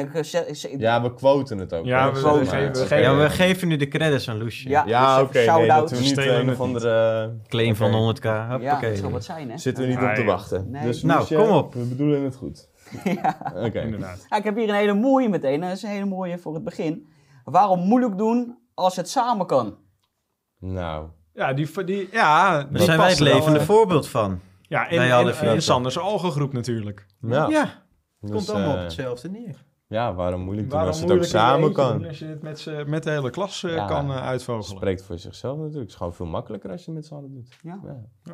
Ja, 0.78 1.02
we 1.02 1.14
quoten 1.14 1.59
het 1.59 1.72
ook. 1.74 1.85
Ja, 1.85 2.12
we- 2.12 2.16
geven- 2.18 2.72
we 2.72 2.76
geven- 2.78 3.00
Ja, 3.00 3.16
we 3.16 3.30
geven 3.30 3.68
nu 3.68 3.76
de 3.76 3.88
credits 3.88 4.28
aan 4.28 4.38
Loesje. 4.38 4.68
Ja. 4.68 4.83
Ja, 4.87 5.14
Dus 5.18 5.24
oké. 5.28 5.38
even 5.38 5.54
nee, 5.54 5.64
shout-out. 5.66 5.88
dat 5.90 5.98
we 5.98 6.04
niet 6.04 6.16
een 6.18 6.50
of 6.50 6.61
andere... 6.61 7.33
Claim 7.48 7.76
van 7.76 7.94
Oké. 7.94 8.18
100k. 8.20 8.22
ja, 8.61 8.80
dat 8.80 8.96
zal 8.98 9.11
wat 9.11 9.24
zijn 9.24 9.50
hè. 9.50 9.59
Zitten 9.59 9.85
we 9.85 9.90
niet 9.90 10.00
Ja, 10.00 10.09
op 10.09 10.14
te 10.14 10.20
ja. 10.20 10.26
wachten. 10.26 10.70
Nee. 10.70 10.83
Dus 10.83 11.02
Nou, 11.02 11.35
kom 11.35 11.48
op. 11.50 11.74
We 11.74 11.85
bedoelen 11.85 12.22
het 12.22 12.37
goed. 12.37 12.68
Oké. 13.66 13.80
Inderdaad. 13.80 14.26
Ja, 14.28 14.37
ik 14.37 14.44
heb 14.44 14.56
hier 14.56 14.68
een 14.68 14.74
hele 14.74 14.94
mooie 14.94 15.28
meteen. 15.28 15.61
Dat 15.61 15.70
is 15.70 15.83
een 15.83 15.90
hele 15.90 16.04
mooie 16.04 16.38
voor 16.38 16.54
het 16.54 16.64
begin. 16.64 17.09
Waarom 17.44 17.80
moeilijk 17.80 18.18
doen 18.18 18.59
als 18.74 18.96
het 18.96 19.09
samen 19.09 19.46
kan? 19.46 19.76
Nou, 20.59 21.09
Ja, 21.35 21.52
die, 21.52 21.85
die, 21.85 22.09
ja, 22.12 22.62
Daar 22.64 22.83
zijn 22.83 22.98
wij 22.98 23.09
het 23.11 23.20
levende 23.20 23.61
voorbeeld 23.61 24.09
van. 24.09 24.40
Ja, 24.70 24.88
en, 24.88 24.96
Wij 24.98 25.11
en, 25.11 25.48
en. 25.48 25.62
Sanders 25.62 25.98
algengroep 25.98 26.52
natuurlijk. 26.52 27.06
ja. 27.20 27.48
Ja, 27.48 27.61
het 27.62 27.70
Dus, 28.20 28.30
komt 28.30 28.50
allemaal 28.50 28.70
op 28.70 28.76
eh, 28.76 28.83
hetzelfde 28.83 29.28
neer. 29.30 29.64
Ja, 29.88 30.14
waarom 30.14 30.40
moeilijk 30.40 30.68
doen 30.68 30.76
Waarom 30.78 30.92
als 30.92 31.00
het 31.02 31.11
ook 31.12 31.18
je 31.18 31.24
samen 31.24 31.72
kan? 31.72 31.98
doen 31.98 32.06
Als 32.09 32.18
je 32.18 32.24
het 32.26 32.42
met, 32.42 32.59
z'n- 32.59 32.85
met 32.87 33.02
de 33.02 33.11
hele 33.11 33.30
klas 33.30 33.62
eh, 33.64 33.74
Ja. 33.74 33.87
kan 33.87 34.11
eh, 34.11 34.22
uitvogelen. 34.26 34.76
Spreekt 34.76 35.02
voor 35.02 35.18
zichzelf 35.18 35.54
natuurlijk. 35.56 35.80
Het 35.83 35.90
is 35.90 35.94
gewoon 35.96 36.14
veel 36.14 36.26
makkelijker 36.26 36.70
als 36.70 36.80
je 36.85 36.87
het 36.87 36.94
met 36.94 37.06
z'n 37.06 37.14
allen 37.14 37.33
doet. 37.33 37.56
Ja. 37.62 37.80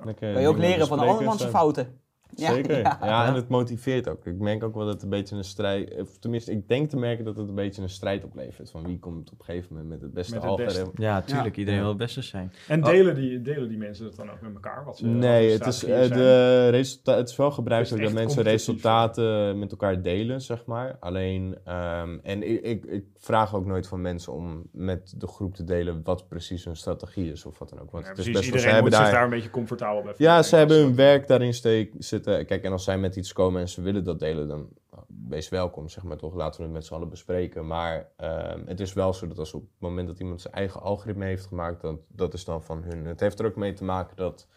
Lekker 0.04 0.32
Kan 0.32 0.42
je 0.42 0.48
ook 0.48 0.58
leren 0.58 0.86
van 0.86 0.98
de 0.98 1.04
andermans 1.04 1.42
zo. 1.42 1.48
fouten. 1.48 2.00
Ja, 2.34 2.52
Zeker. 2.52 2.78
ja. 2.78 2.98
Ja. 3.02 3.26
en 3.26 3.34
het 3.34 3.48
motiveert 3.48 4.08
ook. 4.08 4.26
Ik 4.26 4.38
merk 4.38 4.62
ook 4.62 4.74
wel 4.74 4.84
dat 4.84 4.94
het 4.94 5.02
een 5.02 5.08
beetje 5.08 5.36
een 5.36 5.44
strijd... 5.44 6.00
Of 6.00 6.18
tenminste, 6.18 6.52
ik 6.52 6.68
denk 6.68 6.90
te 6.90 6.96
merken 6.96 7.24
dat 7.24 7.36
het 7.36 7.48
een 7.48 7.54
beetje 7.54 7.82
een 7.82 7.88
strijd 7.88 8.24
oplevert. 8.24 8.70
Van 8.70 8.86
wie 8.86 8.98
komt 8.98 9.32
op 9.32 9.38
een 9.38 9.44
gegeven 9.44 9.68
moment 9.74 9.88
met 9.88 10.00
het 10.00 10.12
beste 10.12 10.34
Met 10.34 10.74
het. 10.76 10.90
Ja, 10.94 11.22
tuurlijk. 11.22 11.56
Iedereen 11.56 11.80
wil 11.80 11.88
het 11.88 11.98
beste 11.98 12.22
zijn. 12.22 12.52
En 12.68 12.80
delen 12.80 13.14
die, 13.14 13.42
delen 13.42 13.68
die 13.68 13.78
mensen 13.78 14.04
dat 14.04 14.16
dan 14.16 14.30
ook 14.30 14.40
met 14.40 14.54
elkaar? 14.54 14.84
Wat 14.84 14.96
ze, 14.96 15.06
Nee, 15.06 15.58
wat 15.58 15.64
het 15.64 15.74
is, 15.74 15.84
eh, 15.84 16.08
de 16.08 16.68
resulta 16.68 17.16
het 17.16 17.28
is 17.28 17.36
wel 17.36 17.50
gebruikelijk 17.50 18.02
dat 18.04 18.12
mensen 18.12 18.42
resultaten 18.42 19.58
met 19.58 19.70
elkaar 19.70 20.02
delen, 20.02 20.40
zeg 20.40 20.64
maar. 20.64 20.96
Alleen, 21.00 21.56
ehm, 21.64 22.18
en 22.22 22.50
ik, 22.50 22.60
ik, 22.62 22.84
ik 22.84 23.04
vraag 23.18 23.54
ook 23.54 23.66
nooit 23.66 23.86
van 23.88 24.00
mensen 24.00 24.32
om 24.32 24.62
met 24.72 25.14
de 25.16 25.26
groep 25.26 25.54
te 25.54 25.64
delen 25.64 26.00
wat 26.04 26.28
precies 26.28 26.64
hun 26.64 26.76
strategie 26.76 27.32
is 27.32 27.44
of 27.44 27.58
wat 27.58 27.68
dan 27.68 27.80
ook. 27.80 27.90
Want 27.90 28.04
Ja, 28.04 28.10
het 28.10 28.18
is 28.18 28.24
precies, 28.24 28.50
best 28.50 28.52
wel, 28.52 28.60
ze 28.60 28.66
iedereen 28.66 28.74
hebben 28.74 28.98
moet 28.98 29.08
zich 29.08 29.14
daar... 29.14 29.24
een 29.24 29.30
beetje 29.30 29.50
comfortabel 29.50 30.02
bij 30.02 30.14
Ja, 30.16 30.42
ze 30.42 30.56
hebben 30.56 30.76
hun 30.76 30.94
werk 30.94 31.26
daarin 31.26 31.54
steek, 31.54 31.92
zitten. 32.16 32.46
Kijk, 32.46 32.64
en 32.64 32.72
als 32.72 32.84
zij 32.84 32.98
met 32.98 33.16
iets 33.16 33.32
komen 33.32 33.60
en 33.60 33.68
ze 33.68 33.82
willen 33.82 34.04
dat 34.04 34.18
delen, 34.18 34.48
dan 34.48 34.68
nou, 34.90 35.04
wees 35.28 35.48
welkom, 35.48 35.88
zeg 35.88 36.04
maar 36.04 36.16
toch. 36.16 36.34
Laten 36.34 36.60
we 36.60 36.66
het 36.66 36.74
met 36.74 36.84
z'n 36.84 36.94
allen 36.94 37.08
bespreken. 37.08 37.66
Maar 37.66 38.10
ehm, 38.16 38.66
het 38.66 38.80
is 38.80 38.92
wel 38.92 39.12
zo 39.12 39.28
dat 39.28 39.38
als 39.38 39.54
op 39.54 39.60
het 39.60 39.80
moment 39.80 40.08
dat 40.08 40.20
iemand 40.20 40.40
zijn 40.40 40.54
eigen 40.54 40.80
algoritme 40.80 41.24
heeft 41.24 41.46
gemaakt, 41.46 41.80
dan, 41.80 42.00
dat 42.08 42.34
is 42.34 42.44
dan 42.44 42.62
van 42.62 42.82
hun. 42.82 43.04
Het 43.04 43.20
heeft 43.20 43.38
er 43.38 43.46
ook 43.46 43.56
mee 43.56 43.72
te 43.72 43.84
maken 43.84 44.16
dat 44.16 44.48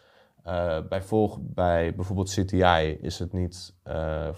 eh, 0.42 0.80
bij, 0.88 1.02
bij 1.40 1.94
bijvoorbeeld 1.94 2.30
CTI 2.30 2.98
is 3.00 3.18
het 3.18 3.32
niet 3.32 3.74
eh, 3.82 4.28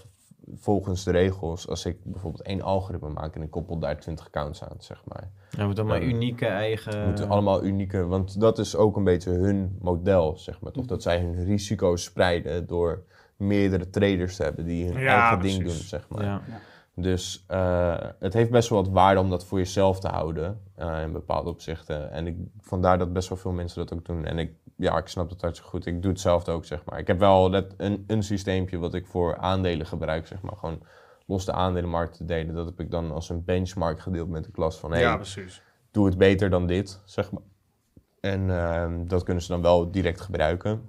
volgens 0.55 1.05
de 1.05 1.11
regels, 1.11 1.69
als 1.69 1.85
ik 1.87 1.97
bijvoorbeeld 2.03 2.43
één 2.43 2.63
algoritme 2.63 3.09
maak 3.09 3.35
en 3.35 3.43
ik 3.43 3.51
koppel 3.51 3.79
daar 3.79 4.01
20 4.01 4.27
accounts 4.27 4.65
aan, 4.65 4.77
zeg 4.79 5.03
maar. 5.05 5.31
Ja, 5.51 5.67
moet 5.67 5.79
allemaal 5.79 5.97
Ja. 5.97 6.03
unieke 6.03 6.47
eigen... 6.47 6.97
Het 6.97 7.07
moeten 7.07 7.29
allemaal 7.29 7.65
unieke, 7.65 8.07
want 8.07 8.41
dat 8.41 8.59
is 8.59 8.77
ook 8.77 8.97
een 8.97 9.05
beetje 9.05 9.31
hun 9.31 9.77
model, 9.81 10.37
zeg 10.39 10.61
maar 10.61 10.73
toch? 10.73 10.87
Dat 10.87 11.03
zij 11.03 11.21
hun 11.21 11.45
risico's 11.45 12.03
spreiden 12.03 12.67
door 12.67 13.03
meerdere 13.37 13.91
traders 13.91 14.37
te 14.37 14.43
hebben 14.43 14.65
die 14.65 14.87
hun 14.87 15.01
Ja, 15.01 15.21
eigen 15.21 15.41
ding 15.49 15.63
doen, 15.65 15.71
zeg 15.73 16.09
maar. 16.09 16.25
Ja. 16.25 16.43
Dus 16.95 17.45
eh, 17.47 17.97
het 18.19 18.33
heeft 18.33 18.51
best 18.51 18.69
wel 18.69 18.83
wat 18.83 18.93
waarde 18.93 19.21
om 19.21 19.31
dat 19.31 19.45
voor 19.45 19.59
jezelf 19.59 20.01
te 20.01 20.09
houden 20.09 20.61
eh, 20.75 21.03
in 21.03 21.13
bepaalde 21.13 21.51
opzichten. 21.51 22.11
En 22.11 22.27
ik, 22.27 22.37
vandaar 22.61 22.99
dat 22.99 23.13
best 23.13 23.29
wel 23.29 23.39
veel 23.39 23.53
mensen 23.53 23.87
dat 23.87 23.99
ook 23.99 24.05
doen. 24.05 24.25
En 24.25 24.39
ik, 24.39 24.53
ja, 24.77 24.97
ik 24.99 25.07
snap 25.07 25.29
dat 25.29 25.41
hartstikke 25.41 25.71
goed. 25.71 25.87
Ik 25.87 26.03
doe 26.03 26.11
hetzelfde 26.11 26.51
ook, 26.51 26.65
zeg 26.65 26.85
maar. 26.85 26.99
Ik 26.99 27.07
heb 27.07 27.19
wel 27.19 27.49
net 27.49 27.75
een, 27.77 28.05
een 28.07 28.23
systeempje 28.23 28.79
wat 28.79 28.95
ik 28.95 29.07
voor 29.07 29.37
aandelen 29.37 29.87
gebruik, 29.87 30.27
zeg 30.27 30.41
maar. 30.43 30.57
Gewoon 30.57 30.83
los 31.27 31.45
de 31.45 31.53
aandelenmarkt 31.53 32.17
te 32.17 32.25
delen. 32.25 32.55
Dat 32.55 32.67
heb 32.67 32.81
ik 32.81 32.91
dan 32.91 33.13
als 33.13 33.29
een 33.29 33.45
benchmark 33.45 34.01
gedeeld 34.01 34.29
met 34.29 34.45
de 34.45 34.51
klas 34.51 34.79
van... 34.79 34.91
Hey, 34.93 35.01
Ja, 35.01 35.17
precies. 35.17 35.63
doe 35.91 36.07
het 36.07 36.19
beter 36.19 36.51
dan 36.51 36.67
dit, 36.67 37.01
zeg 37.05 37.31
maar. 37.33 37.43
En 38.21 38.51
ehm, 38.51 39.07
dat 39.07 39.23
kunnen 39.23 39.43
ze 39.43 39.49
dan 39.49 39.63
wel 39.63 39.91
direct 39.91 40.21
gebruiken. 40.21 40.85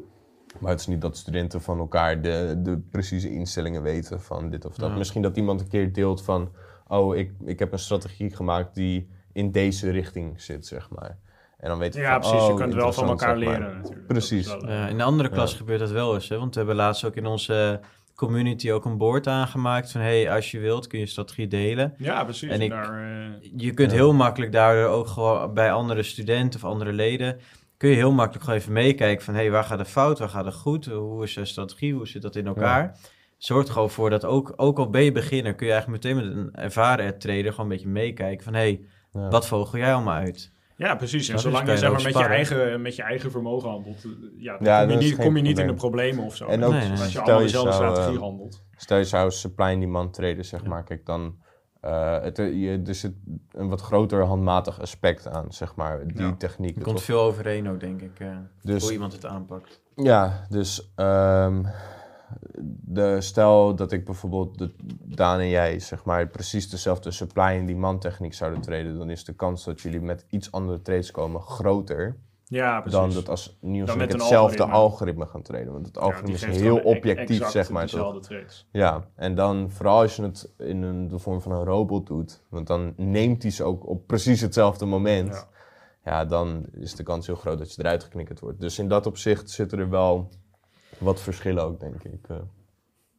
Maar 0.60 0.72
het 0.72 0.80
is 0.80 0.88
niet 0.88 1.02
dat 1.02 1.18
studenten 1.18 1.62
van 1.62 1.80
elkaar 1.80 2.22
de, 2.22 2.56
de 2.64 2.80
precieze 2.92 3.32
instellingen 3.32 3.82
weten 3.82 4.22
van 4.22 4.50
dit 4.50 4.66
of 4.66 4.76
dat. 4.76 4.90
Ja. 4.90 4.96
Misschien 4.98 5.22
dat 5.22 5.38
iemand 5.38 5.62
een 5.62 5.68
keer 5.68 5.94
deelt 5.94 6.24
van... 6.24 6.52
oh, 6.88 7.16
ik, 7.16 7.32
ik 7.46 7.60
heb 7.60 7.72
een 7.72 7.80
strategie 7.80 8.36
gemaakt 8.36 8.76
die 8.76 9.10
in 9.34 9.52
deze 9.52 9.92
richting 9.92 10.42
zit, 10.42 10.66
zeg 10.66 10.90
maar. 10.90 11.18
En 11.58 11.70
dan 11.70 11.78
weten 11.78 12.00
we 12.00 12.06
Ja, 12.06 12.12
van, 12.12 12.32
precies. 12.32 12.40
oh, 12.48 12.48
je 12.58 12.64
kunt 12.64 12.74
wel 12.74 12.94
van 12.94 13.08
elkaar 13.08 13.38
zeg 13.38 13.46
maar. 13.48 13.60
leren 13.60 13.76
natuurlijk. 13.78 14.08
Precies. 14.08 14.48
Wel, 14.48 14.88
in 14.90 14.98
de 14.98 15.04
andere 15.04 15.30
klas 15.30 15.52
Ja. 15.52 15.58
gebeurt 15.58 15.80
dat 15.80 15.92
wel 15.92 16.14
eens. 16.14 16.30
Hè? 16.30 16.38
Want 16.38 16.52
we 16.54 16.58
hebben 16.60 16.76
laatst 16.78 17.04
ook 17.06 17.16
in 17.16 17.26
onze 17.26 17.80
community 18.16 18.72
ook 18.72 18.86
een 18.86 18.98
board 18.98 19.28
aangemaakt. 19.28 19.92
Van 19.92 20.02
hey, 20.02 20.32
als 20.32 20.52
je 20.52 20.60
wilt 20.60 20.88
kun 20.88 21.00
je 21.00 21.06
strategie 21.06 21.48
delen. 21.48 21.94
ja, 21.98 22.24
precies. 22.24 22.50
En 22.50 22.62
ik- 22.62 22.70
daar, 22.70 23.02
eh, 23.04 23.50
Je 23.58 23.74
kunt 23.74 23.92
Ja. 23.92 23.98
heel 23.98 24.14
makkelijk 24.14 24.52
daardoor 24.52 24.90
ook 24.94 25.08
gewoon 25.08 25.54
bij 25.54 25.72
andere 25.72 26.04
studenten 26.04 26.60
of 26.64 26.66
andere 26.70 26.94
leden... 26.94 27.40
kun 27.84 27.92
je 27.92 27.98
heel 27.98 28.12
makkelijk 28.12 28.44
gewoon 28.44 28.60
even 28.60 28.74
meekijken 28.74 29.26
van... 29.26 29.34
hey, 29.34 29.52
waar 29.52 29.64
gaat 29.64 29.80
het 29.80 29.88
fout, 29.88 30.20
waar 30.20 30.30
gaat 30.30 30.46
het 30.46 30.54
goed? 30.54 30.86
Hoe 30.86 31.24
is 31.24 31.34
de 31.34 31.46
strategie, 31.46 31.94
hoe 31.94 32.08
zit 32.08 32.22
dat 32.22 32.36
in 32.36 32.48
elkaar? 32.48 32.98
Zorgt 33.38 33.68
er 33.68 33.74
gewoon 33.74 33.90
voor 33.90 34.10
dat 34.10 34.26
ook, 34.26 34.54
ook 34.56 34.78
al 34.78 34.90
ben 34.90 35.04
je 35.04 35.12
beginner... 35.12 35.56
kun 35.56 35.66
je 35.68 35.72
eigenlijk 35.72 36.04
meteen 36.04 36.26
met 36.26 36.36
een 36.36 36.64
ervaren 36.64 37.20
trader 37.20 37.52
gewoon 37.52 37.66
een 37.66 37.68
beetje 37.68 37.88
meekijken 37.88 38.44
van... 38.44 38.54
hey, 38.54 38.82
Ja. 39.12 39.30
wat 39.30 39.48
vogel 39.48 39.78
jij 39.78 39.94
allemaal 39.94 40.14
uit? 40.14 40.52
ja, 40.78 40.96
precies. 40.96 41.28
En 41.28 41.36
je? 41.36 41.42
zolang 41.42 41.66
Dus 41.66 41.74
je 41.74 41.80
zeg 41.80 41.92
maar, 41.92 42.04
met, 42.04 42.14
je 42.14 42.24
eigen, 42.24 42.82
met 42.82 42.96
je 42.96 43.04
eigen 43.04 43.32
vermogen 43.32 43.70
handelt, 43.70 44.04
eh, 44.04 44.12
ja, 44.38 44.58
dan 44.58 44.68
Ja, 44.68 44.82
kom, 44.82 44.90
je 44.90 44.98
niet, 44.98 45.16
kom 45.16 45.36
je 45.36 45.42
niet 45.42 45.60
in 45.60 45.68
de 45.68 45.74
problemen 45.74 46.24
of 46.24 46.36
zo. 46.36 46.46
En 46.46 46.64
ook, 46.64 46.72
Nee, 46.72 46.90
als 46.90 47.12
je 47.12 47.20
allemaal 47.20 47.42
dezelfde 47.42 47.72
strategie 47.74 48.16
eh, 48.16 48.22
handelt. 48.22 48.64
Stel 48.76 48.98
je 48.98 49.04
zou 49.04 49.32
supply 49.32 49.66
and 49.66 49.80
demand 49.80 50.14
traden, 50.14 50.46
zeg 50.46 50.66
maar. 50.66 50.84
Kijk, 50.84 51.06
dan... 51.06 51.36
eh 51.84 52.22
het, 52.22 52.38
je, 52.38 52.82
er 52.86 52.96
zit 52.96 53.14
een 53.52 53.70
wat 53.70 53.82
groter 53.82 54.24
handmatig 54.24 54.82
aspect 54.82 55.28
aan, 55.28 55.54
zeg 55.54 55.76
maar. 55.76 56.08
Die 56.08 56.18
Ja. 56.26 56.36
techniek. 56.38 56.76
Er 56.76 56.82
komt 56.84 57.02
veel 57.02 57.20
overeen 57.22 57.70
ook, 57.70 57.80
denk 57.80 58.02
ik. 58.02 58.20
eh, 58.20 58.38
Dus 58.62 58.84
hoe 58.84 58.92
iemand 58.92 59.14
het 59.14 59.26
aanpakt. 59.26 59.82
Ja, 59.96 60.46
dus 60.50 60.92
ehm, 60.96 61.64
de, 62.82 63.22
stel 63.22 63.76
dat 63.76 63.92
ik 63.92 64.06
bijvoorbeeld, 64.06 64.58
de, 64.58 64.72
Daan 65.16 65.40
en 65.40 65.50
jij, 65.50 65.80
zeg 65.80 66.04
maar, 66.04 66.28
precies 66.28 66.70
dezelfde 66.70 67.12
supply 67.12 67.44
en 67.60 67.66
demand 67.66 68.02
techniek 68.02 68.34
zouden 68.34 68.62
treden, 68.62 68.98
dan 68.98 69.10
is 69.10 69.24
de 69.26 69.34
kans 69.34 69.64
dat 69.64 69.82
jullie 69.82 70.02
met 70.02 70.26
iets 70.30 70.52
andere 70.52 70.82
trades 70.82 71.12
komen 71.12 71.42
groter 71.42 72.16
Ja, 72.54 72.82
precies. 72.82 73.00
dan 73.00 73.14
dat 73.14 73.30
als 73.30 73.58
met 73.62 74.12
hetzelfde 74.12 74.64
algoritme. 74.64 74.74
algoritme. 74.74 75.26
gaan 75.26 75.42
traden. 75.42 75.74
Want 75.74 75.86
het 75.88 75.98
algoritme 75.98 76.34
is 76.34 76.60
heel 76.60 76.78
e- 76.78 76.82
objectief, 76.82 77.48
zeg 77.50 77.70
maar. 77.70 77.82
Dezelfde 77.84 78.20
trades. 78.20 78.68
Ja, 78.72 79.08
en 79.16 79.36
dan 79.36 79.70
vooral 79.72 80.00
als 80.02 80.16
je 80.16 80.22
het 80.22 80.54
in 80.58 80.82
een, 80.82 81.08
de 81.08 81.20
vorm 81.20 81.42
van 81.42 81.52
een 81.52 81.64
robot 81.64 82.08
doet, 82.08 82.44
want 82.50 82.68
dan 82.68 82.94
neemt 82.98 83.42
hij 83.42 83.52
ze 83.52 83.64
ook 83.64 83.88
op 83.88 84.08
precies 84.08 84.42
hetzelfde 84.42 84.86
moment. 84.86 85.34
Ja. 85.34 86.12
Ja. 86.12 86.26
dan 86.26 86.66
is 86.74 86.96
de 86.96 87.04
kans 87.04 87.28
heel 87.28 87.36
groot 87.36 87.58
dat 87.58 87.74
je 87.74 87.82
eruit 87.82 88.04
geknikkerd 88.04 88.40
wordt. 88.40 88.60
Dus 88.60 88.80
in 88.80 88.88
dat 88.88 89.06
opzicht 89.06 89.50
zitten 89.50 89.80
er 89.80 89.90
wel 89.90 90.30
wat 90.98 91.22
verschillen 91.22 91.64
ook, 91.64 91.80
denk 91.80 92.04
ik. 92.04 92.28
eh. 92.28 92.38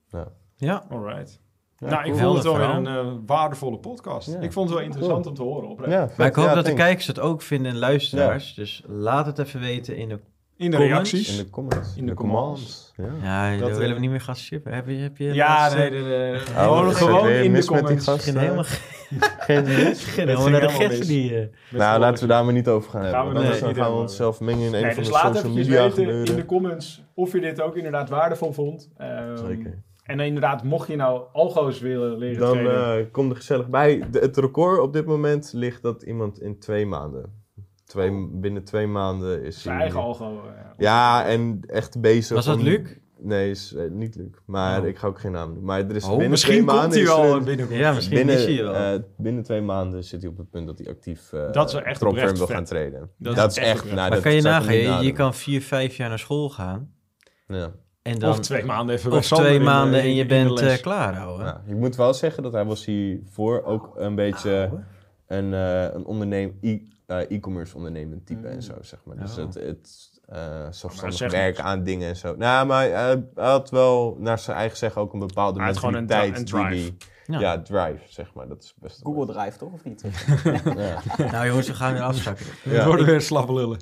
ja. 0.08 0.32
Ja, 0.56 0.84
Alright. 0.90 1.40
Ja, 1.84 1.90
nou, 1.90 2.06
ik 2.08 2.14
vond 2.16 2.34
het 2.34 2.44
wel 2.44 2.60
een 2.60 2.86
eh, 2.86 3.06
waardevolle 3.26 3.78
podcast. 3.78 4.28
Ja. 4.32 4.38
Ik 4.40 4.52
vond 4.52 4.68
het 4.68 4.78
wel 4.78 4.86
interessant 4.86 5.26
om 5.26 5.34
te 5.34 5.42
horen. 5.42 5.68
Oprecht. 5.68 5.92
Ja, 5.92 6.08
maar 6.16 6.26
ik 6.26 6.34
hoop 6.34 6.44
Ja, 6.46 6.54
dat 6.54 6.66
de 6.66 6.74
kijkers 6.74 7.06
het 7.06 7.20
ook 7.20 7.42
vinden 7.42 7.72
en 7.72 7.78
luisteraars. 7.78 8.54
Dus 8.54 8.82
laat 8.86 9.26
het 9.26 9.38
even 9.38 9.60
weten 9.60 9.96
in 9.96 10.08
de... 10.08 10.18
In 10.56 10.70
de 10.70 10.76
Comments? 10.76 11.10
reacties. 11.12 11.38
In 11.38 11.44
de 11.44 11.50
comments. 11.50 11.96
In 11.96 12.06
de 12.06 12.14
commands. 12.14 12.92
Ja. 12.96 13.04
Ja, 13.52 13.58
Dat, 13.60 13.68
eh, 13.70 13.76
willen 13.76 13.94
we 13.94 14.00
niet 14.00 14.10
meer 14.10 14.20
gaan 14.20 14.36
shippen. 14.36 14.72
Heb 14.72 14.88
je, 14.88 14.94
heb 14.94 15.16
je 15.16 15.32
Ja, 15.34 15.74
nee, 15.74 15.90
de, 15.90 15.96
de, 15.96 16.40
Oh, 16.50 16.54
gewoon, 16.54 16.94
gewoon 16.94 17.28
in 17.28 17.42
de 17.42 17.48
mis 17.48 17.70
met 17.70 17.86
die 17.86 17.96
comments. 17.96 18.04
gast? 18.04 18.16
Begin 18.24 18.36
helemaal, 18.40 18.64
Geen 19.46 19.66
helemaal 19.66 20.42
ging 20.42 20.50
naar 20.50 20.88
de 20.98 21.06
die... 21.06 21.38
eh, 21.38 21.46
Nou, 21.70 22.00
laten 22.00 22.22
we 22.22 22.28
daar 22.32 22.44
maar 22.44 22.52
niet 22.54 22.68
over 22.68 22.90
gaan 22.90 23.02
hebben. 23.02 23.20
Gaan 23.20 23.28
we 23.32 23.38
nee, 23.38 23.60
dan 23.60 23.74
gaan 23.74 23.92
we 23.92 23.98
onszelf 24.00 24.40
mengen 24.40 24.66
in 24.66 24.74
een 24.74 24.82
Nee, 24.82 24.94
van 24.94 25.02
dus 25.02 25.06
de 25.06 25.12
laat 25.12 25.34
social 25.36 25.52
media 25.52 25.82
weten 25.82 25.92
gebeuren. 26.04 26.26
in 26.26 26.36
de 26.36 26.44
comments 26.46 27.02
of 27.14 27.32
je 27.32 27.40
dit 27.40 27.60
ook 27.60 27.76
inderdaad 27.76 28.08
waardevol 28.08 28.52
vond. 28.52 28.90
Ehm, 28.96 29.36
Zeker. 29.36 29.82
En 30.04 30.20
inderdaad, 30.20 30.62
mocht 30.62 30.88
je 30.88 30.96
nou 30.96 31.22
algo's 31.32 31.80
willen 31.80 32.18
leren 32.18 32.38
Dan 32.40 32.52
traden. 32.52 32.98
eh, 32.98 33.12
kom 33.12 33.30
er 33.30 33.36
gezellig 33.36 33.68
bij. 33.68 34.06
De- 34.10 34.18
het 34.18 34.36
record 34.36 34.80
op 34.80 34.92
dit 34.92 35.06
moment 35.06 35.50
ligt 35.54 35.82
dat 35.82 36.02
iemand 36.02 36.40
in 36.40 36.58
twee 36.58 36.86
maanden. 36.86 37.42
Twee, 37.84 38.28
binnen 38.32 38.64
twee 38.64 38.86
maanden 38.86 39.42
is 39.42 39.62
zijn 39.62 39.74
hij... 39.74 39.82
eigen 39.84 40.00
algo. 40.00 40.40
eh, 40.46 40.52
Ja, 40.76 41.26
en 41.26 41.60
echt 41.66 42.00
bezig 42.00 42.36
Was 42.36 42.44
dat 42.44 42.56
om- 42.56 42.62
Luc? 42.62 42.80
Nee, 43.18 43.50
is 43.50 43.74
eh, 43.74 43.90
niet 43.90 44.14
Luc. 44.16 44.26
Maar 44.46 44.80
Oh. 44.80 44.86
ik 44.86 44.98
ga 44.98 45.06
ook 45.06 45.20
geen 45.20 45.32
naam 45.32 45.46
noemen. 45.46 45.64
Maar 45.64 45.78
er 45.88 45.96
is 45.96 46.04
Oh, 46.04 46.10
binnen 46.10 46.30
Misschien 46.30 46.52
twee 46.54 46.64
komt 46.66 46.78
maanden 46.78 46.98
hij 46.98 47.06
wel 47.06 47.36
een- 47.36 47.44
binnen. 47.44 47.72
Ja, 47.72 47.92
misschien 47.92 48.26
binnen, 48.26 48.64
wel. 48.64 48.74
eh, 48.74 49.00
binnen 49.16 49.42
twee 49.42 49.60
maanden 49.60 50.04
zit 50.04 50.20
hij 50.22 50.30
op 50.30 50.36
het 50.36 50.50
punt 50.50 50.66
dat 50.66 50.78
hij 50.78 50.88
actief 50.88 51.32
eh 51.32 51.52
Dat 51.52 51.68
is 51.68 51.74
echt 51.74 52.00
wil 52.00 52.14
vet. 52.14 52.50
gaan 52.50 52.64
treden. 52.64 53.10
Dat 53.18 53.36
Dat, 53.36 53.50
is 53.50 53.56
echt. 53.58 53.84
Nou, 53.84 53.96
maar 53.96 54.10
dat 54.10 54.20
kan 54.20 54.34
je 54.34 54.42
nagaan, 54.42 54.74
je, 54.74 55.04
je 55.04 55.12
kan 55.12 55.34
vier, 55.34 55.62
vijf 55.62 55.96
jaar 55.96 56.08
naar 56.08 56.18
school 56.18 56.50
gaan. 56.50 56.92
Ja. 57.46 57.72
En 58.04 58.18
dan, 58.18 58.30
Of 58.30 58.38
twee 58.40 58.64
maanden 58.64 58.94
even 58.96 59.10
bij 59.10 59.18
of 59.18 59.24
Sander 59.24 59.46
twee 59.46 59.58
in 59.58 59.94
en 59.94 60.14
je 60.14 60.26
bent 60.26 60.60
eh, 60.60 60.76
klaar, 60.80 61.18
ouwe. 61.18 61.42
Ja, 61.42 61.62
ik 61.66 61.76
moet 61.76 61.96
wel 61.96 62.14
zeggen 62.14 62.42
dat 62.42 62.52
hij 62.52 62.64
was 62.64 62.84
hiervoor 62.84 63.62
ook 63.62 63.92
een 63.96 64.14
beetje 64.14 64.70
een, 65.26 65.54
eh, 65.54 65.82
een 65.82 66.04
onderneem, 66.04 66.58
e- 66.60 66.78
eh, 67.06 67.30
e-commerce 67.30 67.76
ondernemend 67.76 68.26
type 68.26 68.48
en 68.48 68.62
zo, 68.62 68.72
zeg 68.80 68.98
maar. 69.04 69.16
Dus 69.16 69.30
Oh. 69.38 69.44
het, 69.44 69.54
het 69.54 70.10
eh, 70.28 70.38
zelfstandig 70.70 71.18
zeg 71.18 71.30
werken 71.30 71.64
aan 71.64 71.82
dingen 71.84 72.08
en 72.08 72.16
zo. 72.16 72.34
Nou, 72.36 72.66
maar 72.66 72.82
hij, 72.90 72.90
hij 73.34 73.44
had 73.44 73.70
wel 73.70 74.16
naar 74.18 74.38
zijn 74.38 74.56
eigen 74.56 74.76
zeggen 74.78 75.00
ook 75.02 75.12
een 75.12 75.18
bepaalde 75.18 75.58
Hij 75.58 75.68
had 75.68 75.78
gewoon 75.78 75.94
een 75.94 76.06
dra- 76.06 76.20
mentaliteit. 76.20 76.52
een 76.62 76.68
drive. 76.68 76.96
die- 77.26 77.34
Ja. 77.34 77.40
ja. 77.40 77.62
drive, 77.62 77.98
zeg 78.08 78.34
maar. 78.34 78.48
Dat 78.48 78.62
is 78.62 78.74
best 78.80 79.00
Google 79.02 79.34
Drive 79.34 79.58
toch, 79.58 79.72
of 79.72 79.84
niet? 79.84 80.04
Ja. 80.76 81.00
Nou 81.30 81.46
jongens, 81.46 81.66
we 81.66 81.74
gaan 81.74 81.92
weer 81.92 82.02
afzakken. 82.02 82.46
We 82.64 82.74
Ja. 82.74 82.86
worden 82.86 83.06
weer 83.06 83.20
slappe 83.20 83.52
lullen. 83.54 83.78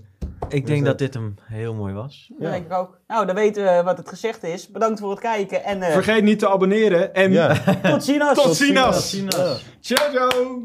Ik 0.52 0.66
denk 0.66 0.84
dat 0.84 0.98
dit 0.98 1.14
hem 1.14 1.34
heel 1.42 1.74
mooi 1.74 1.94
was. 1.94 2.30
Dat 2.38 2.50
denk 2.50 2.64
ik 2.66 2.72
ook. 2.72 2.98
Nou, 3.06 3.26
dan 3.26 3.34
weten 3.34 3.64
we 3.64 3.82
wat 3.84 3.96
het 3.98 4.08
gezegd 4.08 4.42
is. 4.42 4.68
Bedankt 4.70 5.00
voor 5.00 5.10
het 5.10 5.20
kijken 5.20 5.64
en 5.64 5.82
eh, 5.82 5.92
Vergeet 5.92 6.22
niet 6.22 6.38
te 6.38 6.48
abonneren 6.48 7.14
en 7.14 7.32
Ja. 7.32 7.54
tot 7.82 8.04
ziens. 8.04 8.34
tot 8.34 8.56
ziens. 8.56 9.36
Ciao, 9.80 10.10
ciao. 10.12 10.62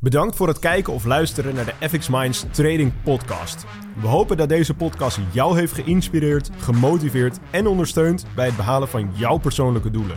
Bedankt 0.00 0.36
voor 0.36 0.48
het 0.48 0.58
kijken 0.58 0.92
of 0.92 1.04
luisteren 1.04 1.54
naar 1.54 1.64
de 1.64 1.88
FX 1.88 2.08
Minds 2.08 2.44
Trading 2.50 2.92
Podcast. 3.02 3.64
We 4.00 4.06
hopen 4.06 4.36
dat 4.36 4.48
deze 4.48 4.74
podcast 4.74 5.18
jou 5.32 5.58
heeft 5.58 5.72
geïnspireerd, 5.72 6.50
gemotiveerd 6.58 7.38
en 7.50 7.66
ondersteund 7.66 8.24
bij 8.34 8.46
het 8.46 8.56
behalen 8.56 8.88
van 8.88 9.10
jouw 9.14 9.38
persoonlijke 9.38 9.90
doelen. 9.90 10.16